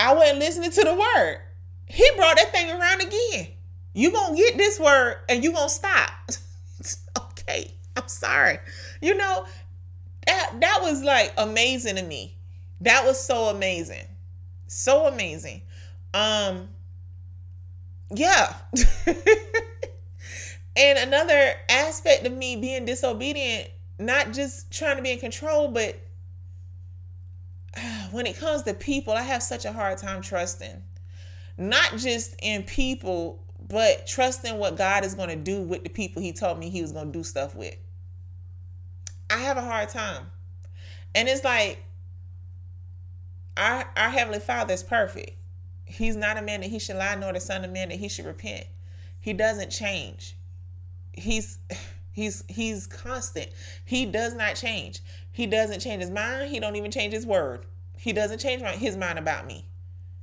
I 0.00 0.14
wasn't 0.14 0.40
listening 0.40 0.72
to 0.72 0.80
the 0.82 0.94
word. 0.94 1.40
He 1.90 2.08
brought 2.16 2.36
that 2.36 2.52
thing 2.52 2.70
around 2.70 3.02
again. 3.02 3.48
You 3.94 4.12
gonna 4.12 4.36
get 4.36 4.56
this 4.56 4.78
word 4.78 5.16
and 5.28 5.42
you 5.42 5.52
gonna 5.52 5.68
stop. 5.68 6.08
okay, 7.18 7.72
I'm 7.96 8.06
sorry. 8.06 8.60
You 9.02 9.16
know, 9.16 9.44
that 10.24 10.60
that 10.60 10.78
was 10.82 11.02
like 11.02 11.34
amazing 11.36 11.96
to 11.96 12.02
me. 12.04 12.36
That 12.80 13.04
was 13.04 13.20
so 13.20 13.46
amazing. 13.46 14.04
So 14.68 15.08
amazing. 15.08 15.62
Um 16.14 16.68
yeah. 18.14 18.54
and 20.76 20.98
another 20.98 21.54
aspect 21.68 22.24
of 22.24 22.32
me 22.32 22.54
being 22.54 22.84
disobedient, 22.84 23.68
not 23.98 24.32
just 24.32 24.70
trying 24.70 24.96
to 24.96 25.02
be 25.02 25.10
in 25.10 25.18
control, 25.18 25.66
but 25.66 25.98
when 28.12 28.26
it 28.26 28.38
comes 28.38 28.62
to 28.62 28.74
people, 28.74 29.12
I 29.12 29.22
have 29.22 29.42
such 29.42 29.64
a 29.64 29.72
hard 29.72 29.98
time 29.98 30.22
trusting. 30.22 30.84
Not 31.60 31.98
just 31.98 32.34
in 32.42 32.62
people, 32.62 33.38
but 33.68 34.06
trusting 34.06 34.58
what 34.58 34.76
God 34.76 35.04
is 35.04 35.14
going 35.14 35.28
to 35.28 35.36
do 35.36 35.60
with 35.60 35.84
the 35.84 35.90
people 35.90 36.22
He 36.22 36.32
told 36.32 36.58
me 36.58 36.70
He 36.70 36.82
was 36.82 36.90
going 36.90 37.12
to 37.12 37.18
do 37.18 37.22
stuff 37.22 37.54
with. 37.54 37.76
I 39.28 39.36
have 39.36 39.56
a 39.56 39.62
hard 39.62 39.90
time. 39.90 40.24
And 41.14 41.28
it's 41.28 41.44
like, 41.44 41.84
our, 43.56 43.84
our 43.96 44.08
Heavenly 44.08 44.40
Father 44.40 44.74
is 44.74 44.82
perfect. 44.82 45.32
He's 45.84 46.16
not 46.16 46.38
a 46.38 46.42
man 46.42 46.62
that 46.62 46.70
he 46.70 46.78
should 46.78 46.96
lie, 46.96 47.14
nor 47.16 47.32
the 47.32 47.40
Son 47.40 47.64
of 47.64 47.70
Man 47.70 47.90
that 47.90 47.98
he 47.98 48.08
should 48.08 48.24
repent. 48.24 48.64
He 49.20 49.32
doesn't 49.32 49.70
change. 49.70 50.36
He's 51.12 51.58
He's 52.12 52.42
he's 52.48 52.86
constant. 52.86 53.50
He 53.84 54.04
does 54.04 54.34
not 54.34 54.56
change. 54.56 55.00
He 55.30 55.46
doesn't 55.46 55.80
change 55.80 56.02
his 56.02 56.10
mind. 56.10 56.50
He 56.50 56.58
don't 56.58 56.74
even 56.76 56.90
change 56.90 57.14
his 57.14 57.24
word. 57.24 57.64
He 57.96 58.12
doesn't 58.12 58.40
change 58.40 58.62
his 58.62 58.96
mind 58.96 59.18
about 59.18 59.46
me. 59.46 59.64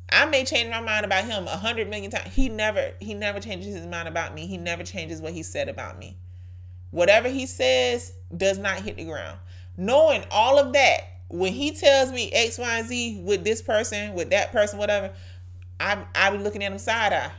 I 0.09 0.25
may 0.25 0.45
change 0.45 0.69
my 0.69 0.81
mind 0.81 1.05
about 1.05 1.25
him 1.25 1.45
a 1.47 1.57
hundred 1.57 1.89
million 1.89 2.11
times. 2.11 2.33
He 2.33 2.49
never 2.49 2.91
he 2.99 3.13
never 3.13 3.39
changes 3.39 3.75
his 3.75 3.85
mind 3.85 4.07
about 4.07 4.33
me. 4.33 4.47
He 4.47 4.57
never 4.57 4.83
changes 4.83 5.21
what 5.21 5.33
he 5.33 5.43
said 5.43 5.67
about 5.67 5.99
me. 5.99 6.17
Whatever 6.91 7.27
he 7.27 7.45
says 7.45 8.13
does 8.35 8.57
not 8.57 8.79
hit 8.79 8.95
the 8.95 9.05
ground. 9.05 9.37
Knowing 9.75 10.23
all 10.31 10.57
of 10.57 10.73
that, 10.73 11.01
when 11.27 11.51
he 11.51 11.71
tells 11.71 12.11
me 12.11 12.31
X, 12.31 12.57
Y, 12.57 12.77
and 12.79 12.87
Z 12.87 13.21
with 13.23 13.43
this 13.43 13.61
person, 13.61 14.13
with 14.13 14.29
that 14.29 14.51
person, 14.51 14.79
whatever, 14.79 15.13
I 15.79 16.03
I 16.15 16.31
be 16.31 16.37
looking 16.37 16.63
at 16.63 16.71
him 16.71 16.77
side 16.79 17.13
eye. 17.13 17.31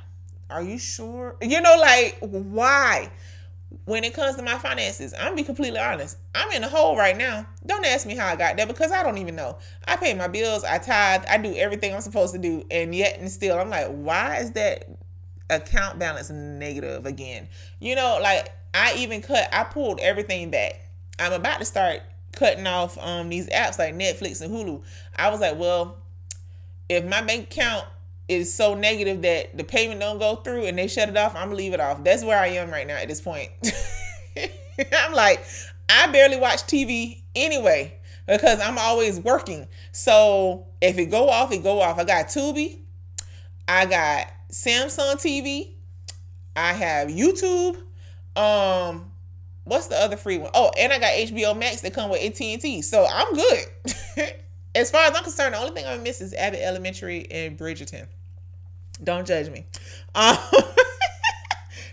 Are 0.51 0.62
you 0.62 0.79
sure? 0.79 1.37
You 1.41 1.61
know, 1.61 1.77
like 1.79 2.19
why? 2.21 3.11
When 3.85 4.05
it 4.05 4.14
comes 4.14 4.37
to 4.37 4.43
my 4.43 4.59
finances, 4.59 5.12
I'm 5.14 5.27
gonna 5.27 5.37
be 5.37 5.43
completely 5.43 5.79
honest. 5.79 6.16
I'm 6.35 6.51
in 6.53 6.64
a 6.64 6.69
hole 6.69 6.97
right 6.97 7.16
now. 7.16 7.47
Don't 7.66 7.85
ask 7.85 8.07
me 8.07 8.16
how 8.16 8.27
I 8.27 8.37
got 8.37 8.57
there 8.57 8.66
because 8.66 8.93
I 8.93 9.03
don't 9.03 9.19
even 9.19 9.37
know. 9.37 9.59
I 9.87 9.97
pay 9.97 10.14
my 10.14 10.29
bills, 10.29 10.64
I 10.64 10.79
tithe, 10.79 11.25
I 11.29 11.39
do 11.39 11.55
everything 11.55 11.95
I'm 11.95 12.01
supposed 12.01 12.33
to 12.35 12.39
do, 12.39 12.64
and 12.71 12.95
yet 12.95 13.19
and 13.19 13.31
still 13.31 13.59
I'm 13.59 13.71
like, 13.71 13.89
why 13.89 14.37
is 14.37 14.53
that 14.53 14.89
account 15.51 15.99
balance 15.99 16.31
negative 16.31 17.05
again? 17.07 17.49
You 17.81 17.95
know, 17.95 18.19
like 18.23 18.49
I 18.73 18.95
even 18.97 19.21
cut, 19.21 19.49
I 19.53 19.64
pulled 19.64 20.01
everything 20.01 20.51
back. 20.51 20.81
I'm 21.19 21.33
about 21.33 21.59
to 21.59 21.64
start 21.64 22.01
cutting 22.33 22.66
off 22.66 22.97
um 22.99 23.29
these 23.29 23.49
apps 23.49 23.79
like 23.79 23.95
Netflix 23.95 24.41
and 24.41 24.53
Hulu. 24.53 24.83
I 25.16 25.29
was 25.31 25.41
like, 25.41 25.59
well, 25.59 25.99
if 26.89 27.05
my 27.05 27.21
bank 27.21 27.45
account 27.53 27.85
is 28.29 28.53
so 28.53 28.74
negative 28.74 29.22
that 29.22 29.57
the 29.57 29.64
payment 29.64 30.01
don't 30.01 30.18
go 30.18 30.37
through 30.37 30.66
and 30.66 30.79
they 30.79 30.87
shut 30.87 31.09
it 31.09 31.16
off, 31.16 31.35
I'm 31.35 31.47
gonna 31.47 31.57
leave 31.57 31.72
it 31.72 31.81
off. 31.81 32.05
That's 32.05 32.22
where 32.22 32.39
I 32.39 32.49
am 32.49 32.70
right 32.70 32.87
now 32.87 32.97
at 32.97 33.09
this 33.09 33.20
point. 33.20 33.51
I'm 34.93 35.12
like, 35.12 35.45
I 35.89 36.07
barely 36.12 36.37
watch 36.37 36.61
TV 36.64 37.22
anyway 37.35 37.99
because 38.26 38.61
I'm 38.61 38.79
always 38.79 39.18
working. 39.18 39.66
So 39.93 40.66
if 40.81 40.99
it 40.99 41.07
go 41.07 41.29
off, 41.29 41.53
it 41.53 41.62
go 41.62 41.81
off. 41.81 41.99
I 41.99 42.05
got 42.05 42.26
Tubi, 42.26 42.79
I 43.66 43.87
got 43.87 44.26
Samsung 44.53 45.14
TV, 45.14 45.72
I 46.55 46.72
have 46.74 47.09
YouTube. 47.09 47.76
Um, 48.37 49.11
what's 49.64 49.89
the 49.89 49.97
other 49.97 50.16
free 50.16 50.39
one? 50.39 50.51
Oh, 50.55 50.70
and 50.79 50.93
I 50.93 50.99
got 50.99 51.12
HBO 51.12 51.57
Max 51.59 51.81
that 51.81 51.95
come 51.95 52.11
with 52.11 52.22
AT 52.22 52.41
and 52.41 52.61
T. 52.61 52.83
So 52.83 53.07
I'm 53.11 53.35
good. 53.35 53.64
as 54.74 54.91
far 54.91 55.05
as 55.05 55.16
I'm 55.16 55.24
concerned, 55.24 55.55
the 55.55 55.59
only 55.59 55.72
thing 55.72 55.87
I 55.87 55.97
miss 55.99 56.20
is 56.20 56.35
Abbott 56.35 56.61
Elementary 56.62 57.31
and 57.31 57.59
Bridgerton. 57.59 58.07
Don't 59.03 59.27
judge 59.27 59.51
me. 59.51 59.67
Um, 60.15 60.37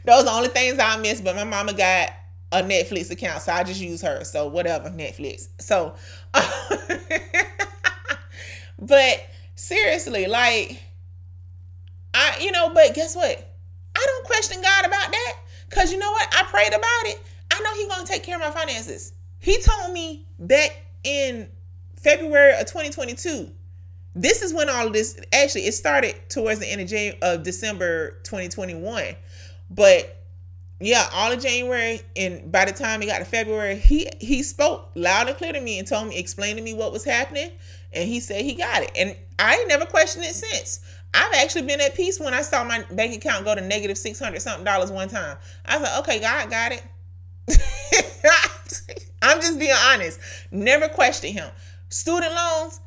those 0.05 0.21
are 0.21 0.23
the 0.23 0.31
only 0.31 0.49
things 0.49 0.79
I 0.79 0.97
miss. 0.97 1.21
But 1.21 1.35
my 1.35 1.43
mama 1.43 1.73
got 1.73 2.11
a 2.51 2.61
Netflix 2.61 3.11
account, 3.11 3.41
so 3.41 3.51
I 3.51 3.63
just 3.63 3.81
use 3.81 4.01
her. 4.01 4.23
So 4.23 4.47
whatever, 4.47 4.89
Netflix. 4.89 5.47
So, 5.59 5.95
but 8.79 9.25
seriously, 9.55 10.27
like 10.27 10.81
I, 12.13 12.37
you 12.41 12.51
know, 12.51 12.69
but 12.69 12.93
guess 12.93 13.15
what? 13.15 13.51
I 13.95 14.05
don't 14.05 14.25
question 14.25 14.61
God 14.61 14.85
about 14.85 15.11
that. 15.11 15.33
Cause 15.69 15.91
you 15.91 15.99
know 15.99 16.11
what? 16.11 16.33
I 16.33 16.43
prayed 16.43 16.73
about 16.73 17.03
it. 17.05 17.21
I 17.51 17.59
know 17.61 17.73
He's 17.73 17.87
gonna 17.87 18.05
take 18.05 18.23
care 18.23 18.35
of 18.35 18.41
my 18.41 18.51
finances. 18.51 19.13
He 19.39 19.61
told 19.61 19.93
me 19.93 20.25
back 20.39 20.83
in 21.03 21.49
February 21.97 22.53
of 22.53 22.67
2022 22.67 23.51
this 24.15 24.41
is 24.41 24.53
when 24.53 24.69
all 24.69 24.87
of 24.87 24.93
this 24.93 25.19
actually 25.33 25.65
it 25.67 25.73
started 25.73 26.15
towards 26.29 26.59
the 26.59 26.67
end 26.67 26.81
of 26.81 26.87
January 26.87 27.19
of 27.21 27.43
December 27.43 28.11
2021. 28.23 29.15
But 29.69 30.23
yeah, 30.79 31.07
all 31.13 31.31
of 31.31 31.41
January 31.41 32.01
and 32.15 32.51
by 32.51 32.65
the 32.65 32.71
time 32.71 33.01
he 33.01 33.07
got 33.07 33.19
to 33.19 33.25
February, 33.25 33.75
he 33.75 34.07
he 34.19 34.41
spoke 34.41 34.91
loud 34.95 35.27
and 35.27 35.37
clear 35.37 35.53
to 35.53 35.61
me 35.61 35.79
and 35.79 35.87
told 35.87 36.07
me, 36.07 36.17
explained 36.17 36.57
to 36.57 36.63
me 36.63 36.73
what 36.73 36.91
was 36.93 37.03
happening, 37.03 37.51
and 37.91 38.07
he 38.07 38.19
said 38.19 38.43
he 38.43 38.55
got 38.55 38.83
it. 38.83 38.91
And 38.95 39.15
I 39.37 39.63
never 39.67 39.85
questioned 39.85 40.25
it 40.25 40.33
since. 40.33 40.79
I've 41.13 41.33
actually 41.33 41.63
been 41.63 41.79
at 41.79 41.95
peace 41.95 42.19
when 42.19 42.33
I 42.33 42.41
saw 42.41 42.63
my 42.63 42.83
bank 42.91 43.15
account 43.15 43.45
go 43.45 43.55
to 43.55 43.61
negative 43.61 43.97
six 43.97 44.19
hundred 44.19 44.41
something 44.41 44.65
dollars 44.65 44.91
one 44.91 45.09
time. 45.09 45.37
I 45.65 45.77
was 45.77 45.89
like, 45.89 45.99
okay, 45.99 46.19
God 46.19 46.49
got 46.49 46.71
it. 46.71 46.83
I'm 49.21 49.41
just 49.41 49.59
being 49.59 49.75
honest. 49.87 50.19
Never 50.51 50.87
questioned 50.87 51.33
him. 51.33 51.49
Student 51.89 52.33
loans, 52.33 52.81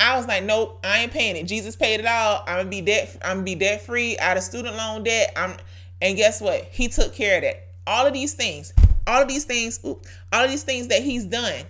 I 0.00 0.16
was 0.16 0.26
like, 0.26 0.44
nope, 0.44 0.80
I 0.82 1.00
ain't 1.00 1.12
paying 1.12 1.36
it. 1.36 1.44
Jesus 1.44 1.76
paid 1.76 2.00
it 2.00 2.06
all. 2.06 2.42
I'm 2.46 2.56
gonna 2.56 2.70
be 2.70 2.80
debt. 2.80 3.16
I'm 3.22 3.38
gonna 3.38 3.44
be 3.44 3.54
debt 3.54 3.82
free 3.82 4.18
out 4.18 4.38
of 4.38 4.42
student 4.42 4.74
loan 4.74 5.04
debt. 5.04 5.32
I'm, 5.36 5.56
and 6.00 6.16
guess 6.16 6.40
what? 6.40 6.64
He 6.72 6.88
took 6.88 7.14
care 7.14 7.36
of 7.36 7.42
that. 7.42 7.68
All 7.86 8.06
of 8.06 8.14
these 8.14 8.32
things, 8.32 8.72
all 9.06 9.20
of 9.20 9.28
these 9.28 9.44
things, 9.44 9.78
all 9.84 10.44
of 10.44 10.50
these 10.50 10.62
things 10.62 10.88
that 10.88 11.02
he's 11.02 11.26
done, 11.26 11.64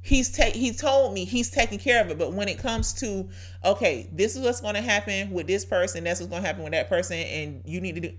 he's 0.00 0.32
take. 0.32 0.54
He 0.54 0.72
told 0.72 1.12
me 1.12 1.26
he's 1.26 1.50
taking 1.50 1.78
care 1.78 2.02
of 2.02 2.10
it. 2.10 2.18
But 2.18 2.32
when 2.32 2.48
it 2.48 2.58
comes 2.58 2.94
to, 2.94 3.28
okay, 3.62 4.08
this 4.10 4.36
is 4.36 4.42
what's 4.42 4.62
gonna 4.62 4.80
happen 4.80 5.30
with 5.30 5.46
this 5.46 5.66
person. 5.66 6.04
That's 6.04 6.20
what's 6.20 6.32
gonna 6.32 6.46
happen 6.46 6.62
with 6.62 6.72
that 6.72 6.88
person, 6.88 7.18
and 7.18 7.62
you 7.66 7.82
need 7.82 7.96
to 7.96 8.00
do. 8.00 8.12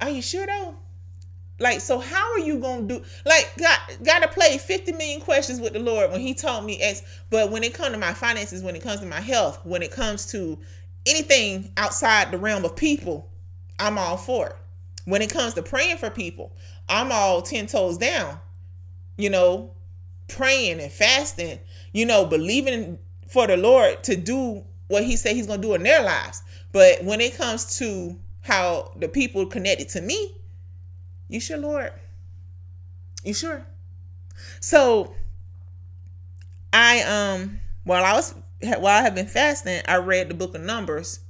Are 0.00 0.08
you 0.08 0.22
sure 0.22 0.46
though? 0.46 0.76
Like, 1.58 1.80
so 1.80 1.98
how 1.98 2.32
are 2.32 2.38
you 2.38 2.58
gonna 2.58 2.82
do 2.82 3.02
like 3.24 3.50
got 3.56 3.78
gotta 4.04 4.28
play 4.28 4.58
50 4.58 4.92
million 4.92 5.20
questions 5.20 5.58
with 5.58 5.72
the 5.72 5.78
Lord 5.78 6.10
when 6.10 6.20
he 6.20 6.34
told 6.34 6.64
me 6.64 6.80
X, 6.80 7.02
but 7.30 7.50
when 7.50 7.64
it 7.64 7.72
comes 7.72 7.92
to 7.92 7.98
my 7.98 8.12
finances, 8.12 8.62
when 8.62 8.76
it 8.76 8.82
comes 8.82 9.00
to 9.00 9.06
my 9.06 9.20
health, 9.20 9.64
when 9.64 9.82
it 9.82 9.90
comes 9.90 10.26
to 10.32 10.58
anything 11.06 11.72
outside 11.76 12.30
the 12.30 12.38
realm 12.38 12.64
of 12.64 12.76
people, 12.76 13.30
I'm 13.78 13.96
all 13.96 14.18
for 14.18 14.48
it. 14.48 14.56
When 15.06 15.22
it 15.22 15.32
comes 15.32 15.54
to 15.54 15.62
praying 15.62 15.98
for 15.98 16.10
people, 16.10 16.52
I'm 16.88 17.10
all 17.10 17.40
10 17.40 17.68
toes 17.68 17.96
down. 17.96 18.38
You 19.16 19.30
know, 19.30 19.70
praying 20.28 20.80
and 20.80 20.92
fasting, 20.92 21.58
you 21.92 22.04
know, 22.04 22.26
believing 22.26 22.98
for 23.28 23.46
the 23.46 23.56
Lord 23.56 24.04
to 24.04 24.16
do 24.16 24.62
what 24.88 25.04
he 25.04 25.16
said 25.16 25.36
he's 25.36 25.46
gonna 25.46 25.62
do 25.62 25.74
in 25.74 25.82
their 25.82 26.02
lives. 26.02 26.42
But 26.72 27.02
when 27.02 27.20
it 27.20 27.36
comes 27.36 27.78
to 27.78 28.18
how 28.42 28.92
the 28.96 29.08
people 29.08 29.46
connected 29.46 29.88
to 29.90 30.00
me, 30.00 30.36
you 31.28 31.40
sure, 31.40 31.58
Lord? 31.58 31.92
You 33.24 33.34
sure? 33.34 33.66
So 34.60 35.14
I 36.72 37.02
um 37.02 37.60
while 37.84 38.04
I 38.04 38.14
was 38.14 38.34
while 38.62 38.86
I 38.86 39.02
have 39.02 39.14
been 39.14 39.26
fasting, 39.26 39.80
I 39.86 39.96
read 39.96 40.28
the 40.28 40.34
book 40.34 40.54
of 40.54 40.60
Numbers 40.60 41.20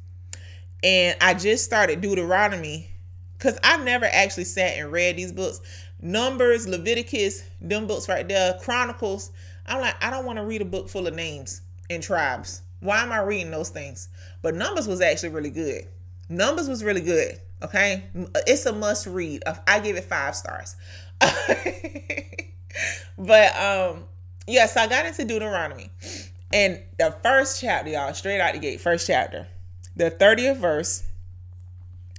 and 0.83 1.17
I 1.21 1.35
just 1.35 1.65
started 1.65 2.01
Deuteronomy 2.01 2.91
because 3.39 3.59
I've 3.63 3.85
never 3.85 4.07
actually 4.07 4.45
sat 4.45 4.77
and 4.77 4.93
read 4.93 5.17
these 5.17 5.33
books. 5.33 5.61
Numbers, 6.01 6.69
Leviticus, 6.69 7.43
them 7.61 7.87
books 7.87 8.09
right 8.09 8.27
there, 8.27 8.59
Chronicles. 8.61 9.33
I'm 9.67 9.81
like, 9.81 10.03
I 10.05 10.11
don't 10.11 10.27
want 10.27 10.39
to 10.39 10.45
read 10.45 10.63
a 10.63 10.67
book 10.67 10.89
full 10.89 11.07
of 11.07 11.15
names 11.15 11.63
and 11.91 12.03
tribes. 12.03 12.63
Why 12.81 13.03
am 13.03 13.13
I 13.13 13.21
reading 13.21 13.51
those 13.51 13.71
things? 13.71 14.09
But 14.43 14.55
Numbers 14.55 14.87
was 14.87 15.01
actually 15.01 15.31
really 15.31 15.51
good. 15.51 15.87
Numbers 16.29 16.69
was 16.69 16.83
really 16.85 17.01
good. 17.01 17.41
Okay, 17.63 18.05
it's 18.47 18.67
a 18.67 18.73
must 18.73 19.07
read. 19.07 19.43
I 19.67 19.81
give 19.81 19.97
it 19.97 20.05
five 20.05 20.37
stars. 20.37 20.77
but 23.19 23.57
um, 23.57 24.05
yes, 24.47 24.47
yeah, 24.47 24.67
so 24.67 24.81
I 24.83 24.87
got 24.87 25.07
into 25.07 25.25
Deuteronomy, 25.25 25.91
and 26.53 26.81
the 26.99 27.17
first 27.23 27.61
chapter, 27.61 27.91
y'all, 27.91 28.13
straight 28.13 28.41
out 28.41 28.53
the 28.53 28.61
gate, 28.61 28.81
first 28.81 29.07
chapter, 29.07 29.47
the 29.95 30.11
thirtieth 30.11 30.59
verse. 30.59 31.05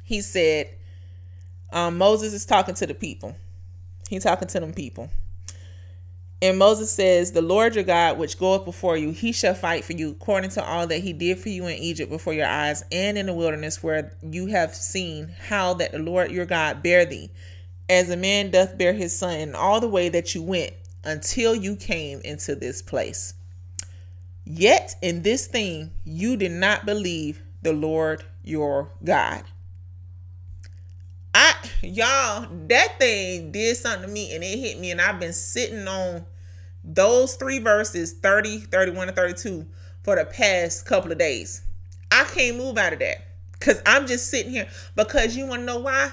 He 0.04 0.22
said, 0.22 0.70
um, 1.74 1.98
Moses 1.98 2.34
is 2.34 2.46
talking 2.46 2.76
to 2.76 2.88
the 2.88 2.94
people. 2.94 3.36
He 4.10 4.20
talking 4.20 4.48
to 4.48 4.60
them 4.62 4.74
people. 4.74 5.10
And 6.42 6.60
Moses 6.60 6.92
says, 6.92 7.32
The 7.32 7.42
Lord 7.42 7.74
your 7.74 7.84
God, 7.84 8.20
which 8.20 8.38
goeth 8.38 8.64
before 8.64 8.96
you, 8.96 9.12
he 9.12 9.32
shall 9.32 9.56
fight 9.56 9.84
for 9.84 9.94
you, 9.94 10.12
according 10.12 10.52
to 10.52 10.64
all 10.64 10.86
that 10.88 11.00
he 11.00 11.12
did 11.12 11.40
for 11.40 11.50
you 11.50 11.66
in 11.66 11.78
Egypt 11.78 12.12
before 12.12 12.34
your 12.34 12.46
eyes, 12.46 12.84
and 12.92 13.18
in 13.18 13.26
the 13.26 13.34
wilderness, 13.34 13.82
where 13.82 14.16
you 14.22 14.48
have 14.48 14.76
seen 14.76 15.34
how 15.48 15.74
that 15.76 15.94
the 15.94 16.00
Lord 16.00 16.32
your 16.32 16.46
God 16.46 16.84
bare 16.84 17.06
thee, 17.06 17.32
as 17.90 18.10
a 18.10 18.18
man 18.18 18.52
doth 18.52 18.78
bear 18.78 18.94
his 18.94 19.18
son, 19.18 19.40
in 19.40 19.56
all 19.56 19.80
the 19.80 19.88
way 19.88 20.10
that 20.10 20.36
you 20.36 20.44
went, 20.44 20.74
until 21.04 21.56
you 21.56 21.76
came 21.76 22.22
into 22.24 22.54
this 22.54 22.84
place. 22.84 23.34
Yet 24.46 24.96
in 25.02 25.24
this 25.24 25.48
thing 25.48 25.92
you 26.06 26.38
did 26.38 26.52
not 26.52 26.86
believe 26.86 27.42
the 27.64 27.74
Lord 27.74 28.24
your 28.44 28.92
God. 29.04 29.44
Y'all, 31.84 32.48
that 32.68 33.00
thing 33.00 33.52
did 33.52 33.78
something 33.78 34.04
to 34.04 34.08
me 34.08 34.34
and 34.34 34.44
it 34.44 34.58
hit 34.58 34.80
me, 34.80 34.92
and 34.92 35.00
I've 35.00 35.20
been 35.20 35.34
sitting 35.34 35.88
on 35.88 36.26
those 36.84 37.36
three 37.36 37.60
verses 37.60 38.14
30, 38.14 38.60
31, 38.62 39.10
and 39.10 39.16
32 39.16 39.66
for 40.04 40.16
the 40.16 40.26
past 40.26 40.86
couple 40.86 41.12
of 41.12 41.18
days. 41.18 41.62
I 42.12 42.24
can't 42.24 42.58
move 42.58 42.78
out 42.78 42.94
of 42.94 43.00
that 43.00 43.28
because 43.52 43.82
I'm 43.86 44.08
just 44.08 44.30
sitting 44.30 44.52
here. 44.52 44.68
Because 44.96 45.36
you 45.36 45.46
want 45.46 45.62
to 45.62 45.66
know 45.66 45.80
why? 45.80 46.12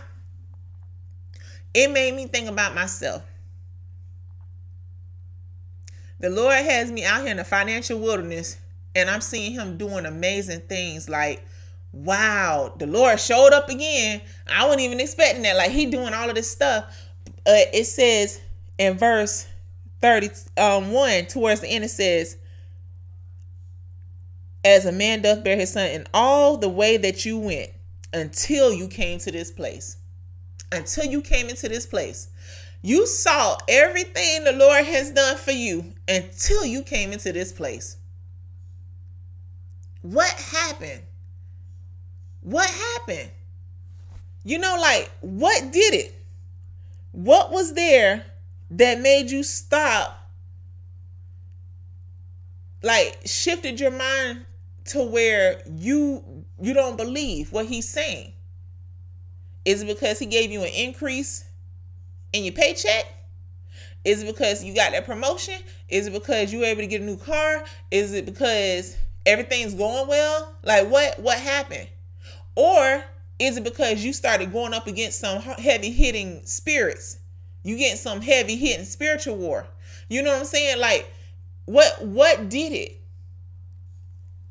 It 1.73 1.91
made 1.91 2.15
me 2.15 2.27
think 2.27 2.49
about 2.49 2.75
myself. 2.75 3.23
The 6.21 6.31
Lord 6.31 6.55
has 6.55 6.91
me 6.91 7.05
out 7.05 7.23
here 7.23 7.31
in 7.31 7.37
the 7.37 7.45
financial 7.45 7.99
wilderness, 7.99 8.59
and 8.95 9.11
I'm 9.11 9.21
seeing 9.21 9.53
Him 9.53 9.77
doing 9.77 10.07
amazing 10.07 10.61
things 10.62 11.09
like 11.09 11.45
wow, 11.95 12.72
the 12.76 12.86
Lord 12.86 13.20
showed 13.20 13.53
up 13.53 13.68
again. 13.68 14.20
I 14.51 14.64
wasn't 14.64 14.82
even 14.82 15.01
expecting 15.01 15.42
that. 15.45 15.57
Like 15.57 15.70
he 15.70 15.86
doing 15.86 16.12
all 16.12 16.28
of 16.28 16.34
this 16.34 16.51
stuff. 16.51 16.84
uh, 17.47 17.70
it 17.72 17.84
says 17.86 18.40
in 18.78 18.99
verse 18.99 19.47
31 20.01 20.51
um, 20.59 21.26
towards 21.26 21.61
the 21.61 21.68
end, 21.68 21.84
it 21.84 21.90
says, 21.90 22.36
As 24.64 24.86
a 24.86 24.92
man 24.92 25.22
doth 25.22 25.45
bear 25.45 25.57
his 25.57 25.72
son 25.72 25.88
in 25.90 26.07
all 26.12 26.57
the 26.57 26.68
way 26.68 26.97
that 26.97 27.24
you 27.24 27.38
went 27.38 27.70
until 28.12 28.72
you 28.72 28.88
came 28.88 29.18
to 29.20 29.30
this 29.30 29.51
place. 29.51 29.97
Until 30.72 31.05
you 31.05 31.22
came 31.22 31.49
into 31.49 31.68
this 31.68 31.86
place. 31.86 32.28
You 32.82 33.07
saw 33.07 33.57
everything 33.68 34.45
the 34.45 34.53
Lord 34.53 34.84
has 34.84 35.11
done 35.12 35.36
for 35.36 35.53
you 35.53 35.95
until 36.07 36.66
you 36.66 36.82
came 36.82 37.12
into 37.12 37.32
this 37.32 37.53
place. 37.53 37.97
What 40.03 40.28
happened? 40.28 41.01
What 42.45 42.68
happened? 42.68 43.30
You 44.45 44.59
know, 44.59 44.76
like, 44.78 45.11
what 45.22 45.72
did 45.72 45.95
it? 45.95 46.14
What 47.12 47.51
was 47.51 47.72
there 47.72 48.26
that 48.72 49.01
made 49.01 49.30
you 49.30 49.42
stop? 49.42 50.30
Like, 52.82 53.18
shifted 53.24 53.80
your 53.80 53.92
mind 53.92 54.45
to 54.86 55.03
where 55.03 55.62
you 55.74 56.45
you 56.61 56.74
don't 56.74 56.99
believe 56.99 57.51
what 57.51 57.64
he's 57.64 57.88
saying? 57.88 58.32
Is 59.64 59.80
it 59.80 59.86
because 59.86 60.18
he 60.18 60.26
gave 60.26 60.51
you 60.51 60.61
an 60.61 60.72
increase 60.74 61.47
in 62.34 62.45
your 62.45 62.53
paycheck? 62.53 63.07
Is 64.05 64.22
it 64.22 64.26
because 64.26 64.62
you 64.62 64.74
got 64.74 64.92
that 64.92 65.07
promotion? 65.07 65.59
Is 65.88 66.09
it 66.09 66.12
because 66.12 66.53
you 66.53 66.59
were 66.59 66.66
able 66.66 66.82
to 66.82 66.86
get 66.86 67.01
a 67.01 67.05
new 67.05 67.16
car? 67.16 67.64
Is 67.90 68.12
it 68.12 68.26
because 68.26 68.99
everything's 69.24 69.72
going 69.72 70.07
well? 70.07 70.55
Like 70.62 70.90
what 70.90 71.18
what 71.20 71.38
happened? 71.38 71.88
Or 72.57 73.05
is 73.38 73.57
it 73.57 73.64
because 73.64 74.05
you 74.05 74.12
started 74.12 74.52
going 74.52 74.74
up 74.74 74.86
against 74.86 75.20
some 75.20 75.40
heavy 75.40 75.90
hitting 75.90 76.42
spirits? 76.44 77.18
You 77.62 77.76
getting 77.76 77.96
some 77.96 78.20
heavy 78.20 78.57
hitting 78.57 78.84
spiritual 78.84 79.36
war. 79.36 79.66
You 80.09 80.22
know 80.22 80.32
what 80.32 80.40
I'm 80.40 80.44
saying? 80.44 80.80
Like 80.80 81.11
what 81.64 82.05
what 82.05 82.48
did 82.48 82.72
it? 82.72 83.00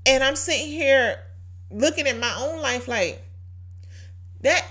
And 0.06 0.24
I'm 0.24 0.36
sitting 0.36 0.68
here 0.68 1.20
looking 1.72 2.08
at 2.08 2.20
my 2.20 2.36
own 2.40 2.62
life 2.62 2.88
like 2.88 3.24
that 4.42 4.66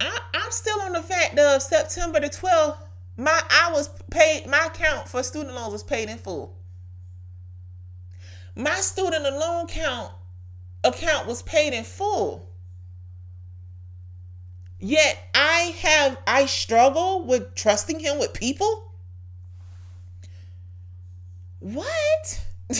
I, 0.00 0.18
I'm 0.34 0.50
still 0.50 0.80
on 0.82 0.92
the 0.92 1.02
fact 1.02 1.38
of 1.38 1.62
September 1.62 2.20
the 2.20 2.28
12th, 2.28 2.76
my 3.16 3.42
I 3.50 3.70
was 3.72 3.88
paid 4.10 4.46
my 4.46 4.66
account 4.66 5.08
for 5.08 5.22
student 5.22 5.54
loans 5.54 5.72
was 5.72 5.82
paid 5.82 6.08
in 6.08 6.18
full. 6.18 6.56
My 8.56 8.76
student 8.76 9.24
loan 9.24 9.64
account 9.64 10.12
account 10.84 11.26
was 11.26 11.42
paid 11.42 11.72
in 11.72 11.84
full. 11.84 12.48
Yet 14.84 15.16
I 15.32 15.76
have 15.82 16.18
I 16.26 16.46
struggle 16.46 17.24
with 17.24 17.54
trusting 17.54 18.00
him 18.00 18.18
with 18.18 18.32
people. 18.34 18.92
What? 21.60 22.44
them 22.68 22.74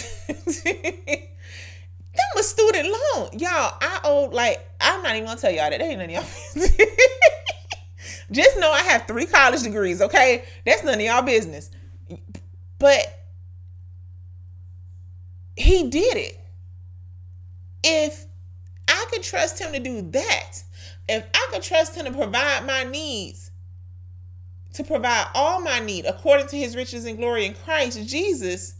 a 2.36 2.42
student 2.42 2.88
loan. 2.88 3.28
Y'all, 3.38 3.76
I 3.80 4.00
owe 4.02 4.28
like 4.32 4.68
I'm 4.80 5.00
not 5.04 5.12
even 5.12 5.26
gonna 5.26 5.40
tell 5.40 5.52
y'all 5.52 5.70
that. 5.70 5.78
That 5.78 5.82
ain't 5.82 6.00
none 6.00 6.06
of 6.06 6.10
y'all 6.10 6.24
business. 6.54 6.76
Just 8.32 8.58
know 8.58 8.72
I 8.72 8.80
have 8.80 9.06
three 9.06 9.26
college 9.26 9.62
degrees, 9.62 10.02
okay? 10.02 10.44
That's 10.66 10.82
none 10.82 10.94
of 10.94 11.00
y'all 11.00 11.22
business. 11.22 11.70
But 12.80 13.26
he 15.56 15.88
did 15.88 16.16
it. 16.16 16.40
If 17.84 18.26
I 18.88 19.06
could 19.12 19.22
trust 19.22 19.60
him 19.60 19.72
to 19.72 19.78
do 19.78 20.02
that, 20.10 20.64
if 21.12 21.26
I 21.34 21.48
could 21.52 21.62
trust 21.62 21.94
him 21.94 22.06
to 22.06 22.12
provide 22.12 22.66
my 22.66 22.84
needs, 22.84 23.50
to 24.74 24.84
provide 24.84 25.26
all 25.34 25.60
my 25.60 25.80
need 25.80 26.06
according 26.06 26.46
to 26.48 26.56
his 26.56 26.76
riches 26.76 27.04
and 27.04 27.18
glory 27.18 27.46
in 27.46 27.54
Christ 27.54 28.08
Jesus, 28.08 28.74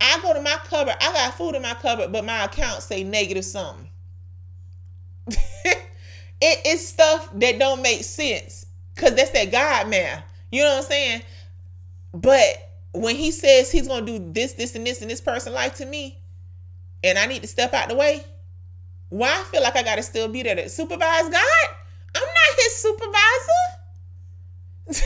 I 0.00 0.18
go 0.22 0.34
to 0.34 0.42
my 0.42 0.56
cupboard, 0.64 0.96
I 1.00 1.12
got 1.12 1.34
food 1.34 1.54
in 1.54 1.62
my 1.62 1.74
cupboard, 1.74 2.12
but 2.12 2.24
my 2.24 2.44
account 2.44 2.82
say 2.82 3.04
negative 3.04 3.44
something. 3.44 3.88
it 5.64 6.66
is 6.66 6.86
stuff 6.86 7.28
that 7.34 7.58
don't 7.58 7.82
make 7.82 8.04
sense. 8.04 8.66
Cause 8.96 9.14
that's 9.14 9.30
that 9.30 9.52
God 9.52 9.88
man. 9.88 10.22
You 10.50 10.62
know 10.62 10.70
what 10.70 10.78
I'm 10.78 10.84
saying? 10.84 11.22
But 12.12 12.70
when 12.92 13.16
he 13.16 13.30
says 13.30 13.70
he's 13.70 13.86
gonna 13.86 14.06
do 14.06 14.18
this, 14.32 14.54
this, 14.54 14.74
and 14.74 14.86
this 14.86 15.02
in 15.02 15.08
this 15.08 15.20
person 15.20 15.52
life 15.52 15.76
to 15.76 15.86
me, 15.86 16.18
and 17.04 17.18
I 17.18 17.26
need 17.26 17.42
to 17.42 17.48
step 17.48 17.74
out 17.74 17.88
the 17.88 17.94
way, 17.94 18.24
why 19.10 19.28
I 19.30 19.44
feel 19.44 19.62
like 19.62 19.76
I 19.76 19.82
gotta 19.82 20.02
still 20.02 20.28
be 20.28 20.42
there 20.42 20.56
to 20.56 20.68
supervise 20.68 21.28
God? 21.28 21.68
I'm 22.14 22.22
not 22.22 22.56
his 22.56 22.76
supervisor. 22.76 23.64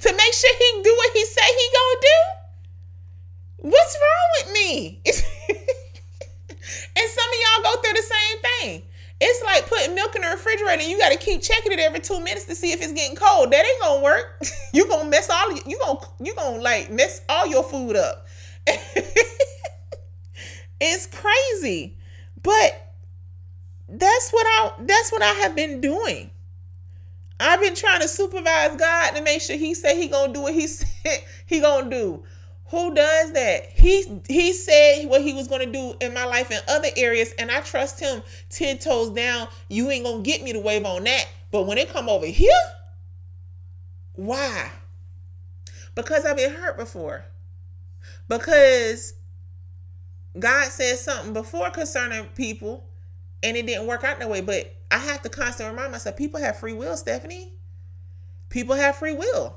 to 0.00 0.12
make 0.16 0.32
sure 0.34 0.54
he 0.58 0.82
do 0.82 0.94
what 0.96 1.12
he 1.12 1.24
say 1.24 1.46
he 1.46 1.70
gonna 1.74 2.00
do? 2.00 3.68
What's 3.70 3.96
wrong 3.96 4.28
with 4.38 4.52
me? 4.54 5.00
and 5.06 5.14
some 7.08 7.28
of 7.28 7.36
y'all 7.40 7.62
go 7.62 7.80
through 7.80 7.92
the 7.92 8.02
same 8.02 8.38
thing. 8.40 8.82
It's 9.20 9.42
like 9.44 9.68
putting 9.68 9.94
milk 9.94 10.16
in 10.16 10.22
the 10.22 10.28
refrigerator 10.28 10.82
you 10.82 10.98
gotta 10.98 11.16
keep 11.16 11.42
checking 11.42 11.70
it 11.70 11.78
every 11.78 12.00
two 12.00 12.18
minutes 12.18 12.44
to 12.46 12.56
see 12.56 12.72
if 12.72 12.82
it's 12.82 12.92
getting 12.92 13.16
cold. 13.16 13.52
That 13.52 13.64
ain't 13.64 13.80
gonna 13.80 14.02
work. 14.02 14.42
you 14.72 14.88
gonna 14.88 15.08
mess 15.08 15.30
all 15.30 15.52
you 15.52 15.78
gonna 15.78 16.00
you 16.20 16.34
gonna 16.34 16.60
like 16.60 16.90
mess 16.90 17.20
all 17.28 17.46
your 17.46 17.62
food 17.62 17.96
up. 17.96 18.26
It's 20.84 21.06
crazy. 21.06 21.96
But 22.42 22.94
that's 23.88 24.30
what 24.30 24.46
I 24.46 24.72
that's 24.80 25.12
what 25.12 25.22
I 25.22 25.32
have 25.32 25.54
been 25.54 25.80
doing. 25.80 26.30
I've 27.38 27.60
been 27.60 27.76
trying 27.76 28.00
to 28.00 28.08
supervise 28.08 28.76
God 28.76 29.12
to 29.12 29.22
make 29.22 29.42
sure 29.42 29.56
he 29.56 29.74
said 29.74 29.94
he 29.96 30.08
gonna 30.08 30.32
do 30.32 30.42
what 30.42 30.54
he 30.54 30.66
said 30.66 31.22
he 31.46 31.60
gonna 31.60 31.88
do. 31.88 32.24
Who 32.66 32.94
does 32.94 33.32
that? 33.32 33.70
He 33.74 34.20
he 34.28 34.52
said 34.52 35.04
what 35.04 35.22
he 35.22 35.32
was 35.34 35.46
gonna 35.46 35.70
do 35.70 35.94
in 36.00 36.14
my 36.14 36.24
life 36.24 36.50
in 36.50 36.58
other 36.66 36.88
areas, 36.96 37.32
and 37.38 37.48
I 37.50 37.60
trust 37.60 38.00
him 38.00 38.22
ten 38.50 38.78
toes 38.78 39.10
down. 39.10 39.46
You 39.68 39.88
ain't 39.90 40.04
gonna 40.04 40.22
get 40.22 40.42
me 40.42 40.52
to 40.52 40.58
wave 40.58 40.84
on 40.84 41.04
that. 41.04 41.28
But 41.52 41.66
when 41.66 41.78
it 41.78 41.90
come 41.90 42.08
over 42.08 42.26
here, 42.26 42.50
why? 44.14 44.72
Because 45.94 46.24
I've 46.24 46.36
been 46.36 46.54
hurt 46.54 46.76
before. 46.76 47.26
Because 48.26 49.14
God 50.38 50.68
said 50.70 50.98
something 50.98 51.32
before 51.32 51.70
concerning 51.70 52.24
people 52.26 52.88
and 53.42 53.56
it 53.56 53.66
didn't 53.66 53.86
work 53.86 54.04
out 54.04 54.18
that 54.18 54.30
way. 54.30 54.40
But 54.40 54.74
I 54.90 54.98
have 54.98 55.22
to 55.22 55.28
constantly 55.28 55.74
remind 55.74 55.92
myself 55.92 56.16
people 56.16 56.40
have 56.40 56.58
free 56.58 56.72
will, 56.72 56.96
Stephanie. 56.96 57.52
People 58.48 58.76
have 58.76 58.96
free 58.96 59.14
will. 59.14 59.56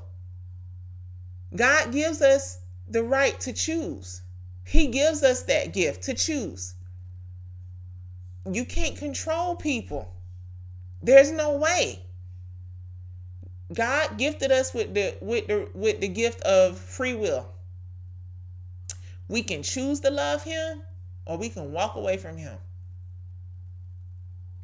God 1.54 1.92
gives 1.92 2.20
us 2.20 2.60
the 2.88 3.02
right 3.02 3.38
to 3.40 3.52
choose, 3.52 4.22
He 4.64 4.88
gives 4.88 5.22
us 5.22 5.42
that 5.44 5.72
gift 5.72 6.04
to 6.04 6.14
choose. 6.14 6.74
You 8.50 8.64
can't 8.64 8.96
control 8.96 9.56
people. 9.56 10.12
There's 11.02 11.32
no 11.32 11.56
way. 11.56 12.02
God 13.72 14.16
gifted 14.16 14.52
us 14.52 14.72
with 14.72 14.94
the 14.94 15.16
with 15.20 15.48
the 15.48 15.68
with 15.74 16.00
the 16.00 16.08
gift 16.08 16.40
of 16.42 16.78
free 16.78 17.14
will. 17.14 17.48
We 19.28 19.42
can 19.42 19.62
choose 19.62 20.00
to 20.00 20.10
love 20.10 20.42
him 20.42 20.82
or 21.24 21.36
we 21.36 21.48
can 21.48 21.72
walk 21.72 21.96
away 21.96 22.16
from 22.16 22.36
him. 22.36 22.56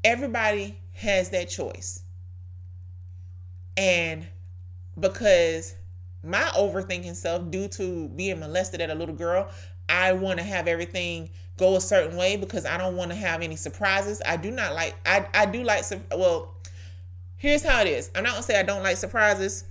Everybody 0.04 0.78
has 0.94 1.30
that 1.30 1.48
choice. 1.48 2.02
And 3.76 4.26
because 4.98 5.74
my 6.22 6.42
overthinking 6.56 7.16
self, 7.16 7.50
due 7.50 7.68
to 7.68 8.08
being 8.08 8.40
molested 8.40 8.80
at 8.80 8.90
a 8.90 8.94
little 8.94 9.14
girl, 9.14 9.48
I 9.88 10.12
want 10.12 10.38
to 10.38 10.44
have 10.44 10.68
everything 10.68 11.30
go 11.56 11.76
a 11.76 11.80
certain 11.80 12.16
way 12.16 12.36
because 12.36 12.64
I 12.64 12.78
don't 12.78 12.96
want 12.96 13.10
to 13.10 13.16
have 13.16 13.42
any 13.42 13.56
surprises. 13.56 14.22
I 14.24 14.36
do 14.36 14.50
not 14.50 14.74
like, 14.74 14.94
I, 15.04 15.26
I 15.34 15.46
do 15.46 15.62
like, 15.62 15.84
well, 16.10 16.54
here's 17.36 17.64
how 17.64 17.80
it 17.80 17.88
is. 17.88 18.10
I'm 18.14 18.22
not 18.22 18.30
going 18.30 18.42
to 18.42 18.46
say 18.46 18.58
I 18.58 18.62
don't 18.62 18.82
like 18.82 18.96
surprises, 18.96 19.64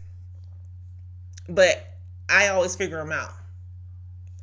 but 1.47 1.95
I 2.29 2.49
always 2.49 2.75
figure 2.75 2.97
them 2.97 3.11
out. 3.11 3.31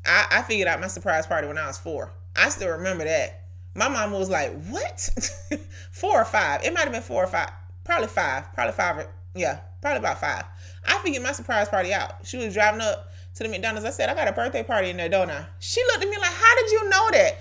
I, 0.08 0.26
I 0.30 0.42
figured 0.42 0.68
out 0.68 0.80
my 0.80 0.86
surprise 0.86 1.26
party 1.26 1.46
when 1.46 1.58
I 1.58 1.66
was 1.66 1.78
four. 1.78 2.10
I 2.34 2.48
still 2.48 2.70
remember 2.70 3.04
that. 3.04 3.44
My 3.74 3.88
mom 3.88 4.12
was 4.12 4.30
like, 4.30 4.52
"What? 4.64 5.08
four 5.92 6.22
or 6.22 6.24
five? 6.24 6.64
It 6.64 6.72
might 6.72 6.84
have 6.84 6.92
been 6.92 7.02
four 7.02 7.22
or 7.22 7.26
five. 7.26 7.50
Probably 7.84 8.08
five. 8.08 8.52
Probably 8.54 8.72
five. 8.72 8.98
Or, 8.98 9.10
yeah, 9.34 9.60
probably 9.80 9.98
about 9.98 10.20
five. 10.20 10.44
I 10.86 10.98
figured 10.98 11.22
my 11.22 11.32
surprise 11.32 11.68
party 11.68 11.92
out. 11.92 12.26
She 12.26 12.38
was 12.38 12.54
driving 12.54 12.80
up 12.80 13.12
to 13.34 13.42
the 13.42 13.48
McDonald's. 13.48 13.84
I 13.84 13.90
said, 13.90 14.08
"I 14.08 14.14
got 14.14 14.28
a 14.28 14.32
birthday 14.32 14.62
party 14.62 14.90
in 14.90 14.96
there, 14.96 15.08
don't 15.08 15.30
I?" 15.30 15.46
She 15.58 15.82
looked 15.84 16.02
at 16.02 16.08
me 16.08 16.16
like, 16.16 16.32
"How 16.32 16.54
did 16.56 16.70
you 16.72 16.88
know 16.88 17.10
that?" 17.12 17.38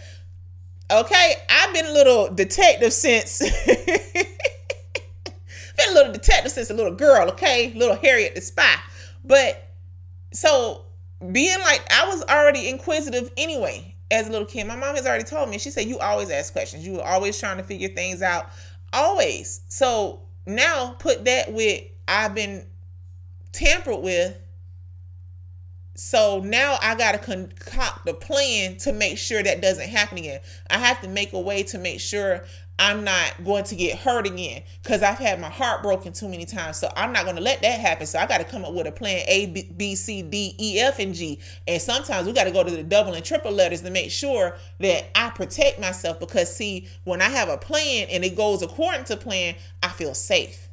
Okay, 0.89 1.35
I've 1.49 1.73
been 1.73 1.85
a 1.85 1.91
little 1.91 2.33
detective 2.33 2.93
since. 2.93 3.39
been 5.77 5.89
a 5.89 5.93
little 5.93 6.13
detective 6.13 6.51
since 6.51 6.69
a 6.69 6.73
little 6.73 6.95
girl. 6.95 7.29
Okay, 7.29 7.73
little 7.75 7.95
Harriet 7.95 8.35
the 8.35 8.41
spy. 8.41 8.75
But 9.23 9.69
so 10.31 10.86
being 11.31 11.59
like 11.59 11.81
I 11.91 12.07
was 12.07 12.23
already 12.23 12.69
inquisitive 12.69 13.31
anyway 13.37 13.95
as 14.11 14.27
a 14.27 14.31
little 14.31 14.47
kid. 14.47 14.67
My 14.67 14.75
mom 14.75 14.95
has 14.95 15.05
already 15.05 15.23
told 15.23 15.49
me. 15.49 15.57
She 15.57 15.71
said 15.71 15.87
you 15.87 15.99
always 15.99 16.29
ask 16.29 16.53
questions. 16.53 16.85
You 16.85 16.93
were 16.93 17.03
always 17.03 17.39
trying 17.39 17.57
to 17.57 17.63
figure 17.63 17.89
things 17.89 18.21
out. 18.21 18.49
Always. 18.93 19.61
So 19.67 20.21
now 20.45 20.95
put 20.99 21.25
that 21.25 21.51
with 21.51 21.83
I've 22.07 22.35
been 22.35 22.65
tampered 23.51 24.01
with. 24.01 24.37
So 25.95 26.41
now 26.41 26.77
I 26.81 26.93
got 26.93 27.13
to 27.13 27.17
concoct 27.17 28.07
a 28.07 28.13
plan 28.13 28.77
to 28.77 28.93
make 28.93 29.17
sure 29.17 29.41
that 29.41 29.61
doesn't 29.61 29.89
happen 29.89 30.19
again. 30.19 30.41
I 30.69 30.77
have 30.77 31.01
to 31.01 31.07
make 31.07 31.33
a 31.33 31.39
way 31.39 31.63
to 31.63 31.79
make 31.79 31.99
sure 31.99 32.45
I'm 32.79 33.03
not 33.03 33.43
going 33.43 33.63
to 33.65 33.75
get 33.75 33.97
hurt 33.97 34.27
again 34.27 34.61
because 34.83 35.01
I've 35.01 35.17
had 35.17 35.39
my 35.41 35.49
heart 35.49 35.81
broken 35.81 36.13
too 36.13 36.29
many 36.29 36.45
times. 36.45 36.77
So 36.77 36.91
I'm 36.95 37.11
not 37.11 37.23
going 37.23 37.35
to 37.35 37.41
let 37.41 37.61
that 37.63 37.79
happen. 37.79 38.05
So 38.05 38.19
I 38.19 38.27
got 38.27 38.37
to 38.37 38.43
come 38.43 38.63
up 38.63 38.73
with 38.73 38.85
a 38.85 38.91
plan 38.91 39.23
A, 39.27 39.47
B, 39.75 39.95
C, 39.95 40.21
D, 40.21 40.55
E, 40.59 40.79
F, 40.79 40.99
and 40.99 41.13
G. 41.13 41.39
And 41.67 41.81
sometimes 41.81 42.27
we 42.27 42.33
got 42.33 42.43
to 42.43 42.51
go 42.51 42.63
to 42.63 42.69
the 42.69 42.83
double 42.83 43.13
and 43.13 43.25
triple 43.25 43.51
letters 43.51 43.81
to 43.81 43.89
make 43.89 44.11
sure 44.11 44.57
that 44.79 45.05
I 45.15 45.31
protect 45.31 45.79
myself 45.79 46.19
because, 46.19 46.55
see, 46.55 46.87
when 47.03 47.19
I 47.19 47.29
have 47.29 47.49
a 47.49 47.57
plan 47.57 48.07
and 48.11 48.23
it 48.23 48.35
goes 48.35 48.61
according 48.61 49.05
to 49.05 49.17
plan, 49.17 49.55
I 49.81 49.89
feel 49.89 50.13
safe. 50.13 50.69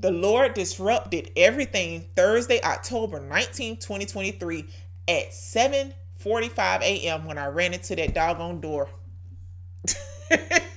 The 0.00 0.10
Lord 0.10 0.54
disrupted 0.54 1.32
everything 1.36 2.06
Thursday, 2.16 2.62
October 2.62 3.20
19, 3.20 3.76
2023 3.76 4.64
at 5.08 5.32
7:45 5.32 6.80
a.m. 6.82 7.24
when 7.26 7.36
I 7.36 7.48
ran 7.48 7.74
into 7.74 7.94
that 7.96 8.14
doggone 8.14 8.60
door. 8.60 8.88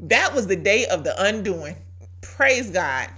that 0.00 0.34
was 0.34 0.46
the 0.46 0.56
day 0.56 0.86
of 0.86 1.04
the 1.04 1.14
undoing. 1.22 1.76
Praise 2.20 2.70
God. 2.70 3.08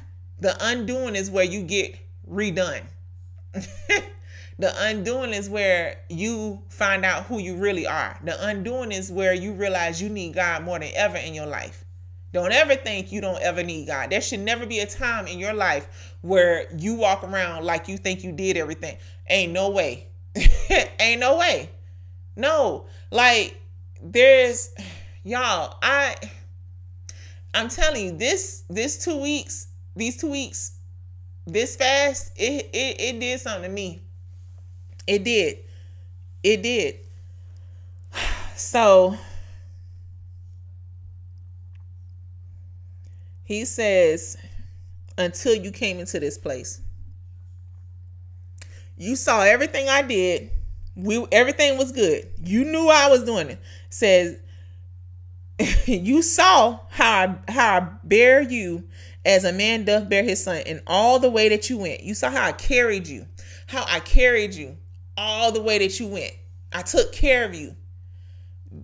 The 0.40 0.56
undoing 0.60 1.16
is 1.16 1.30
where 1.30 1.44
you 1.44 1.62
get 1.62 1.96
redone. 2.30 2.82
the 3.52 4.74
undoing 4.78 5.32
is 5.32 5.48
where 5.48 5.98
you 6.08 6.62
find 6.68 7.04
out 7.04 7.24
who 7.24 7.38
you 7.38 7.56
really 7.56 7.86
are. 7.86 8.18
The 8.22 8.46
undoing 8.46 8.92
is 8.92 9.10
where 9.10 9.32
you 9.32 9.52
realize 9.52 10.02
you 10.02 10.08
need 10.08 10.34
God 10.34 10.64
more 10.64 10.78
than 10.78 10.90
ever 10.94 11.16
in 11.16 11.34
your 11.34 11.46
life. 11.46 11.84
Don't 12.32 12.52
ever 12.52 12.74
think 12.74 13.12
you 13.12 13.22
don't 13.22 13.40
ever 13.40 13.62
need 13.62 13.86
God. 13.86 14.10
There 14.10 14.20
should 14.20 14.40
never 14.40 14.66
be 14.66 14.80
a 14.80 14.86
time 14.86 15.26
in 15.26 15.38
your 15.38 15.54
life 15.54 16.16
where 16.20 16.66
you 16.76 16.94
walk 16.94 17.24
around 17.24 17.64
like 17.64 17.88
you 17.88 17.96
think 17.96 18.24
you 18.24 18.32
did 18.32 18.58
everything. 18.58 18.98
Ain't 19.28 19.52
no 19.52 19.70
way. 19.70 20.08
Ain't 21.00 21.20
no 21.20 21.38
way. 21.38 21.70
No. 22.36 22.86
Like 23.10 23.58
there's 24.02 24.74
y'all, 25.22 25.78
I 25.82 26.16
I'm 27.56 27.68
telling 27.68 28.04
you, 28.04 28.12
this 28.12 28.64
this 28.68 29.02
two 29.02 29.18
weeks, 29.18 29.68
these 29.96 30.18
two 30.18 30.30
weeks, 30.30 30.72
this 31.46 31.74
fast, 31.74 32.32
it 32.36 32.68
it, 32.72 33.00
it 33.00 33.18
did 33.18 33.40
something 33.40 33.62
to 33.62 33.68
me. 33.74 34.02
It 35.06 35.24
did. 35.24 35.58
It 36.42 36.62
did. 36.62 36.96
So 38.58 39.18
he 43.44 43.66
says, 43.66 44.38
until 45.18 45.54
you 45.54 45.70
came 45.70 45.98
into 45.98 46.18
this 46.18 46.38
place. 46.38 46.80
You 48.96 49.14
saw 49.14 49.42
everything 49.42 49.90
I 49.90 50.00
did. 50.00 50.50
We 50.94 51.26
everything 51.30 51.76
was 51.76 51.92
good. 51.92 52.30
You 52.42 52.64
knew 52.64 52.88
I 52.88 53.08
was 53.08 53.24
doing 53.24 53.50
it 53.50 53.60
says, 53.96 54.36
You 55.86 56.22
saw 56.22 56.80
how 56.90 57.12
I, 57.12 57.52
how 57.52 57.78
I 57.78 57.88
bear 58.04 58.42
you 58.42 58.88
as 59.24 59.44
a 59.44 59.52
man 59.52 59.84
doth 59.84 60.08
bear 60.08 60.22
his 60.22 60.42
son, 60.44 60.62
in 60.66 60.80
all 60.86 61.18
the 61.18 61.30
way 61.30 61.48
that 61.48 61.68
you 61.68 61.78
went. 61.78 62.02
You 62.02 62.14
saw 62.14 62.30
how 62.30 62.44
I 62.44 62.52
carried 62.52 63.08
you, 63.08 63.26
how 63.66 63.84
I 63.88 64.00
carried 64.00 64.54
you 64.54 64.76
all 65.16 65.50
the 65.52 65.62
way 65.62 65.78
that 65.78 65.98
you 65.98 66.06
went. 66.06 66.32
I 66.72 66.82
took 66.82 67.12
care 67.12 67.44
of 67.44 67.54
you. 67.54 67.74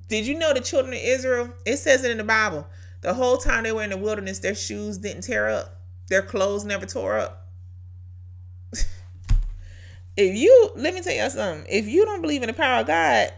Did 0.09 0.27
you 0.27 0.39
know 0.39 0.53
the 0.53 0.61
children 0.61 0.95
of 0.95 1.01
Israel? 1.03 1.51
It 1.67 1.77
says 1.77 2.05
it 2.05 2.11
in 2.11 2.19
the 2.19 2.25
Bible. 2.25 2.67
The 3.03 3.15
whole 3.15 3.37
time 3.37 3.65
they 3.65 3.73
were 3.73 3.83
in 3.83 3.91
the 3.91 3.97
wilderness, 3.97 4.39
their 4.39 4.55
shoes 4.55 4.99
didn't 4.99 5.23
tear 5.23 5.49
up, 5.49 5.81
their 6.09 6.23
clothes 6.23 6.65
never 6.65 6.87
tore 6.87 7.19
up. 7.19 7.49
if 8.73 10.37
you, 10.37 10.71
let 10.77 10.95
me 10.95 11.03
tell 11.03 11.13
you 11.13 11.29
something, 11.31 11.67
if 11.69 11.87
you 11.87 12.05
don't 12.05 12.23
believe 12.23 12.43
in 12.43 12.47
the 12.49 12.53
power 12.53 12.81
of 12.81 12.87
God, 12.87 13.33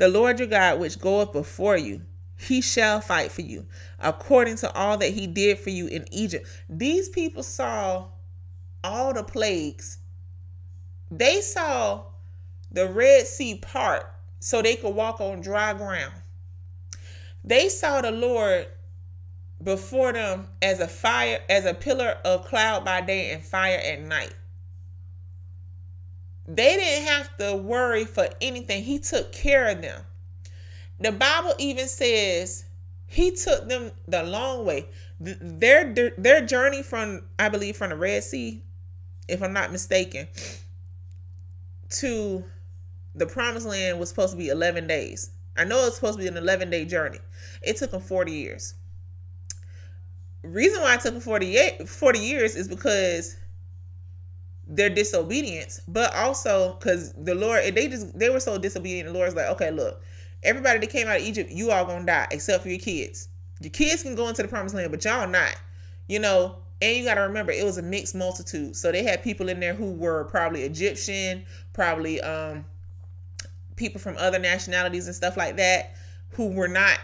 the 0.00 0.08
Lord 0.08 0.38
your 0.38 0.48
God, 0.48 0.80
which 0.80 0.98
goeth 0.98 1.30
before 1.30 1.76
you, 1.76 2.00
he 2.38 2.62
shall 2.62 3.02
fight 3.02 3.30
for 3.30 3.42
you, 3.42 3.66
according 3.98 4.56
to 4.56 4.72
all 4.72 4.96
that 4.96 5.10
he 5.10 5.26
did 5.26 5.58
for 5.58 5.68
you 5.68 5.88
in 5.88 6.06
Egypt. 6.10 6.48
These 6.70 7.10
people 7.10 7.42
saw 7.42 8.06
all 8.82 9.12
the 9.12 9.22
plagues. 9.22 9.98
They 11.10 11.42
saw 11.42 12.04
the 12.72 12.88
Red 12.88 13.26
Sea 13.26 13.56
part 13.56 14.10
so 14.38 14.62
they 14.62 14.76
could 14.76 14.94
walk 14.94 15.20
on 15.20 15.42
dry 15.42 15.74
ground. 15.74 16.14
They 17.44 17.68
saw 17.68 18.00
the 18.00 18.10
Lord 18.10 18.68
before 19.62 20.14
them 20.14 20.48
as 20.62 20.80
a 20.80 20.88
fire, 20.88 21.40
as 21.50 21.66
a 21.66 21.74
pillar 21.74 22.16
of 22.24 22.46
cloud 22.46 22.86
by 22.86 23.02
day 23.02 23.32
and 23.32 23.42
fire 23.42 23.76
at 23.76 24.00
night. 24.00 24.32
They 26.46 26.76
didn't 26.76 27.06
have 27.06 27.36
to 27.38 27.56
worry 27.56 28.04
for 28.04 28.28
anything. 28.40 28.82
He 28.82 28.98
took 28.98 29.32
care 29.32 29.68
of 29.68 29.82
them. 29.82 30.02
The 30.98 31.12
Bible 31.12 31.54
even 31.58 31.88
says 31.88 32.64
he 33.06 33.32
took 33.32 33.68
them 33.68 33.90
the 34.06 34.22
long 34.22 34.64
way. 34.64 34.86
Their 35.20 35.92
their 36.16 36.44
journey 36.44 36.82
from 36.82 37.22
I 37.38 37.48
believe 37.48 37.76
from 37.76 37.90
the 37.90 37.96
Red 37.96 38.24
Sea, 38.24 38.62
if 39.28 39.42
I'm 39.42 39.52
not 39.52 39.72
mistaken, 39.72 40.28
to 41.90 42.44
the 43.14 43.26
promised 43.26 43.66
land 43.66 43.98
was 43.98 44.08
supposed 44.08 44.32
to 44.32 44.38
be 44.38 44.48
11 44.48 44.86
days. 44.86 45.30
I 45.56 45.64
know 45.64 45.86
it's 45.86 45.96
supposed 45.96 46.18
to 46.18 46.22
be 46.22 46.28
an 46.28 46.36
11 46.36 46.70
day 46.70 46.84
journey. 46.84 47.18
It 47.62 47.76
took 47.76 47.90
them 47.90 48.00
40 48.00 48.32
years. 48.32 48.74
Reason 50.42 50.80
why 50.80 50.94
it 50.94 51.00
took 51.00 51.12
them 51.12 51.20
48, 51.20 51.88
40 51.88 52.18
years 52.18 52.56
is 52.56 52.68
because 52.68 53.36
their 54.70 54.88
disobedience, 54.88 55.80
but 55.88 56.14
also 56.14 56.74
because 56.74 57.12
the 57.14 57.34
Lord 57.34 57.74
they 57.74 57.88
just 57.88 58.16
they 58.18 58.30
were 58.30 58.40
so 58.40 58.56
disobedient. 58.56 59.08
The 59.08 59.12
Lord's 59.12 59.34
like, 59.34 59.48
okay, 59.50 59.70
look, 59.70 60.00
everybody 60.42 60.78
that 60.78 60.90
came 60.90 61.08
out 61.08 61.16
of 61.16 61.22
Egypt, 61.22 61.50
you 61.50 61.70
all 61.70 61.84
gonna 61.84 62.06
die 62.06 62.28
except 62.30 62.62
for 62.62 62.68
your 62.68 62.78
kids. 62.78 63.28
Your 63.60 63.70
kids 63.70 64.02
can 64.02 64.14
go 64.14 64.28
into 64.28 64.42
the 64.42 64.48
promised 64.48 64.74
land, 64.74 64.90
but 64.90 65.04
y'all 65.04 65.28
not. 65.28 65.54
You 66.06 66.20
know, 66.20 66.56
and 66.80 66.96
you 66.96 67.04
got 67.04 67.16
to 67.16 67.22
remember 67.22 67.52
it 67.52 67.64
was 67.64 67.78
a 67.78 67.82
mixed 67.82 68.14
multitude. 68.14 68.74
So 68.74 68.90
they 68.90 69.02
had 69.02 69.22
people 69.22 69.48
in 69.48 69.60
there 69.60 69.74
who 69.74 69.92
were 69.92 70.24
probably 70.24 70.62
Egyptian, 70.62 71.44
probably 71.72 72.20
um 72.20 72.64
people 73.76 74.00
from 74.00 74.16
other 74.18 74.38
nationalities 74.38 75.06
and 75.06 75.16
stuff 75.16 75.36
like 75.36 75.56
that 75.56 75.94
who 76.30 76.48
were 76.48 76.68
not 76.68 76.98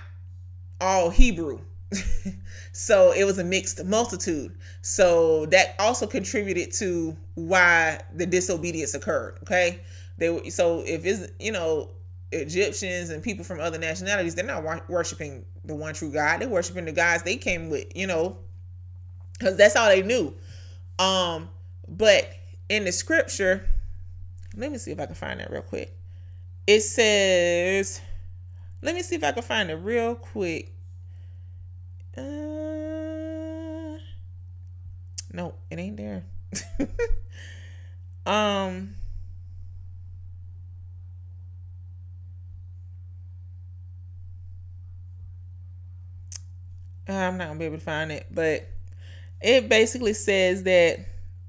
all 0.81 1.11
Hebrew. 1.11 1.61
so 2.79 3.13
it 3.13 3.25
was 3.25 3.39
a 3.39 3.45
mixed 3.45 3.83
multitude. 3.87 4.55
So 4.83 5.47
that 5.47 5.77
also 5.79 6.07
contributed 6.07 6.73
to 6.75 7.17
why 7.35 8.03
the 8.15 8.27
disobedience 8.27 8.93
occurred. 8.93 9.39
Okay, 9.45 9.81
they 10.19 10.29
were, 10.29 10.51
so 10.51 10.83
if 10.85 11.07
it's 11.07 11.33
you 11.41 11.53
know 11.53 11.89
Egyptians 12.33 13.09
and 13.09 13.23
people 13.23 13.47
from 13.47 13.61
other 13.61 13.79
nationalities, 13.79 14.35
they're 14.35 14.45
not 14.45 14.91
worshiping 14.91 15.47
the 15.65 15.75
one 15.75 15.95
true 15.95 16.13
God. 16.13 16.43
They're 16.43 16.51
worshiping 16.51 16.85
the 16.85 16.93
guys 16.93 17.23
they 17.23 17.39
came 17.39 17.71
with. 17.71 17.97
You 17.97 18.09
know, 18.09 18.37
because 19.39 19.57
that's 19.57 19.75
all 19.75 19.89
they 19.89 20.03
knew. 20.03 20.35
Um, 20.99 21.49
but 21.89 22.31
in 22.69 22.85
the 22.85 22.93
scripture, 22.93 23.67
let 24.55 24.71
me 24.71 24.77
see 24.77 24.91
if 24.91 25.01
I 25.01 25.07
can 25.07 25.15
find 25.15 25.41
that 25.41 25.51
real 25.51 25.63
quick. 25.63 25.97
It 26.67 26.83
says, 26.83 28.03
let 28.83 28.95
me 28.95 29.01
see 29.01 29.15
if 29.15 29.25
I 29.25 29.33
can 29.33 29.43
find 29.43 29.71
it 29.71 29.77
real 29.77 30.15
quick. 30.15 30.75
Uh, 32.19 32.46
no, 35.37 35.55
it 35.71 35.79
ain't 35.79 35.99
there. 35.99 36.25
um. 38.27 38.95
I'm 47.09 47.37
not 47.37 47.49
gonna 47.49 47.59
be 47.59 47.67
able 47.67 47.77
to 47.77 47.85
find 47.85 48.11
it, 48.11 48.27
but 48.31 48.67
it 49.41 49.69
basically 49.69 50.15
says 50.15 50.65
that 50.65 51.07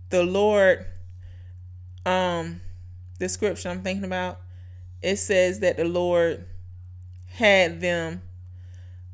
the 0.10 0.22
Lord, 0.22 0.86
um, 2.06 2.62
the 3.18 3.28
scripture 3.28 3.70
I'm 3.70 3.82
thinking 3.82 4.04
about, 4.04 4.40
it 5.02 5.16
says 5.16 5.62
that 5.62 5.78
the 5.78 5.86
Lord 5.86 6.46
had 7.30 7.80
them 7.80 8.22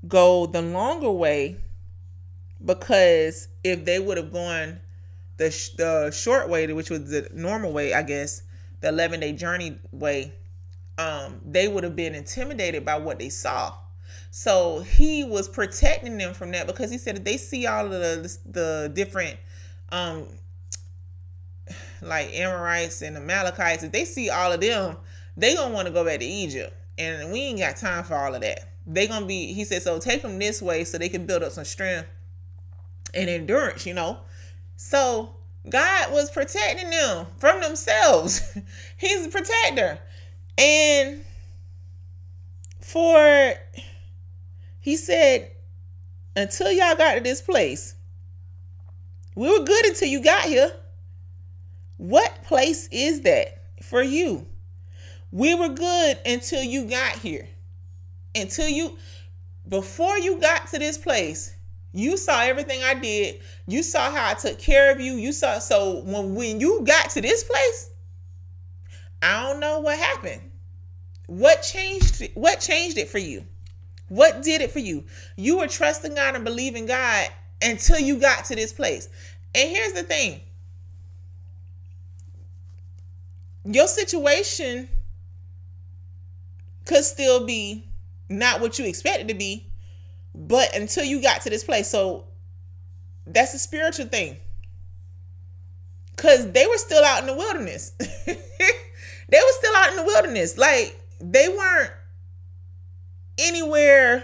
go 0.08 0.48
the 0.48 0.62
longer 0.64 1.12
way 1.12 1.63
because 2.66 3.48
if 3.64 3.86
they 3.86 4.00
would 4.00 4.18
have 4.18 4.32
gone 4.32 4.80
the 5.38 5.52
sh- 5.52 5.70
the 5.72 6.12
short 6.12 6.50
way, 6.50 6.72
which 6.72 6.90
was 6.90 7.10
the 7.10 7.30
normal 7.34 7.72
way, 7.74 7.94
I 7.94 8.04
guess, 8.04 8.44
the 8.82 8.90
11 8.90 9.20
day 9.20 9.34
journey 9.34 9.78
way, 9.92 10.34
um, 10.98 11.42
they 11.46 11.68
would 11.68 11.84
have 11.84 11.96
been 11.96 12.16
intimidated 12.16 12.86
by 12.86 12.98
what 12.98 13.20
they 13.20 13.30
saw. 13.30 13.74
So 14.32 14.80
he 14.80 15.24
was 15.24 15.48
protecting 15.48 16.18
them 16.18 16.34
from 16.34 16.52
that 16.52 16.68
because 16.68 16.92
he 16.92 16.98
said 16.98 17.18
if 17.18 17.24
they 17.24 17.38
see 17.38 17.68
all 17.68 17.86
of 17.86 17.92
the 17.92 18.38
the 18.46 18.92
different 18.94 19.38
um 19.90 20.28
like 22.02 22.34
Amorites 22.34 23.02
and 23.02 23.16
Amalekites, 23.16 23.84
if 23.84 23.92
they 23.92 24.06
see 24.06 24.30
all 24.30 24.52
of 24.52 24.62
them, 24.62 24.98
they 25.38 25.56
gonna 25.56 25.74
want 25.74 25.88
to 25.88 25.94
go 25.94 26.04
back 26.04 26.20
to 26.20 26.26
Egypt. 26.26 26.74
And 26.98 27.32
we 27.32 27.42
ain't 27.42 27.60
got 27.60 27.78
time 27.78 28.04
for 28.04 28.16
all 28.16 28.36
of 28.36 28.42
that. 28.42 28.70
they 28.86 29.08
gonna 29.08 29.26
be. 29.26 29.54
He 29.54 29.64
said, 29.66 29.82
so 29.82 30.00
take 30.00 30.22
them 30.22 30.38
this 30.38 30.62
way 30.62 30.84
so 30.84 30.98
they 30.98 31.10
can 31.10 31.26
build 31.26 31.44
up 31.44 31.52
some 31.52 31.66
strength 31.66 32.08
and 33.14 33.30
endurance. 33.30 33.86
You 33.86 33.94
know, 33.94 34.20
so 34.76 35.36
God 35.70 36.12
was 36.12 36.30
protecting 36.30 36.90
them 36.90 37.28
from 37.38 37.62
themselves. 37.62 38.58
He's 38.98 39.26
a 39.26 39.30
protector, 39.30 40.00
and 40.58 41.24
for 42.82 43.54
he 44.84 44.98
said, 44.98 45.50
until 46.36 46.70
y'all 46.70 46.96
got 46.96 47.16
to 47.16 47.22
this 47.22 47.42
place, 47.42 47.96
we 49.34 49.48
were 49.48 49.64
good 49.64 49.86
until 49.86 50.10
you 50.10 50.22
got 50.22 50.44
here. 50.44 50.74
What 51.96 52.44
place 52.44 52.90
is 52.92 53.22
that 53.22 53.64
for 53.82 54.04
you? 54.04 54.46
We 55.32 55.56
were 55.56 55.70
good 55.70 56.20
until 56.26 56.62
you 56.62 56.90
got 56.90 57.14
here. 57.14 57.48
Until 58.36 58.68
you, 58.68 58.98
before 59.70 60.18
you 60.20 60.40
got 60.42 60.68
to 60.72 60.80
this 60.80 60.98
place, 60.98 61.53
you 61.94 62.18
saw 62.18 62.42
everything 62.42 62.82
I 62.84 62.96
did. 62.96 63.42
You 63.68 63.84
saw 63.84 64.12
how 64.12 64.32
I 64.32 64.34
took 64.34 64.58
care 64.58 64.92
of 64.92 65.00
you. 65.00 65.14
You 65.14 65.32
saw, 65.32 65.60
so 65.60 66.02
when, 66.04 66.36
when 66.36 66.60
you 66.60 66.82
got 66.84 67.12
to 67.12 67.22
this 67.22 67.44
place, 67.44 67.92
I 69.22 69.44
don't 69.44 69.60
know 69.60 69.80
what 69.80 69.98
happened. 69.98 70.42
What 71.28 71.62
changed 71.62 72.22
it? 72.22 72.32
What 72.36 72.60
changed 72.60 72.98
it 72.98 73.10
for 73.10 73.20
you? 73.20 73.46
What 74.10 74.42
did 74.42 74.62
it 74.62 74.72
for 74.72 74.80
you? 74.80 75.06
You 75.38 75.60
were 75.60 75.68
trusting 75.68 76.16
God 76.16 76.36
and 76.36 76.44
believing 76.44 76.88
God 76.88 77.30
until 77.62 78.00
you 78.00 78.20
got 78.20 78.46
to 78.46 78.56
this 78.56 78.74
place. 78.74 79.08
And 79.56 79.70
here's 79.70 79.94
the 79.94 80.04
thing 80.04 80.42
your 83.66 83.88
situation 83.88 84.90
could 86.86 87.04
still 87.06 87.46
be 87.46 87.88
not 88.30 88.60
what 88.60 88.78
you 88.78 88.86
expected 88.86 89.28
to 89.30 89.34
be, 89.34 89.72
but 90.36 90.76
until 90.76 91.04
you 91.04 91.22
got 91.22 91.42
to 91.42 91.50
this 91.50 91.64
place. 91.64 91.90
So 91.90 92.26
that's 93.26 93.54
a 93.54 93.60
spiritual 93.60 94.08
thing. 94.08 94.38
Cause 96.16 96.52
they 96.52 96.68
were 96.68 96.78
still 96.78 97.04
out 97.04 97.22
in 97.22 97.28
the 97.28 97.36
wilderness. 97.36 97.92
they 98.26 98.36
were 98.36 99.52
still 99.52 99.76
out 99.76 99.90
in 99.90 99.96
the 99.96 100.04
wilderness. 100.04 100.58
Like 100.58 101.00
they 101.20 101.50
weren't 101.50 101.92
anywhere. 103.38 104.24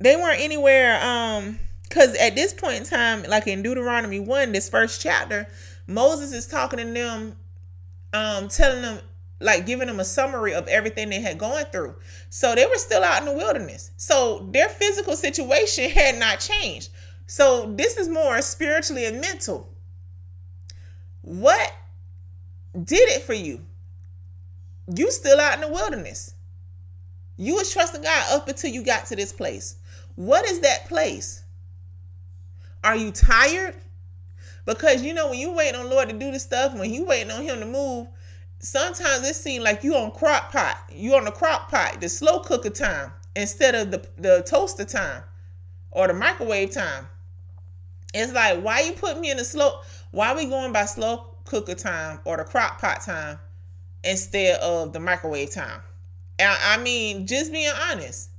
They 0.00 0.16
weren't 0.16 0.40
anywhere. 0.40 0.98
Um, 1.04 1.58
because 1.88 2.14
at 2.16 2.34
this 2.34 2.52
point 2.52 2.76
in 2.76 2.84
time, 2.84 3.24
like 3.28 3.46
in 3.46 3.62
Deuteronomy 3.62 4.20
1, 4.20 4.52
this 4.52 4.68
first 4.68 5.00
chapter, 5.00 5.48
Moses 5.86 6.32
is 6.32 6.46
talking 6.46 6.78
to 6.78 6.84
them, 6.84 7.36
um, 8.12 8.48
telling 8.48 8.82
them, 8.82 9.00
like 9.40 9.66
giving 9.66 9.86
them 9.86 10.00
a 10.00 10.04
summary 10.04 10.52
of 10.52 10.66
everything 10.68 11.10
they 11.10 11.20
had 11.20 11.38
gone 11.38 11.64
through. 11.66 11.94
So 12.28 12.54
they 12.54 12.66
were 12.66 12.76
still 12.76 13.04
out 13.04 13.20
in 13.20 13.26
the 13.26 13.34
wilderness. 13.34 13.92
So 13.96 14.48
their 14.50 14.68
physical 14.68 15.16
situation 15.16 15.90
had 15.90 16.16
not 16.18 16.40
changed. 16.40 16.90
So 17.26 17.72
this 17.76 17.96
is 17.96 18.08
more 18.08 18.40
spiritually 18.42 19.04
and 19.04 19.20
mental. 19.20 19.72
What 21.22 21.72
did 22.72 23.08
it 23.10 23.22
for 23.22 23.34
you? 23.34 23.60
You 24.94 25.10
still 25.10 25.38
out 25.38 25.54
in 25.54 25.60
the 25.60 25.68
wilderness. 25.68 26.34
You 27.36 27.54
was 27.54 27.72
trusting 27.72 28.02
God 28.02 28.32
up 28.32 28.48
until 28.48 28.70
you 28.70 28.82
got 28.82 29.06
to 29.06 29.16
this 29.16 29.32
place. 29.32 29.76
What 30.16 30.44
is 30.46 30.60
that 30.60 30.88
place? 30.88 31.44
Are 32.82 32.96
you 32.96 33.12
tired? 33.12 33.76
Because 34.64 35.02
you 35.02 35.14
know 35.14 35.30
when 35.30 35.38
you 35.38 35.52
waiting 35.52 35.80
on 35.80 35.88
Lord 35.88 36.08
to 36.08 36.18
do 36.18 36.30
the 36.32 36.38
stuff, 36.38 36.74
when 36.74 36.92
you 36.92 37.04
waiting 37.04 37.30
on 37.30 37.42
Him 37.42 37.60
to 37.60 37.66
move, 37.66 38.08
sometimes 38.58 39.28
it 39.28 39.36
seems 39.36 39.64
like 39.64 39.84
you 39.84 39.94
on 39.94 40.10
crock 40.10 40.52
pot. 40.52 40.78
You 40.92 41.14
on 41.14 41.24
the 41.24 41.30
crock 41.30 41.70
pot, 41.70 42.00
the 42.00 42.08
slow 42.08 42.40
cooker 42.40 42.70
time 42.70 43.12
instead 43.36 43.74
of 43.74 43.90
the 43.90 44.06
the 44.16 44.42
toaster 44.46 44.84
time 44.84 45.22
or 45.90 46.08
the 46.08 46.14
microwave 46.14 46.72
time. 46.72 47.08
It's 48.14 48.32
like 48.32 48.60
why 48.60 48.80
you 48.80 48.92
put 48.92 49.18
me 49.18 49.30
in 49.30 49.36
the 49.36 49.44
slow? 49.44 49.80
Why 50.10 50.34
we 50.34 50.46
going 50.46 50.72
by 50.72 50.86
slow 50.86 51.36
cooker 51.44 51.74
time 51.74 52.20
or 52.24 52.36
the 52.36 52.44
crock 52.44 52.80
pot 52.80 53.02
time 53.02 53.38
instead 54.02 54.58
of 54.60 54.92
the 54.92 55.00
microwave 55.00 55.52
time? 55.52 55.82
I 56.40 56.78
mean, 56.78 57.26
just 57.26 57.52
being 57.52 57.72
honest. 57.90 58.30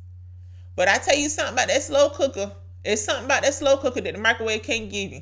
But 0.76 0.88
I 0.88 0.98
tell 0.98 1.18
you 1.18 1.28
something 1.28 1.54
about 1.54 1.68
that 1.68 1.84
slow 1.84 2.10
cooker. 2.10 2.54
It's 2.86 3.04
something 3.04 3.26
about 3.26 3.44
that 3.44 3.54
slow 3.54 3.78
cooker 3.78 4.00
that 4.02 4.14
the 4.14 4.20
microwave 4.20 4.64
can't 4.64 4.90
give 4.90 5.12
you. 5.12 5.22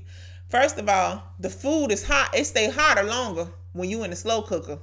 First 0.50 0.78
of 0.78 0.88
all, 0.88 1.24
the 1.40 1.50
food 1.50 1.92
is 1.92 2.08
hot. 2.08 2.30
It 2.36 2.46
stay 2.46 2.70
hotter 2.70 3.04
longer 3.04 3.48
when 3.78 3.90
you 3.90 4.04
in 4.04 4.10
the 4.10 4.16
slow 4.16 4.42
cooker. 4.42 4.80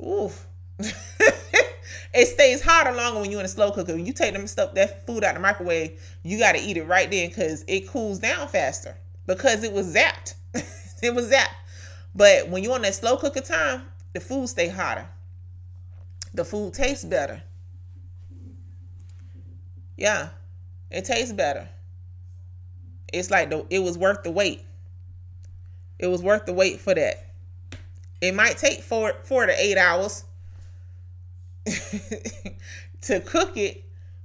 Oof. 0.00 0.46
it 0.78 2.26
stays 2.26 2.62
hotter 2.62 2.92
longer 2.92 3.20
when 3.20 3.30
you 3.30 3.38
in 3.38 3.44
a 3.44 3.48
slow 3.48 3.70
cooker. 3.70 3.94
When 3.94 4.06
you 4.06 4.12
take 4.12 4.34
them 4.34 4.46
stuff 4.46 4.74
that 4.74 5.06
food 5.06 5.24
out 5.24 5.30
of 5.30 5.34
the 5.36 5.40
microwave, 5.40 6.00
you 6.22 6.38
got 6.38 6.52
to 6.52 6.60
eat 6.60 6.76
it 6.76 6.84
right 6.84 7.10
then 7.10 7.28
because 7.28 7.64
it 7.66 7.88
cools 7.88 8.18
down 8.18 8.48
faster 8.48 8.96
because 9.26 9.62
it 9.62 9.72
was 9.72 9.94
zapped. 9.94 10.34
it 11.02 11.14
was 11.14 11.30
zapped. 11.30 11.54
But 12.14 12.48
when 12.48 12.62
you 12.62 12.72
on 12.72 12.82
that 12.82 12.94
slow 12.94 13.16
cooker 13.16 13.40
time, 13.40 13.84
the 14.12 14.20
food 14.20 14.48
stay 14.48 14.68
hotter. 14.68 15.08
The 16.34 16.44
food 16.44 16.74
tastes 16.74 17.04
better. 17.04 17.42
Yeah, 19.96 20.30
it 20.90 21.04
tastes 21.04 21.32
better. 21.32 21.68
It's 23.12 23.30
like 23.30 23.50
the 23.50 23.66
it 23.70 23.80
was 23.80 23.98
worth 23.98 24.22
the 24.22 24.30
wait. 24.30 24.62
It 25.98 26.06
was 26.06 26.22
worth 26.22 26.46
the 26.46 26.52
wait 26.52 26.80
for 26.80 26.94
that. 26.94 27.29
It 28.20 28.34
might 28.34 28.58
take 28.58 28.82
four 28.82 29.14
four 29.24 29.46
to 29.46 29.52
eight 29.58 29.78
hours 29.78 30.24
to 33.02 33.20
cook 33.20 33.56
it, 33.56 33.84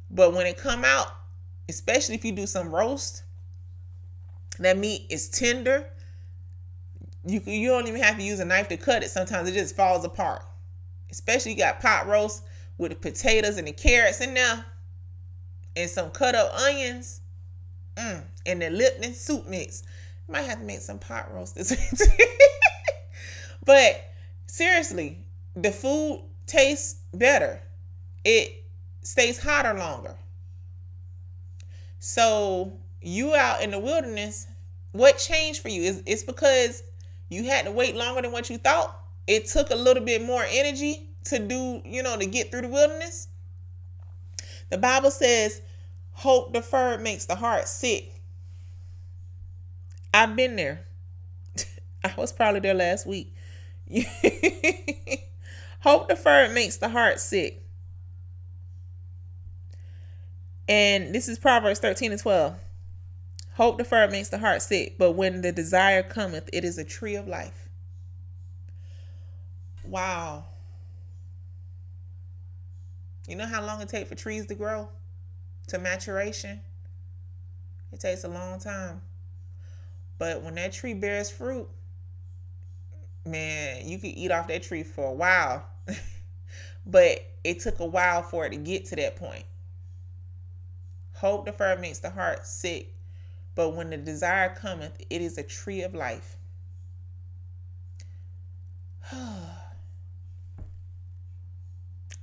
but 0.09 0.33
when 0.33 0.45
it 0.45 0.57
come 0.57 0.83
out, 0.83 1.07
especially 1.69 2.15
if 2.15 2.25
you 2.25 2.31
do 2.31 2.45
some 2.45 2.73
roast, 2.73 3.23
that 4.59 4.77
meat 4.77 5.05
is 5.09 5.29
tender. 5.29 5.85
You 7.25 7.41
you 7.45 7.69
don't 7.69 7.87
even 7.87 8.01
have 8.01 8.17
to 8.17 8.23
use 8.23 8.39
a 8.39 8.45
knife 8.45 8.67
to 8.69 8.77
cut 8.77 9.03
it. 9.03 9.09
Sometimes 9.09 9.49
it 9.49 9.53
just 9.53 9.75
falls 9.75 10.05
apart. 10.05 10.43
Especially 11.09 11.51
you 11.51 11.57
got 11.57 11.79
pot 11.79 12.07
roast 12.07 12.43
with 12.77 12.91
the 12.91 12.97
potatoes 12.97 13.57
and 13.57 13.67
the 13.67 13.71
carrots 13.71 14.19
in 14.19 14.33
there, 14.33 14.65
and 15.75 15.89
some 15.89 16.09
cut 16.11 16.35
up 16.35 16.53
onions, 16.53 17.21
mm, 17.95 18.21
and 18.45 18.61
the 18.61 18.69
Lipton 18.69 19.13
soup 19.13 19.47
mix. 19.47 19.83
You 20.27 20.33
Might 20.33 20.41
have 20.43 20.59
to 20.59 20.65
make 20.65 20.81
some 20.81 20.99
pot 20.99 21.33
roast 21.33 21.55
this 21.55 21.71
week. 22.19 22.19
But 23.66 24.11
seriously, 24.47 25.18
the 25.55 25.72
food 25.72 26.24
tastes 26.47 27.01
better. 27.13 27.59
It 28.24 28.63
stays 29.01 29.41
hotter 29.41 29.74
longer. 29.74 30.16
So 31.99 32.74
you 33.01 33.36
out 33.36 33.61
in 33.61 33.72
the 33.72 33.80
wilderness, 33.80 34.47
what 34.91 35.18
changed 35.18 35.61
for 35.61 35.70
you? 35.70 35.82
Is 35.84 36.03
it's 36.05 36.24
because 36.24 36.84
you 37.30 37.45
had 37.45 37.66
to 37.66 37.72
wait 37.72 37.95
longer 37.95 38.22
than 38.22 38.32
what 38.32 38.49
you 38.49 38.57
thought? 38.57 38.97
It 39.28 39.47
took 39.47 39.72
a 39.72 39.76
little 39.76 40.03
bit 40.03 40.22
more 40.22 40.45
energy 40.47 41.09
to 41.26 41.39
do, 41.39 41.82
you 41.84 42.03
know, 42.03 42.18
to 42.18 42.26
get 42.26 42.51
through 42.51 42.61
the 42.61 42.68
wilderness. 42.68 43.28
The 44.70 44.78
Bible 44.78 45.11
says, 45.11 45.61
hope 46.11 46.53
deferred 46.53 47.01
makes 47.01 47.26
the 47.26 47.36
heart 47.36 47.68
sick. 47.68 48.22
I've 50.13 50.36
been 50.36 50.55
there. 50.55 50.86
I 52.03 52.13
was 52.18 52.32
probably 52.32 52.61
there 52.61 52.74
last 52.74 53.05
week. 53.05 53.34
Hope 55.81 56.09
deferred 56.09 56.51
makes 56.51 56.77
the 56.77 56.89
heart 56.89 57.19
sick. 57.19 57.61
And 60.67 61.13
this 61.13 61.27
is 61.27 61.38
Proverbs 61.38 61.79
13 61.79 62.11
and 62.11 62.19
12. 62.19 62.55
Hope 63.53 63.77
deferred 63.77 64.11
makes 64.11 64.29
the 64.29 64.39
heart 64.39 64.61
sick, 64.61 64.97
but 64.97 65.11
when 65.11 65.41
the 65.41 65.51
desire 65.51 66.03
cometh, 66.03 66.49
it 66.51 66.65
is 66.65 66.77
a 66.77 66.83
tree 66.83 67.15
of 67.15 67.27
life. 67.27 67.69
Wow. 69.83 70.45
You 73.27 73.36
know 73.36 73.45
how 73.45 73.65
long 73.65 73.81
it 73.81 73.89
takes 73.89 74.09
for 74.09 74.15
trees 74.15 74.47
to 74.47 74.55
grow? 74.55 74.89
To 75.67 75.79
maturation? 75.79 76.61
It 77.91 77.99
takes 77.99 78.23
a 78.23 78.27
long 78.27 78.59
time. 78.59 79.01
But 80.17 80.41
when 80.41 80.55
that 80.55 80.73
tree 80.73 80.93
bears 80.93 81.29
fruit, 81.29 81.67
man, 83.26 83.88
you 83.88 83.97
could 83.97 84.11
eat 84.11 84.32
off 84.32 84.47
that 84.47 84.63
tree 84.63 84.84
for 84.84 85.09
a 85.09 85.13
while. 85.13 85.65
but 86.86 87.19
it 87.43 87.59
took 87.59 87.80
a 87.80 87.86
while 87.86 88.21
for 88.23 88.45
it 88.45 88.51
to 88.51 88.57
get 88.57 88.86
to 88.86 88.95
that 88.97 89.15
point. 89.15 89.45
Hope 91.13 91.45
deferred 91.45 91.80
makes 91.80 91.99
the 91.99 92.09
heart 92.09 92.45
sick, 92.45 92.93
but 93.55 93.69
when 93.76 93.89
the 93.89 93.97
desire 93.97 94.53
cometh, 94.53 94.97
it 95.09 95.21
is 95.21 95.38
a 95.38 95.43
tree 95.43 95.82
of 95.82 95.93
life. 95.95 96.36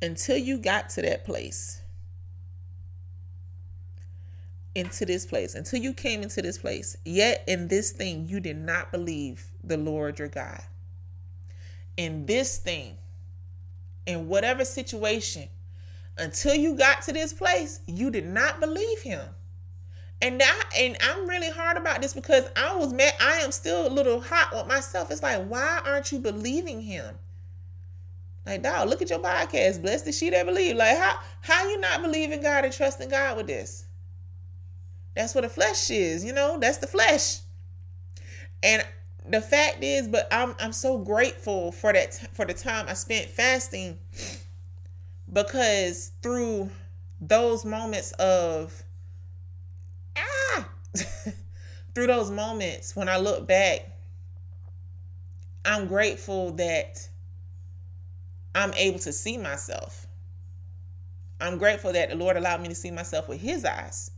Until 0.02 0.36
you 0.36 0.58
got 0.58 0.90
to 0.90 1.02
that 1.02 1.24
place, 1.24 1.82
into 4.74 5.04
this 5.04 5.26
place, 5.26 5.54
until 5.54 5.80
you 5.80 5.92
came 5.92 6.22
into 6.22 6.40
this 6.42 6.58
place, 6.58 6.96
yet 7.04 7.44
in 7.46 7.68
this 7.68 7.92
thing 7.92 8.26
you 8.26 8.40
did 8.40 8.56
not 8.56 8.90
believe 8.90 9.50
the 9.62 9.76
Lord 9.76 10.18
your 10.18 10.28
God. 10.28 10.62
In 11.96 12.26
this 12.26 12.58
thing, 12.58 12.96
in 14.06 14.28
whatever 14.28 14.64
situation, 14.64 15.48
until 16.18 16.54
you 16.54 16.76
got 16.76 17.02
to 17.02 17.12
this 17.12 17.32
place, 17.32 17.80
you 17.86 18.10
did 18.10 18.26
not 18.26 18.60
believe 18.60 19.00
him. 19.00 19.26
And 20.20 20.40
that 20.40 20.70
and 20.78 20.96
I'm 21.00 21.28
really 21.28 21.50
hard 21.50 21.76
about 21.76 22.00
this 22.00 22.14
because 22.14 22.48
I 22.56 22.76
was 22.76 22.92
mad. 22.92 23.12
I 23.20 23.38
am 23.38 23.50
still 23.50 23.88
a 23.88 23.90
little 23.90 24.20
hot 24.20 24.50
with 24.52 24.68
myself. 24.68 25.10
It's 25.10 25.22
like, 25.22 25.44
why 25.46 25.80
aren't 25.84 26.12
you 26.12 26.20
believing 26.20 26.80
him? 26.80 27.16
Like, 28.46 28.62
dog, 28.62 28.88
look 28.88 29.02
at 29.02 29.10
your 29.10 29.18
podcast. 29.18 29.82
Blessed 29.82 30.06
is 30.08 30.18
she 30.18 30.30
that 30.30 30.46
believe. 30.46 30.76
Like, 30.76 30.96
how 30.96 31.18
how 31.40 31.68
you 31.68 31.80
not 31.80 32.02
believing 32.02 32.40
God 32.40 32.64
and 32.64 32.72
trusting 32.72 33.08
God 33.08 33.36
with 33.36 33.48
this? 33.48 33.84
That's 35.16 35.34
what 35.34 35.42
the 35.42 35.48
flesh 35.48 35.90
is, 35.90 36.24
you 36.24 36.32
know. 36.32 36.56
That's 36.58 36.78
the 36.78 36.86
flesh. 36.86 37.40
And 38.62 38.86
the 39.32 39.40
fact 39.40 39.82
is, 39.82 40.06
but 40.06 40.28
I'm 40.30 40.54
I'm 40.60 40.72
so 40.72 40.98
grateful 40.98 41.72
for 41.72 41.92
that 41.92 42.14
for 42.34 42.44
the 42.44 42.52
time 42.52 42.84
I 42.86 42.92
spent 42.92 43.30
fasting 43.30 43.98
because 45.32 46.12
through 46.22 46.70
those 47.18 47.64
moments 47.64 48.12
of 48.12 48.82
ah 50.18 50.68
through 51.94 52.08
those 52.08 52.30
moments 52.30 52.94
when 52.94 53.08
I 53.08 53.16
look 53.16 53.48
back, 53.48 53.88
I'm 55.64 55.86
grateful 55.86 56.52
that 56.52 57.08
I'm 58.54 58.74
able 58.74 58.98
to 58.98 59.14
see 59.14 59.38
myself. 59.38 60.06
I'm 61.40 61.56
grateful 61.56 61.94
that 61.94 62.10
the 62.10 62.16
Lord 62.16 62.36
allowed 62.36 62.60
me 62.60 62.68
to 62.68 62.74
see 62.74 62.90
myself 62.90 63.30
with 63.30 63.40
his 63.40 63.64
eyes. 63.64 64.10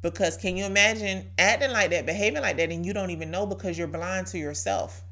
Because 0.00 0.36
can 0.36 0.56
you 0.56 0.64
imagine 0.64 1.30
acting 1.38 1.72
like 1.72 1.90
that, 1.90 2.06
behaving 2.06 2.42
like 2.42 2.56
that, 2.58 2.70
and 2.70 2.86
you 2.86 2.92
don't 2.92 3.10
even 3.10 3.30
know 3.30 3.46
because 3.46 3.76
you're 3.76 3.88
blind 3.88 4.28
to 4.28 4.38
yourself? 4.38 5.02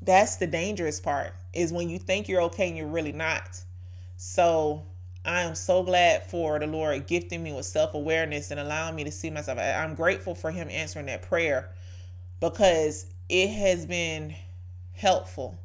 That's 0.00 0.36
the 0.36 0.48
dangerous 0.48 0.98
part, 0.98 1.34
is 1.52 1.72
when 1.72 1.88
you 1.88 1.98
think 1.98 2.28
you're 2.28 2.42
okay 2.42 2.68
and 2.68 2.76
you're 2.76 2.88
really 2.88 3.12
not. 3.12 3.60
So 4.16 4.82
I 5.24 5.42
am 5.42 5.54
so 5.54 5.84
glad 5.84 6.24
for 6.24 6.58
the 6.58 6.66
Lord 6.66 7.06
gifting 7.06 7.42
me 7.42 7.52
with 7.52 7.66
self 7.66 7.94
awareness 7.94 8.50
and 8.50 8.58
allowing 8.58 8.96
me 8.96 9.04
to 9.04 9.12
see 9.12 9.30
myself. 9.30 9.58
I'm 9.58 9.94
grateful 9.94 10.34
for 10.34 10.50
Him 10.50 10.68
answering 10.68 11.06
that 11.06 11.22
prayer 11.22 11.70
because 12.40 13.06
it 13.28 13.48
has 13.50 13.86
been 13.86 14.34
helpful. 14.94 15.58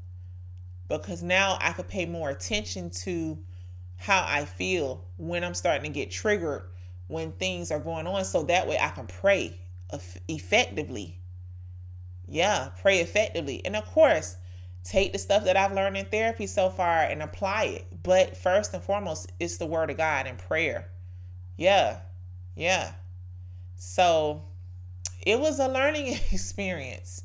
Because 0.88 1.24
now 1.24 1.58
I 1.60 1.74
could 1.74 1.88
pay 1.88 2.06
more 2.06 2.30
attention 2.30 2.92
to 3.02 3.38
how 3.98 4.24
I 4.28 4.46
feel 4.46 5.04
when 5.18 5.44
I'm 5.44 5.54
starting 5.54 5.92
to 5.92 6.00
get 6.00 6.12
triggered 6.12 6.64
when 7.08 7.32
things 7.34 7.72
are 7.72 7.80
going 7.80 8.08
on 8.08 8.26
so 8.26 8.44
that 8.44 8.68
way 8.68 8.78
I 8.80 8.90
can 8.90 9.08
pray 9.08 9.58
effectively. 10.28 11.20
Yeah, 12.28 12.70
pray 12.82 13.00
effectively. 13.00 13.66
And 13.66 13.76
of 13.76 13.86
course, 13.86 14.38
take 14.84 15.14
the 15.14 15.20
stuff 15.20 15.46
that 15.46 15.58
I've 15.58 15.74
learned 15.74 15.98
in 15.98 16.06
therapy 16.06 16.48
so 16.48 16.70
far 16.70 17.04
and 17.04 17.22
apply 17.22 17.64
it. 17.64 18.04
But 18.04 18.38
first 18.38 18.74
and 18.74 18.84
foremost, 18.84 19.32
it's 19.40 19.58
the 19.58 19.66
word 19.66 19.90
of 19.90 19.98
God 19.98 20.28
and 20.28 20.38
prayer. 20.38 20.90
Yeah. 21.58 22.00
Yeah. 22.56 22.92
So 23.76 24.44
it 25.26 25.40
was 25.40 25.60
a 25.60 25.68
learning 25.68 26.08
experience. 26.32 27.24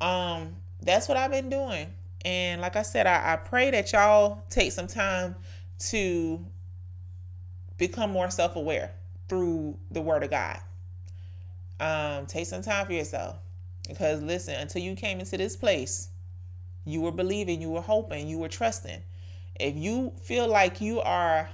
Um, 0.00 0.56
that's 0.82 1.08
what 1.08 1.16
I've 1.16 1.30
been 1.30 1.50
doing. 1.50 1.92
And 2.24 2.60
like 2.60 2.76
I 2.76 2.82
said, 2.82 3.06
I, 3.06 3.34
I 3.34 3.36
pray 3.36 3.70
that 3.70 3.92
y'all 3.92 4.44
take 4.48 4.72
some 4.72 4.86
time 4.86 5.36
to 5.78 6.44
become 7.78 8.10
more 8.10 8.30
self 8.30 8.56
aware 8.56 8.92
through 9.28 9.76
the 9.90 10.00
Word 10.00 10.22
of 10.22 10.30
God. 10.30 10.60
Um, 11.80 12.26
take 12.26 12.46
some 12.46 12.62
time 12.62 12.86
for 12.86 12.92
yourself. 12.92 13.36
Because 13.88 14.22
listen, 14.22 14.54
until 14.54 14.82
you 14.82 14.94
came 14.94 15.20
into 15.20 15.36
this 15.36 15.56
place, 15.56 16.08
you 16.84 17.00
were 17.00 17.12
believing, 17.12 17.60
you 17.60 17.70
were 17.70 17.80
hoping, 17.80 18.28
you 18.28 18.38
were 18.38 18.48
trusting. 18.48 19.02
If 19.58 19.76
you 19.76 20.12
feel 20.22 20.48
like 20.48 20.80
you 20.80 21.00
are 21.00 21.48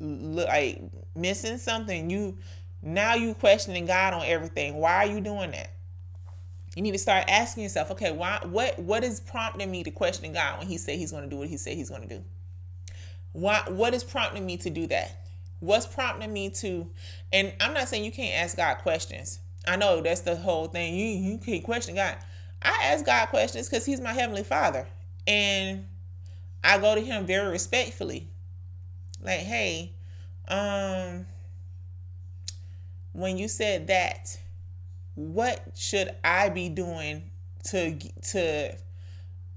like 0.00 0.82
missing 1.14 1.58
something, 1.58 2.10
you 2.10 2.36
now 2.82 3.14
you 3.14 3.34
questioning 3.34 3.86
God 3.86 4.14
on 4.14 4.22
everything. 4.24 4.74
Why 4.74 4.96
are 4.96 5.06
you 5.06 5.20
doing 5.20 5.52
that? 5.52 5.70
You 6.76 6.82
need 6.82 6.92
to 6.92 6.98
start 6.98 7.24
asking 7.28 7.62
yourself, 7.62 7.90
okay, 7.92 8.12
why 8.12 8.40
what 8.44 8.78
what 8.78 9.04
is 9.04 9.20
prompting 9.20 9.70
me 9.70 9.84
to 9.84 9.90
question 9.90 10.32
God 10.32 10.58
when 10.58 10.66
he 10.66 10.76
said 10.76 10.98
he's 10.98 11.12
going 11.12 11.24
to 11.24 11.30
do 11.30 11.36
what 11.36 11.48
he 11.48 11.56
said 11.56 11.76
he's 11.76 11.88
going 11.88 12.02
to 12.02 12.08
do? 12.08 12.24
Why 13.34 13.62
what 13.66 13.94
is 13.94 14.04
prompting 14.04 14.46
me 14.46 14.56
to 14.58 14.70
do 14.70 14.86
that? 14.86 15.26
What's 15.58 15.86
prompting 15.86 16.32
me 16.32 16.50
to 16.50 16.88
and 17.32 17.52
I'm 17.60 17.74
not 17.74 17.88
saying 17.88 18.04
you 18.04 18.12
can't 18.12 18.42
ask 18.42 18.56
God 18.56 18.76
questions. 18.78 19.40
I 19.66 19.76
know 19.76 20.00
that's 20.00 20.20
the 20.20 20.36
whole 20.36 20.68
thing. 20.68 20.94
You 20.94 21.32
you 21.32 21.38
can't 21.38 21.64
question 21.64 21.96
God. 21.96 22.16
I 22.62 22.78
ask 22.84 23.04
God 23.04 23.26
questions 23.26 23.68
because 23.68 23.84
He's 23.84 24.00
my 24.00 24.12
heavenly 24.12 24.44
Father, 24.44 24.86
and 25.26 25.86
I 26.62 26.78
go 26.78 26.94
to 26.94 27.00
Him 27.00 27.26
very 27.26 27.50
respectfully. 27.50 28.28
Like, 29.20 29.40
hey, 29.40 29.92
um, 30.48 31.26
when 33.12 33.36
you 33.36 33.48
said 33.48 33.88
that, 33.88 34.38
what 35.16 35.60
should 35.74 36.14
I 36.22 36.50
be 36.50 36.68
doing 36.68 37.30
to 37.64 37.98
to 37.98 38.76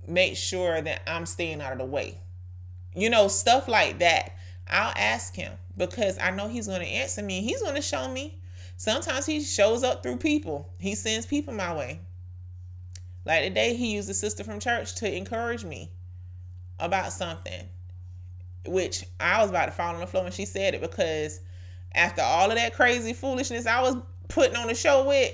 make 0.08 0.36
sure 0.36 0.82
that 0.82 1.02
I'm 1.08 1.28
staying 1.28 1.62
out 1.62 1.74
of 1.74 1.78
the 1.78 1.86
way? 1.86 2.18
You 2.96 3.10
know, 3.10 3.28
stuff 3.28 3.68
like 3.68 4.00
that. 4.00 4.36
I'll 4.68 4.94
ask 4.96 5.36
him 5.36 5.54
because 5.78 6.18
I 6.20 6.32
know 6.32 6.48
he's 6.48 6.68
going 6.68 6.82
to 6.82 6.88
answer 6.88 7.22
me. 7.22 7.42
He's 7.42 7.62
going 7.62 7.76
to 7.76 7.82
show 7.82 8.10
me. 8.10 8.40
Sometimes 8.76 9.26
he 9.26 9.42
shows 9.42 9.84
up 9.84 10.04
through 10.04 10.18
people. 10.18 10.70
He 10.80 10.96
sends 10.96 11.26
people 11.26 11.54
my 11.54 11.74
way. 11.76 12.00
Like 13.26 13.44
today, 13.44 13.76
he 13.76 13.96
used 13.96 14.10
a 14.10 14.14
sister 14.14 14.44
from 14.44 14.60
church 14.60 14.96
to 14.96 15.16
encourage 15.16 15.66
me 15.66 15.92
about 16.80 17.12
something, 17.12 17.68
which 18.66 19.06
I 19.20 19.42
was 19.42 19.50
about 19.50 19.66
to 19.66 19.72
fall 19.72 19.94
on 19.94 20.00
the 20.00 20.08
floor 20.08 20.24
when 20.24 20.32
she 20.32 20.46
said 20.46 20.76
it 20.76 20.82
because 20.82 21.42
after 21.94 22.22
all 22.22 22.50
of 22.50 22.58
that 22.58 22.74
crazy 22.76 23.14
foolishness 23.14 23.66
I 23.66 23.82
was 23.82 23.98
putting 24.28 24.56
on 24.56 24.68
the 24.68 24.76
show 24.76 25.08
with, 25.08 25.34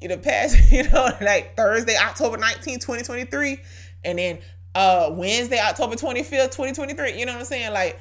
you 0.00 0.08
know, 0.08 0.18
past, 0.18 0.72
you 0.72 0.88
know, 0.90 1.10
like 1.20 1.56
Thursday, 1.56 1.96
October 1.96 2.36
19, 2.36 2.80
2023, 2.80 3.60
and 4.04 4.18
then 4.18 4.38
uh 4.74 5.10
Wednesday, 5.12 5.58
October 5.58 5.96
25th, 5.96 6.52
2023. 6.52 7.18
You 7.18 7.26
know 7.26 7.32
what 7.32 7.40
I'm 7.40 7.44
saying? 7.44 7.72
Like 7.72 7.98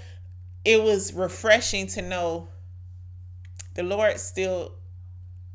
it 0.66 0.82
was 0.82 1.14
refreshing 1.14 1.88
to 1.88 2.02
know 2.02 2.48
the 3.76 3.84
Lord 3.84 4.20
still 4.20 4.74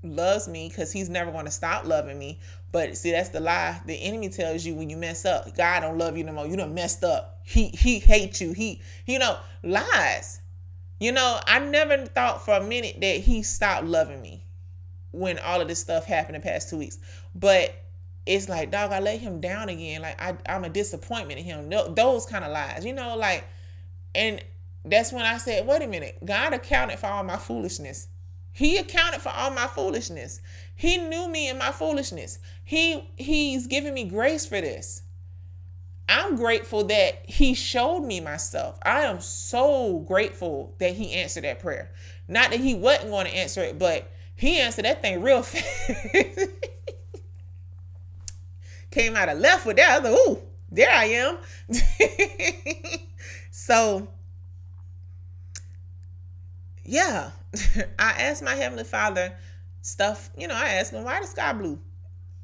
loves 0.03 0.49
me 0.49 0.69
because 0.69 0.93
he's 0.93 1.09
never 1.09 1.31
going 1.31 1.45
to 1.47 1.51
stop 1.51 1.87
loving 1.87 2.19
me. 2.19 2.39
But 2.73 2.97
see, 2.97 3.13
that's 3.13 3.29
the 3.29 3.41
lie 3.41 3.81
the 3.87 3.95
enemy 3.95 4.29
tells 4.29 4.65
you 4.65 4.75
when 4.75 4.91
you 4.91 4.97
mess 4.97 5.25
up. 5.25 5.57
God 5.57 5.81
don't 5.81 5.99
love 5.99 6.17
you 6.17 6.25
no 6.25 6.33
more. 6.33 6.47
You 6.47 6.57
done 6.57 6.75
messed 6.75 7.05
up. 7.05 7.41
He 7.45 7.69
he 7.69 7.99
hates 7.99 8.41
you. 8.41 8.53
He 8.53 8.81
you 9.07 9.19
know 9.19 9.39
lies. 9.63 10.41
You 11.01 11.13
know, 11.13 11.39
I 11.47 11.59
never 11.59 12.07
thought 12.07 12.45
for 12.45 12.55
a 12.55 12.65
minute 12.65 13.01
that 13.01 13.17
he 13.19 13.43
stopped 13.43 13.85
loving 13.85 14.23
me 14.23 14.45
when 15.11 15.39
all 15.39 15.61
of 15.61 15.69
this 15.69 15.81
stuff 15.81 16.07
happened 16.07 16.37
the 16.37 16.41
past 16.41 16.71
two 16.71 16.79
weeks. 16.79 16.99
But 17.35 17.75
it's 18.27 18.49
like, 18.49 18.71
dog, 18.71 18.93
I 18.93 19.01
let 19.01 19.21
him 19.21 19.41
down 19.41 19.69
again. 19.69 20.03
Like 20.03 20.21
I, 20.21 20.37
I'm 20.49 20.65
a 20.65 20.69
disappointment 20.69 21.39
in 21.39 21.45
him. 21.45 21.69
No, 21.69 21.89
those 21.89 22.27
kind 22.27 22.45
of 22.45 22.53
lies, 22.53 22.85
you 22.85 22.93
know, 22.93 23.17
like, 23.17 23.45
and 24.15 24.43
that's 24.85 25.13
when 25.13 25.25
I 25.25 25.39
said, 25.39 25.67
wait 25.67 25.83
a 25.83 25.87
minute, 25.87 26.19
God 26.25 26.53
accounted 26.53 26.99
for 26.99 27.07
all 27.07 27.25
my 27.25 27.37
foolishness. 27.37 28.09
He 28.53 28.79
accounted 28.79 29.21
for 29.21 29.31
all 29.31 29.51
my 29.51 29.67
foolishness. 29.67 30.41
He 30.77 30.97
knew 30.97 31.29
me 31.29 31.49
and 31.49 31.59
my 31.59 31.73
foolishness. 31.73 32.39
He 32.65 33.11
he's 33.17 33.67
giving 33.67 33.93
me 33.93 34.05
grace 34.05 34.47
for 34.47 34.61
this. 34.61 35.03
I'm 36.09 36.37
grateful 36.37 36.85
that 36.85 37.29
he 37.29 37.55
showed 37.55 38.01
me 38.01 38.21
myself. 38.21 38.79
I 38.83 39.01
am 39.01 39.21
so 39.21 40.01
grateful 40.01 40.75
that 40.79 40.95
he 40.95 41.13
answered 41.15 41.45
that 41.45 41.61
prayer. 41.61 41.93
Not 42.29 42.51
that 42.51 42.61
he 42.61 42.75
wasn't 42.75 43.11
going 43.11 43.27
to 43.27 43.35
answer 43.35 43.63
it, 43.63 43.79
but 43.79 44.11
he 44.37 44.59
answered 44.61 44.85
that 44.85 45.03
thing 45.03 45.23
real 45.23 45.43
fast. 45.43 46.49
Came 48.95 49.17
out 49.17 49.29
of 49.29 49.39
left 49.41 49.67
with 49.67 49.77
that. 49.77 49.91
I 49.91 49.99
was 49.99 50.11
like, 50.11 50.29
ooh, 50.29 50.43
there 50.71 50.89
I 50.89 51.05
am. 51.07 51.39
so, 53.51 54.07
yeah, 56.85 57.33
I 57.99 58.11
asked 58.21 58.45
my 58.45 58.55
Heavenly 58.55 58.85
Father 58.85 59.35
stuff. 59.83 60.31
You 60.39 60.47
know, 60.47 60.55
I 60.55 60.75
asked 60.75 60.93
him, 60.93 61.03
why 61.03 61.21
the 61.21 61.27
sky 61.27 61.53
blue? 61.53 61.81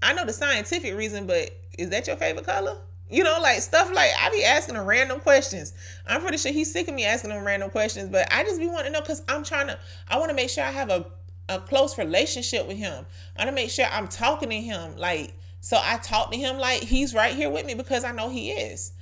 I 0.03 0.13
know 0.13 0.27
the 0.27 0.33
scientific 0.33 0.97
reason, 0.97 1.29
but 1.29 1.51
is 1.79 1.91
that 1.91 2.09
your 2.09 2.17
favorite 2.17 2.47
color? 2.47 2.79
You 3.09 3.23
know, 3.23 3.39
like 3.41 3.61
stuff 3.61 3.89
like 3.95 4.11
I 4.21 4.31
be 4.31 4.43
asking 4.45 4.75
him 4.75 4.87
random 4.87 5.21
questions. 5.21 5.73
I'm 6.05 6.21
pretty 6.21 6.39
sure 6.39 6.51
he's 6.51 6.73
sick 6.73 6.89
of 6.89 6.95
me 6.97 7.05
asking 7.05 7.31
him 7.31 7.45
random 7.45 7.71
questions, 7.71 8.09
but 8.09 8.27
I 8.33 8.43
just 8.43 8.59
be 8.59 8.67
wanting 8.67 8.87
to 8.87 8.91
know 8.91 9.03
because 9.03 9.23
I'm 9.29 9.45
trying 9.45 9.69
to, 9.69 9.79
I 10.09 10.19
want 10.19 10.31
to 10.31 10.35
make 10.35 10.51
sure 10.51 10.65
I 10.65 10.73
have 10.73 10.91
a 10.91 11.07
a 11.51 11.59
close 11.61 11.99
relationship 11.99 12.67
with 12.67 12.77
him. 12.77 13.05
I 13.37 13.45
want 13.45 13.49
to 13.49 13.55
make 13.55 13.71
sure 13.71 13.85
I'm 13.91 14.09
talking 14.09 14.51
to 14.51 14.61
him 14.61 14.97
like 14.97 15.35
so 15.61 15.79
I 15.83 15.99
talk 15.99 16.31
to 16.33 16.39
him 16.39 16.59
like 16.59 16.83
he's 16.83 17.15
right 17.15 17.35
here 17.35 17.51
with 17.51 17.67
me 17.67 17.75
because 17.75 18.05
I 18.05 18.13
know 18.13 18.29
he 18.29 18.51
is. 18.51 18.93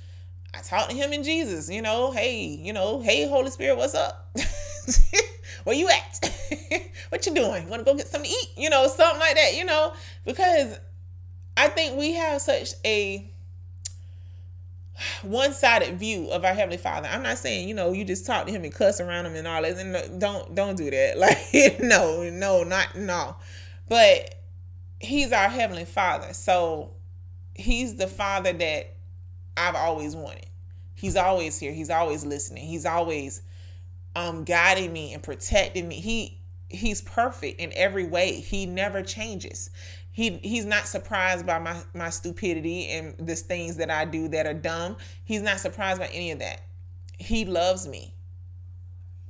I 0.53 0.59
talk 0.61 0.89
to 0.89 0.95
him 0.95 1.13
in 1.13 1.23
Jesus, 1.23 1.69
you 1.69 1.81
know, 1.81 2.11
hey, 2.11 2.43
you 2.43 2.73
know, 2.73 3.01
hey 3.01 3.27
Holy 3.27 3.51
Spirit, 3.51 3.77
what's 3.77 3.95
up? 3.95 4.35
Where 5.63 5.75
you 5.75 5.89
at? 5.89 6.31
what 7.09 7.25
you 7.25 7.33
doing? 7.33 7.69
Want 7.69 7.85
to 7.85 7.91
go 7.91 7.95
get 7.95 8.07
something 8.07 8.29
to 8.29 8.35
eat? 8.35 8.49
You 8.57 8.69
know, 8.69 8.87
something 8.87 9.19
like 9.19 9.35
that, 9.35 9.55
you 9.55 9.65
know, 9.65 9.93
because 10.25 10.79
I 11.55 11.67
think 11.67 11.97
we 11.97 12.13
have 12.13 12.41
such 12.41 12.73
a 12.85 13.29
one-sided 15.21 15.97
view 15.97 16.29
of 16.29 16.43
our 16.43 16.53
heavenly 16.53 16.77
father 16.77 17.07
i'm 17.11 17.23
not 17.23 17.37
saying 17.37 17.67
you 17.69 17.73
know 17.73 17.93
you 17.93 18.03
just 18.03 18.25
talk 18.25 18.45
to 18.45 18.51
him 18.51 18.63
and 18.63 18.73
cuss 18.73 18.99
around 18.99 19.25
him 19.25 19.35
and 19.35 19.47
all 19.47 19.61
this 19.61 19.79
and 19.79 20.19
don't 20.19 20.53
don't 20.55 20.75
do 20.75 20.89
that 20.89 21.17
like 21.53 21.79
no 21.79 22.29
no 22.29 22.63
not 22.63 22.95
no 22.95 23.35
but 23.87 24.35
he's 24.99 25.31
our 25.31 25.49
heavenly 25.49 25.85
father 25.85 26.33
so 26.33 26.91
he's 27.55 27.95
the 27.95 28.07
father 28.07 28.53
that 28.53 28.95
i've 29.57 29.75
always 29.75 30.15
wanted 30.15 30.45
he's 30.95 31.15
always 31.15 31.57
here 31.59 31.71
he's 31.71 31.89
always 31.89 32.25
listening 32.25 32.65
he's 32.65 32.85
always 32.85 33.41
um 34.15 34.43
guiding 34.43 34.91
me 34.91 35.13
and 35.13 35.23
protecting 35.23 35.87
me 35.87 35.95
he 35.95 36.37
he's 36.69 37.01
perfect 37.01 37.59
in 37.59 37.71
every 37.75 38.05
way 38.05 38.33
he 38.33 38.65
never 38.65 39.01
changes 39.01 39.71
he 40.19 40.31
he's 40.43 40.65
not 40.65 40.85
surprised 40.85 41.45
by 41.45 41.59
my 41.59 41.81
my 41.93 42.09
stupidity 42.09 42.87
and 42.89 43.15
the 43.17 43.35
things 43.35 43.77
that 43.77 43.89
I 43.89 44.03
do 44.03 44.27
that 44.27 44.45
are 44.45 44.53
dumb. 44.53 44.97
He's 45.23 45.41
not 45.41 45.61
surprised 45.61 46.01
by 46.01 46.07
any 46.07 46.31
of 46.31 46.39
that. 46.39 46.61
He 47.17 47.45
loves 47.45 47.87
me 47.87 48.13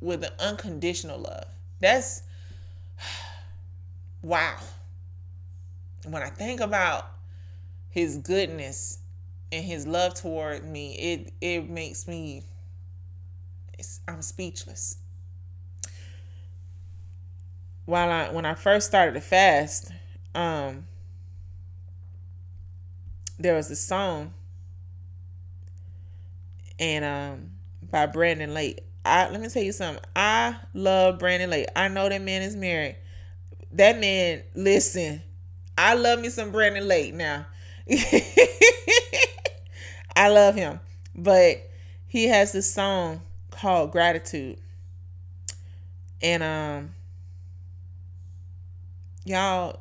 with 0.01 0.23
an 0.23 0.31
unconditional 0.39 1.19
love. 1.19 1.45
That's 1.79 2.23
wow. 4.23 4.57
When 6.05 6.21
I 6.21 6.29
think 6.29 6.61
about 6.61 7.11
his 7.89 8.17
goodness 8.17 8.99
and 9.51 9.63
his 9.63 9.85
love 9.85 10.13
toward 10.13 10.65
me, 10.65 10.95
it 10.95 11.33
it 11.41 11.69
makes 11.69 12.07
me 12.07 12.43
I'm 14.07 14.21
speechless. 14.21 14.97
While 17.85 18.09
I 18.09 18.31
when 18.31 18.45
I 18.45 18.53
first 18.53 18.87
started 18.87 19.13
to 19.13 19.21
fast, 19.21 19.91
um 20.35 20.85
there 23.37 23.55
was 23.55 23.71
a 23.71 23.75
song 23.75 24.33
and 26.77 27.05
um 27.05 27.51
by 27.89 28.05
Brandon 28.05 28.53
Lake. 28.53 28.81
I 29.05 29.29
let 29.29 29.41
me 29.41 29.47
tell 29.49 29.63
you 29.63 29.71
something. 29.71 30.03
I 30.15 30.57
love 30.73 31.19
Brandon 31.19 31.49
Lake. 31.49 31.67
I 31.75 31.87
know 31.87 32.09
that 32.09 32.21
man 32.21 32.41
is 32.41 32.55
married. 32.55 32.97
That 33.71 33.99
man, 33.99 34.43
listen, 34.55 35.21
I 35.81 35.93
love 35.93 36.19
me 36.19 36.27
some 36.29 36.51
Brandon 36.51 36.85
Lake 36.85 37.13
now. 37.13 37.45
I 40.13 40.27
love 40.27 40.55
him. 40.55 40.81
But 41.15 41.69
he 42.05 42.25
has 42.25 42.51
this 42.51 42.69
song 42.71 43.21
called 43.49 43.93
Gratitude. 43.93 44.59
And 46.21 46.43
um 46.43 46.89
y'all 49.23 49.79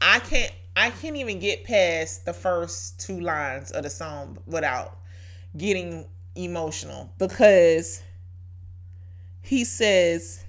I 0.00 0.20
can't 0.20 0.52
I 0.76 0.90
can't 0.90 1.16
even 1.16 1.40
get 1.40 1.64
past 1.64 2.24
the 2.24 2.32
first 2.32 3.00
two 3.00 3.18
lines 3.18 3.72
of 3.72 3.82
the 3.82 3.90
song 3.90 4.38
without 4.46 4.96
getting 5.56 6.06
emotional 6.36 7.12
because 7.18 8.00
he 9.40 9.64
says 9.64 10.44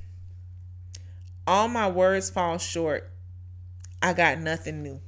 all 1.45 1.67
my 1.67 1.89
words 1.89 2.29
fall 2.29 2.57
short. 2.57 3.09
I 4.01 4.13
got 4.13 4.39
nothing 4.39 4.83
new. 4.83 5.01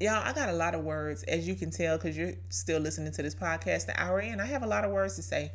Y'all, 0.00 0.22
I 0.24 0.32
got 0.32 0.48
a 0.48 0.52
lot 0.52 0.74
of 0.74 0.84
words, 0.84 1.22
as 1.24 1.46
you 1.46 1.54
can 1.54 1.70
tell, 1.70 1.96
because 1.96 2.16
you're 2.16 2.34
still 2.48 2.80
listening 2.80 3.12
to 3.12 3.22
this 3.22 3.34
podcast 3.34 3.88
an 3.88 3.94
hour 3.96 4.20
in. 4.20 4.40
I 4.40 4.46
have 4.46 4.62
a 4.62 4.66
lot 4.66 4.84
of 4.84 4.90
words 4.90 5.16
to 5.16 5.22
say. 5.22 5.52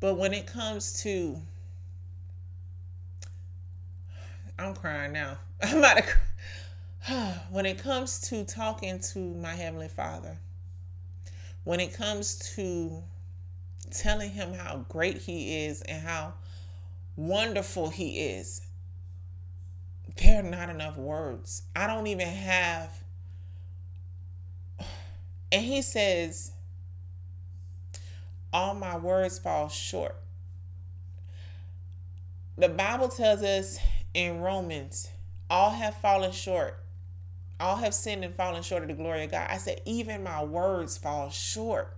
But 0.00 0.16
when 0.16 0.32
it 0.32 0.46
comes 0.46 1.02
to 1.02 1.40
I'm 4.60 4.74
crying 4.74 5.12
now. 5.12 5.38
I'm 5.62 5.78
about 5.78 5.96
to 5.96 6.02
cry. 6.02 7.34
when 7.50 7.64
it 7.64 7.78
comes 7.78 8.20
to 8.28 8.44
talking 8.44 9.00
to 9.12 9.18
my 9.18 9.54
heavenly 9.54 9.88
Father, 9.88 10.36
when 11.64 11.80
it 11.80 11.94
comes 11.94 12.54
to 12.56 13.02
telling 13.90 14.30
him 14.30 14.54
how 14.54 14.84
great 14.88 15.18
he 15.18 15.64
is 15.64 15.82
and 15.82 16.02
how 16.02 16.34
wonderful 17.16 17.90
he 17.90 18.20
is, 18.20 18.62
there 20.16 20.40
are 20.40 20.48
not 20.48 20.70
enough 20.70 20.96
words. 20.96 21.62
I 21.74 21.86
don't 21.86 22.06
even 22.06 22.28
have. 22.28 22.90
And 25.52 25.64
he 25.64 25.82
says, 25.82 26.52
All 28.52 28.74
my 28.74 28.96
words 28.96 29.38
fall 29.38 29.68
short. 29.68 30.16
The 32.56 32.68
Bible 32.68 33.08
tells 33.08 33.42
us 33.42 33.78
in 34.14 34.40
Romans, 34.40 35.08
all 35.48 35.70
have 35.70 35.96
fallen 35.96 36.32
short. 36.32 36.78
All 37.58 37.76
have 37.76 37.94
sinned 37.94 38.24
and 38.24 38.34
fallen 38.34 38.62
short 38.62 38.82
of 38.82 38.88
the 38.88 38.94
glory 38.94 39.24
of 39.24 39.30
God. 39.30 39.46
I 39.50 39.58
said, 39.58 39.80
even 39.84 40.22
my 40.22 40.44
words 40.44 40.96
fall 40.96 41.30
short. 41.30 41.96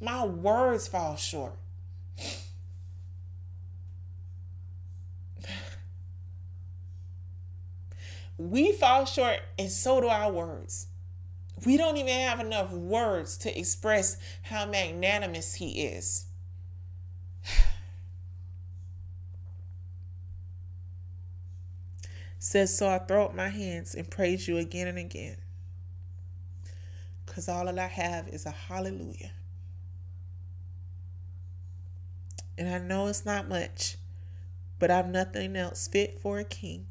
My 0.00 0.24
words 0.24 0.88
fall 0.88 1.16
short. 1.16 1.56
we 8.38 8.72
fall 8.72 9.06
short, 9.06 9.40
and 9.58 9.70
so 9.70 10.00
do 10.00 10.08
our 10.08 10.30
words. 10.30 10.88
We 11.64 11.78
don't 11.78 11.96
even 11.96 12.12
have 12.12 12.40
enough 12.40 12.70
words 12.70 13.38
to 13.38 13.58
express 13.58 14.18
how 14.42 14.66
magnanimous 14.66 15.54
He 15.54 15.86
is. 15.86 16.26
says, 22.38 22.76
So 22.76 22.88
I 22.88 22.98
throw 22.98 23.24
up 23.24 23.34
my 23.34 23.48
hands 23.48 23.94
and 23.94 24.10
praise 24.10 24.46
you 24.46 24.58
again 24.58 24.88
and 24.88 24.98
again. 24.98 25.38
Because 27.24 27.48
all 27.48 27.64
that 27.64 27.78
I 27.78 27.86
have 27.86 28.28
is 28.28 28.44
a 28.44 28.50
hallelujah. 28.50 29.30
And 32.58 32.68
I 32.68 32.78
know 32.78 33.06
it's 33.06 33.26
not 33.26 33.48
much, 33.48 33.96
but 34.78 34.90
I've 34.90 35.08
nothing 35.08 35.56
else 35.56 35.88
fit 35.88 36.20
for 36.20 36.38
a 36.38 36.44
king 36.44 36.86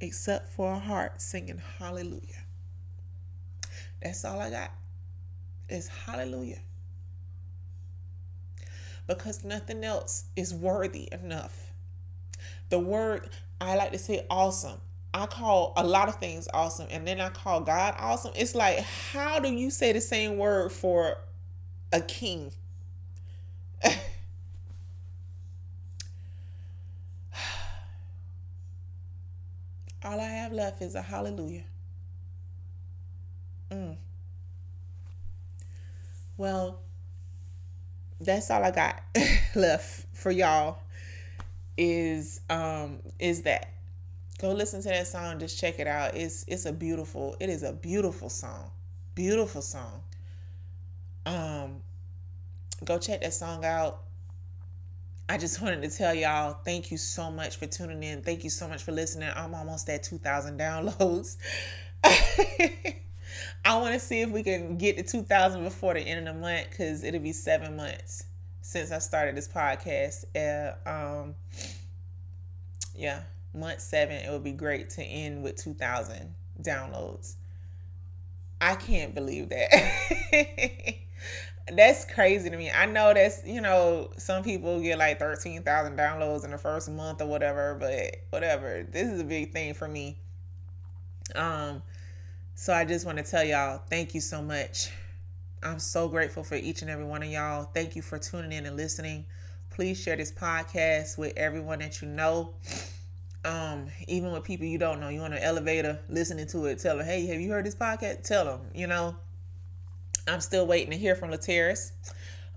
except 0.00 0.48
for 0.48 0.74
a 0.74 0.78
heart 0.78 1.20
singing 1.20 1.60
hallelujah. 1.78 2.44
That's 4.02 4.24
all 4.24 4.40
I 4.40 4.50
got 4.50 4.72
is 5.68 5.88
hallelujah. 5.88 6.60
Because 9.06 9.44
nothing 9.44 9.84
else 9.84 10.24
is 10.36 10.52
worthy 10.52 11.08
enough. 11.12 11.72
The 12.68 12.78
word, 12.78 13.30
I 13.60 13.76
like 13.76 13.92
to 13.92 13.98
say 13.98 14.26
awesome. 14.28 14.80
I 15.14 15.26
call 15.26 15.72
a 15.76 15.84
lot 15.84 16.08
of 16.08 16.16
things 16.16 16.48
awesome 16.52 16.86
and 16.90 17.06
then 17.06 17.20
I 17.20 17.30
call 17.30 17.62
God 17.62 17.94
awesome. 17.98 18.32
It's 18.36 18.54
like, 18.54 18.80
how 18.80 19.40
do 19.40 19.48
you 19.50 19.70
say 19.70 19.92
the 19.92 20.00
same 20.00 20.36
word 20.36 20.70
for 20.70 21.16
a 21.92 22.00
king? 22.00 22.52
all 30.04 30.20
I 30.20 30.24
have 30.24 30.47
left 30.58 30.82
is 30.82 30.94
a 30.94 31.02
hallelujah. 31.02 31.64
Mm. 33.70 33.96
Well, 36.36 36.80
that's 38.20 38.50
all 38.50 38.62
I 38.62 38.70
got 38.70 39.00
left 39.54 40.06
for 40.12 40.30
y'all 40.30 40.78
is 41.76 42.40
um 42.50 42.98
is 43.20 43.42
that 43.42 43.72
go 44.40 44.50
listen 44.50 44.82
to 44.82 44.88
that 44.88 45.06
song 45.06 45.38
just 45.38 45.60
check 45.60 45.78
it 45.78 45.86
out 45.86 46.16
it's 46.16 46.44
it's 46.48 46.66
a 46.66 46.72
beautiful 46.72 47.36
it 47.38 47.48
is 47.48 47.62
a 47.62 47.72
beautiful 47.72 48.28
song 48.28 48.72
beautiful 49.14 49.62
song 49.62 50.02
um 51.26 51.80
go 52.84 52.98
check 52.98 53.20
that 53.20 53.32
song 53.32 53.64
out 53.64 54.00
i 55.28 55.36
just 55.36 55.60
wanted 55.60 55.82
to 55.82 55.90
tell 55.90 56.14
y'all 56.14 56.58
thank 56.64 56.90
you 56.90 56.96
so 56.96 57.30
much 57.30 57.56
for 57.56 57.66
tuning 57.66 58.02
in 58.02 58.22
thank 58.22 58.44
you 58.44 58.50
so 58.50 58.68
much 58.68 58.82
for 58.82 58.92
listening 58.92 59.30
i'm 59.36 59.54
almost 59.54 59.88
at 59.88 60.02
2000 60.02 60.58
downloads 60.58 61.36
i 62.04 63.76
want 63.76 63.94
to 63.94 64.00
see 64.00 64.20
if 64.20 64.30
we 64.30 64.42
can 64.42 64.78
get 64.78 64.96
to 64.96 65.02
2000 65.02 65.64
before 65.64 65.94
the 65.94 66.00
end 66.00 66.26
of 66.26 66.34
the 66.34 66.40
month 66.40 66.70
because 66.70 67.04
it'll 67.04 67.20
be 67.20 67.32
seven 67.32 67.76
months 67.76 68.24
since 68.68 68.92
I 68.92 68.98
started 68.98 69.34
this 69.34 69.48
podcast. 69.48 70.26
Uh, 70.36 70.74
um, 70.86 71.34
yeah, 72.94 73.22
month 73.54 73.80
seven, 73.80 74.16
it 74.16 74.30
would 74.30 74.44
be 74.44 74.52
great 74.52 74.90
to 74.90 75.02
end 75.02 75.42
with 75.42 75.56
2,000 75.56 76.34
downloads. 76.60 77.36
I 78.60 78.74
can't 78.74 79.14
believe 79.14 79.48
that. 79.48 80.96
that's 81.74 82.04
crazy 82.04 82.50
to 82.50 82.56
me. 82.56 82.70
I 82.70 82.86
know 82.86 83.12
that's, 83.14 83.44
you 83.46 83.60
know, 83.60 84.10
some 84.16 84.42
people 84.42 84.80
get 84.80 84.98
like 84.98 85.18
13,000 85.18 85.96
downloads 85.96 86.44
in 86.44 86.50
the 86.50 86.58
first 86.58 86.90
month 86.90 87.20
or 87.20 87.26
whatever, 87.26 87.76
but 87.78 88.16
whatever. 88.30 88.86
This 88.90 89.08
is 89.08 89.20
a 89.20 89.24
big 89.24 89.52
thing 89.52 89.74
for 89.74 89.88
me. 89.88 90.18
Um 91.34 91.82
so 92.54 92.72
I 92.72 92.84
just 92.84 93.06
want 93.06 93.18
to 93.18 93.24
tell 93.24 93.44
y'all 93.44 93.82
thank 93.88 94.14
you 94.14 94.20
so 94.20 94.42
much 94.42 94.90
I'm 95.62 95.80
so 95.80 96.08
grateful 96.08 96.44
for 96.44 96.54
each 96.54 96.82
and 96.82 96.90
every 96.90 97.04
one 97.04 97.22
of 97.22 97.28
y'all. 97.28 97.64
Thank 97.64 97.96
you 97.96 98.02
for 98.02 98.18
tuning 98.18 98.52
in 98.52 98.66
and 98.66 98.76
listening. 98.76 99.26
Please 99.70 100.00
share 100.00 100.16
this 100.16 100.30
podcast 100.30 101.18
with 101.18 101.32
everyone 101.36 101.80
that 101.80 102.00
you 102.00 102.08
know. 102.08 102.54
Um, 103.44 103.86
even 104.06 104.32
with 104.32 104.44
people 104.44 104.66
you 104.66 104.78
don't 104.78 105.00
know, 105.00 105.08
you 105.08 105.20
on 105.20 105.32
an 105.32 105.42
elevator 105.42 105.98
listening 106.08 106.46
to 106.48 106.66
it, 106.66 106.78
tell 106.78 106.96
them, 106.96 107.06
hey, 107.06 107.26
have 107.26 107.40
you 107.40 107.50
heard 107.50 107.66
this 107.66 107.74
podcast? 107.74 108.22
Tell 108.24 108.44
them, 108.44 108.60
you 108.74 108.86
know. 108.86 109.16
I'm 110.28 110.40
still 110.40 110.66
waiting 110.66 110.90
to 110.90 110.96
hear 110.96 111.14
from 111.14 111.30
Lateris. 111.30 111.92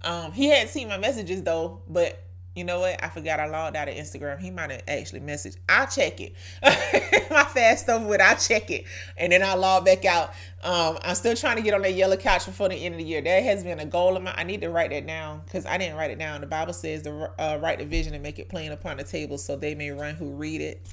Um, 0.04 0.32
he 0.32 0.50
hadn't 0.50 0.70
seen 0.70 0.88
my 0.88 0.98
messages 0.98 1.44
though, 1.44 1.82
but 1.88 2.24
you 2.56 2.66
know 2.66 2.82
what? 2.82 3.02
I 3.02 3.08
forgot 3.08 3.40
I 3.40 3.46
logged 3.46 3.78
out 3.78 3.88
of 3.88 3.96
Instagram. 3.96 4.38
He 4.40 4.52
might 4.52 4.72
have 4.72 4.84
actually 4.88 5.22
messaged. 5.22 5.56
I'll 5.70 5.88
check 5.88 6.20
it. 6.20 6.36
My 7.32 7.46
fast 7.46 7.84
stuff 7.84 8.04
with 8.04 8.20
I'll 8.20 8.36
check 8.36 8.70
it. 8.70 8.86
And 9.16 9.32
then 9.32 9.42
I'll 9.42 9.58
log 9.58 9.86
back 9.86 10.04
out. 10.04 10.34
Um, 10.62 10.98
I'm 11.02 11.16
still 11.16 11.36
trying 11.36 11.56
to 11.56 11.62
get 11.62 11.74
on 11.74 11.82
that 11.84 11.94
yellow 11.94 12.18
couch 12.18 12.46
before 12.46 12.68
the 12.68 12.76
end 12.76 12.96
of 12.96 13.00
the 13.00 13.06
year. 13.06 13.22
That 13.22 13.44
has 13.44 13.64
been 13.64 13.80
a 13.80 13.86
goal 13.86 14.18
of 14.18 14.24
mine. 14.24 14.34
I 14.38 14.44
need 14.44 14.62
to 14.62 14.70
write 14.70 14.90
that 14.90 15.08
down 15.08 15.44
because 15.46 15.66
I 15.66 15.78
didn't 15.78 15.96
write 15.96 16.12
it 16.12 16.20
down. 16.20 16.42
The 16.42 16.48
Bible 16.48 16.74
says 16.74 17.04
to 17.04 17.32
uh, 17.40 17.58
write 17.62 17.80
the 17.80 17.86
vision 17.86 18.14
and 18.14 18.22
make 18.22 18.38
it 18.38 18.50
plain 18.50 18.74
upon 18.74 18.98
the 18.98 19.06
table 19.06 19.38
so 19.38 19.56
they 19.56 19.74
may 19.74 19.92
run 19.92 20.16
who 20.16 20.32
read 20.32 20.60
it. 20.60 20.86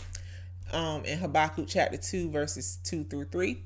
Um, 0.73 1.05
in 1.07 1.19
Habakkuk 1.19 1.65
chapter 1.67 1.97
2, 1.97 2.31
verses 2.31 2.79
2 2.85 3.05
through 3.05 3.25
3. 3.25 3.61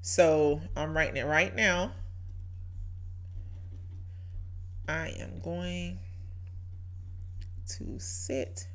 So 0.00 0.60
I'm 0.76 0.96
writing 0.96 1.18
it 1.18 1.26
right 1.26 1.54
now. 1.54 1.92
I 4.88 5.08
am 5.20 5.40
going 5.40 5.98
to 7.76 7.98
sit 7.98 8.68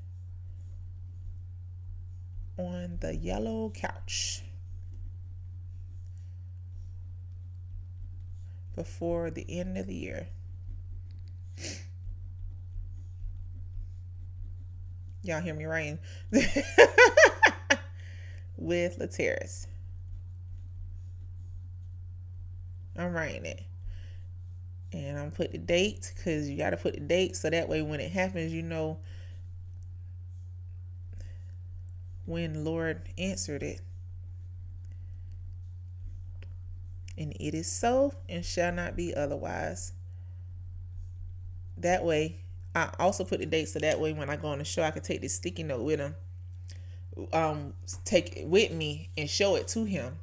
on 2.56 3.00
the 3.02 3.16
yellow 3.16 3.72
couch 3.72 4.44
before 8.76 9.32
the 9.32 9.44
end 9.50 9.76
of 9.80 9.88
the 9.88 9.96
year. 9.96 10.28
Y'all 15.24 15.42
hear 15.42 15.56
me 15.56 15.66
writing 15.66 15.98
with 18.56 19.00
Lateris. 19.00 19.66
I'm 22.96 23.14
writing 23.14 23.46
it 23.46 23.64
and 24.94 25.18
I'm 25.18 25.32
put 25.32 25.52
the 25.52 25.58
date 25.58 26.14
because 26.16 26.50
you 26.50 26.58
got 26.58 26.70
to 26.70 26.78
put 26.78 26.94
the 26.94 27.00
date 27.00 27.36
so 27.36 27.50
that 27.50 27.68
way 27.68 27.82
when 27.82 28.00
it 28.00 28.12
happens, 28.12 28.54
you 28.54 28.62
know 28.62 29.00
when 32.26 32.64
Lord 32.64 33.02
answered 33.18 33.64
it. 33.64 33.82
And 37.18 37.34
it 37.40 37.54
is 37.54 37.72
so 37.72 38.14
and 38.28 38.44
shall 38.44 38.72
not 38.72 38.96
be 38.96 39.14
otherwise. 39.14 39.94
That 41.78 42.04
way, 42.04 42.38
I 42.76 42.90
also 42.98 43.24
put 43.24 43.40
the 43.40 43.46
date 43.46 43.70
so 43.70 43.80
that 43.80 44.00
way 44.00 44.14
when 44.14 44.30
I 44.30 44.36
go 44.36 44.48
on 44.48 44.60
the 44.60 44.64
show, 44.64 44.84
I 44.84 44.92
can 44.92 45.04
take 45.04 45.22
this 45.22 45.36
sticky 45.36 45.64
note 45.64 45.84
with 45.84 46.00
him, 46.00 46.16
um, 47.32 47.74
take 48.04 48.38
it 48.38 48.48
with 48.48 48.72
me 48.72 49.10
and 49.16 49.30
show 49.30 49.56
it 49.56 49.68
to 49.70 49.84
him. 49.84 50.18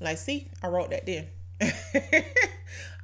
Like, 0.00 0.18
see, 0.18 0.48
I 0.62 0.68
wrote 0.68 0.90
that 0.90 1.06
there. 1.06 1.26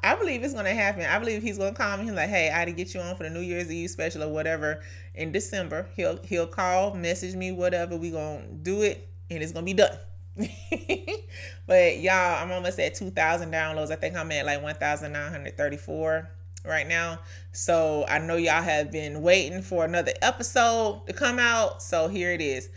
I 0.02 0.14
believe 0.16 0.42
it's 0.42 0.54
gonna 0.54 0.74
happen. 0.74 1.02
I 1.02 1.18
believe 1.18 1.42
he's 1.42 1.58
gonna 1.58 1.74
call 1.74 1.96
me. 1.96 2.04
He's 2.04 2.12
like, 2.12 2.28
"Hey, 2.28 2.48
I 2.48 2.58
had 2.58 2.64
to 2.66 2.72
get 2.72 2.94
you 2.94 3.00
on 3.00 3.16
for 3.16 3.24
the 3.24 3.30
New 3.30 3.40
Year's 3.40 3.70
Eve 3.70 3.90
special 3.90 4.22
or 4.22 4.28
whatever 4.28 4.82
in 5.14 5.32
December." 5.32 5.88
He'll 5.96 6.18
he'll 6.24 6.46
call, 6.46 6.94
message 6.94 7.34
me, 7.34 7.52
whatever. 7.52 7.96
We 7.96 8.10
gonna 8.10 8.46
do 8.62 8.82
it, 8.82 9.08
and 9.30 9.42
it's 9.42 9.52
gonna 9.52 9.66
be 9.66 9.74
done. 9.74 9.96
but 11.66 11.98
y'all, 11.98 12.42
I'm 12.42 12.50
almost 12.52 12.78
at 12.78 12.94
2,000 12.94 13.52
downloads. 13.52 13.90
I 13.90 13.96
think 13.96 14.16
I'm 14.16 14.30
at 14.32 14.46
like 14.46 14.62
1,934 14.62 16.30
right 16.64 16.86
now. 16.86 17.18
So 17.52 18.04
I 18.08 18.18
know 18.18 18.36
y'all 18.36 18.62
have 18.62 18.90
been 18.90 19.22
waiting 19.22 19.62
for 19.62 19.84
another 19.84 20.12
episode 20.22 21.06
to 21.06 21.12
come 21.12 21.38
out. 21.38 21.82
So 21.82 22.08
here 22.08 22.32
it 22.32 22.40
is. 22.40 22.68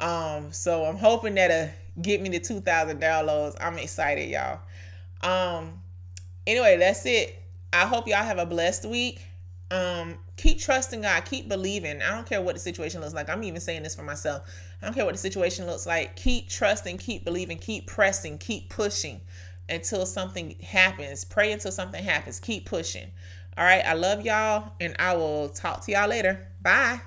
Um, 0.00 0.52
so 0.52 0.84
I'm 0.84 0.96
hoping 0.96 1.34
that'll 1.34 1.70
get 2.00 2.20
me 2.20 2.30
to 2.30 2.40
2,000 2.40 3.00
downloads. 3.00 3.56
I'm 3.60 3.78
excited, 3.78 4.30
y'all. 4.30 4.60
Um, 5.22 5.81
anyway, 6.46 6.76
that's 6.78 7.04
it. 7.06 7.42
I 7.72 7.86
hope 7.86 8.06
y'all 8.06 8.24
have 8.24 8.38
a 8.38 8.46
blessed 8.46 8.88
week. 8.88 9.22
Um, 9.70 10.18
keep 10.36 10.58
trusting 10.58 11.00
God, 11.00 11.24
keep 11.24 11.48
believing. 11.48 12.02
I 12.02 12.10
don't 12.10 12.26
care 12.26 12.42
what 12.42 12.54
the 12.54 12.60
situation 12.60 13.00
looks 13.00 13.14
like. 13.14 13.30
I'm 13.30 13.42
even 13.42 13.60
saying 13.60 13.82
this 13.82 13.94
for 13.94 14.02
myself. 14.02 14.42
I 14.82 14.86
don't 14.86 14.94
care 14.94 15.06
what 15.06 15.14
the 15.14 15.18
situation 15.18 15.66
looks 15.66 15.86
like. 15.86 16.14
Keep 16.16 16.50
trusting, 16.50 16.98
keep 16.98 17.24
believing, 17.24 17.56
keep 17.56 17.86
pressing, 17.86 18.36
keep 18.36 18.68
pushing 18.68 19.22
until 19.68 20.04
something 20.04 20.56
happens. 20.60 21.24
Pray 21.24 21.52
until 21.52 21.72
something 21.72 22.02
happens. 22.02 22.38
Keep 22.38 22.66
pushing. 22.66 23.06
All 23.56 23.64
right. 23.64 23.84
I 23.84 23.94
love 23.94 24.24
y'all, 24.24 24.72
and 24.80 24.94
I 24.98 25.16
will 25.16 25.48
talk 25.48 25.84
to 25.86 25.92
y'all 25.92 26.08
later. 26.08 26.48
Bye. 26.60 27.00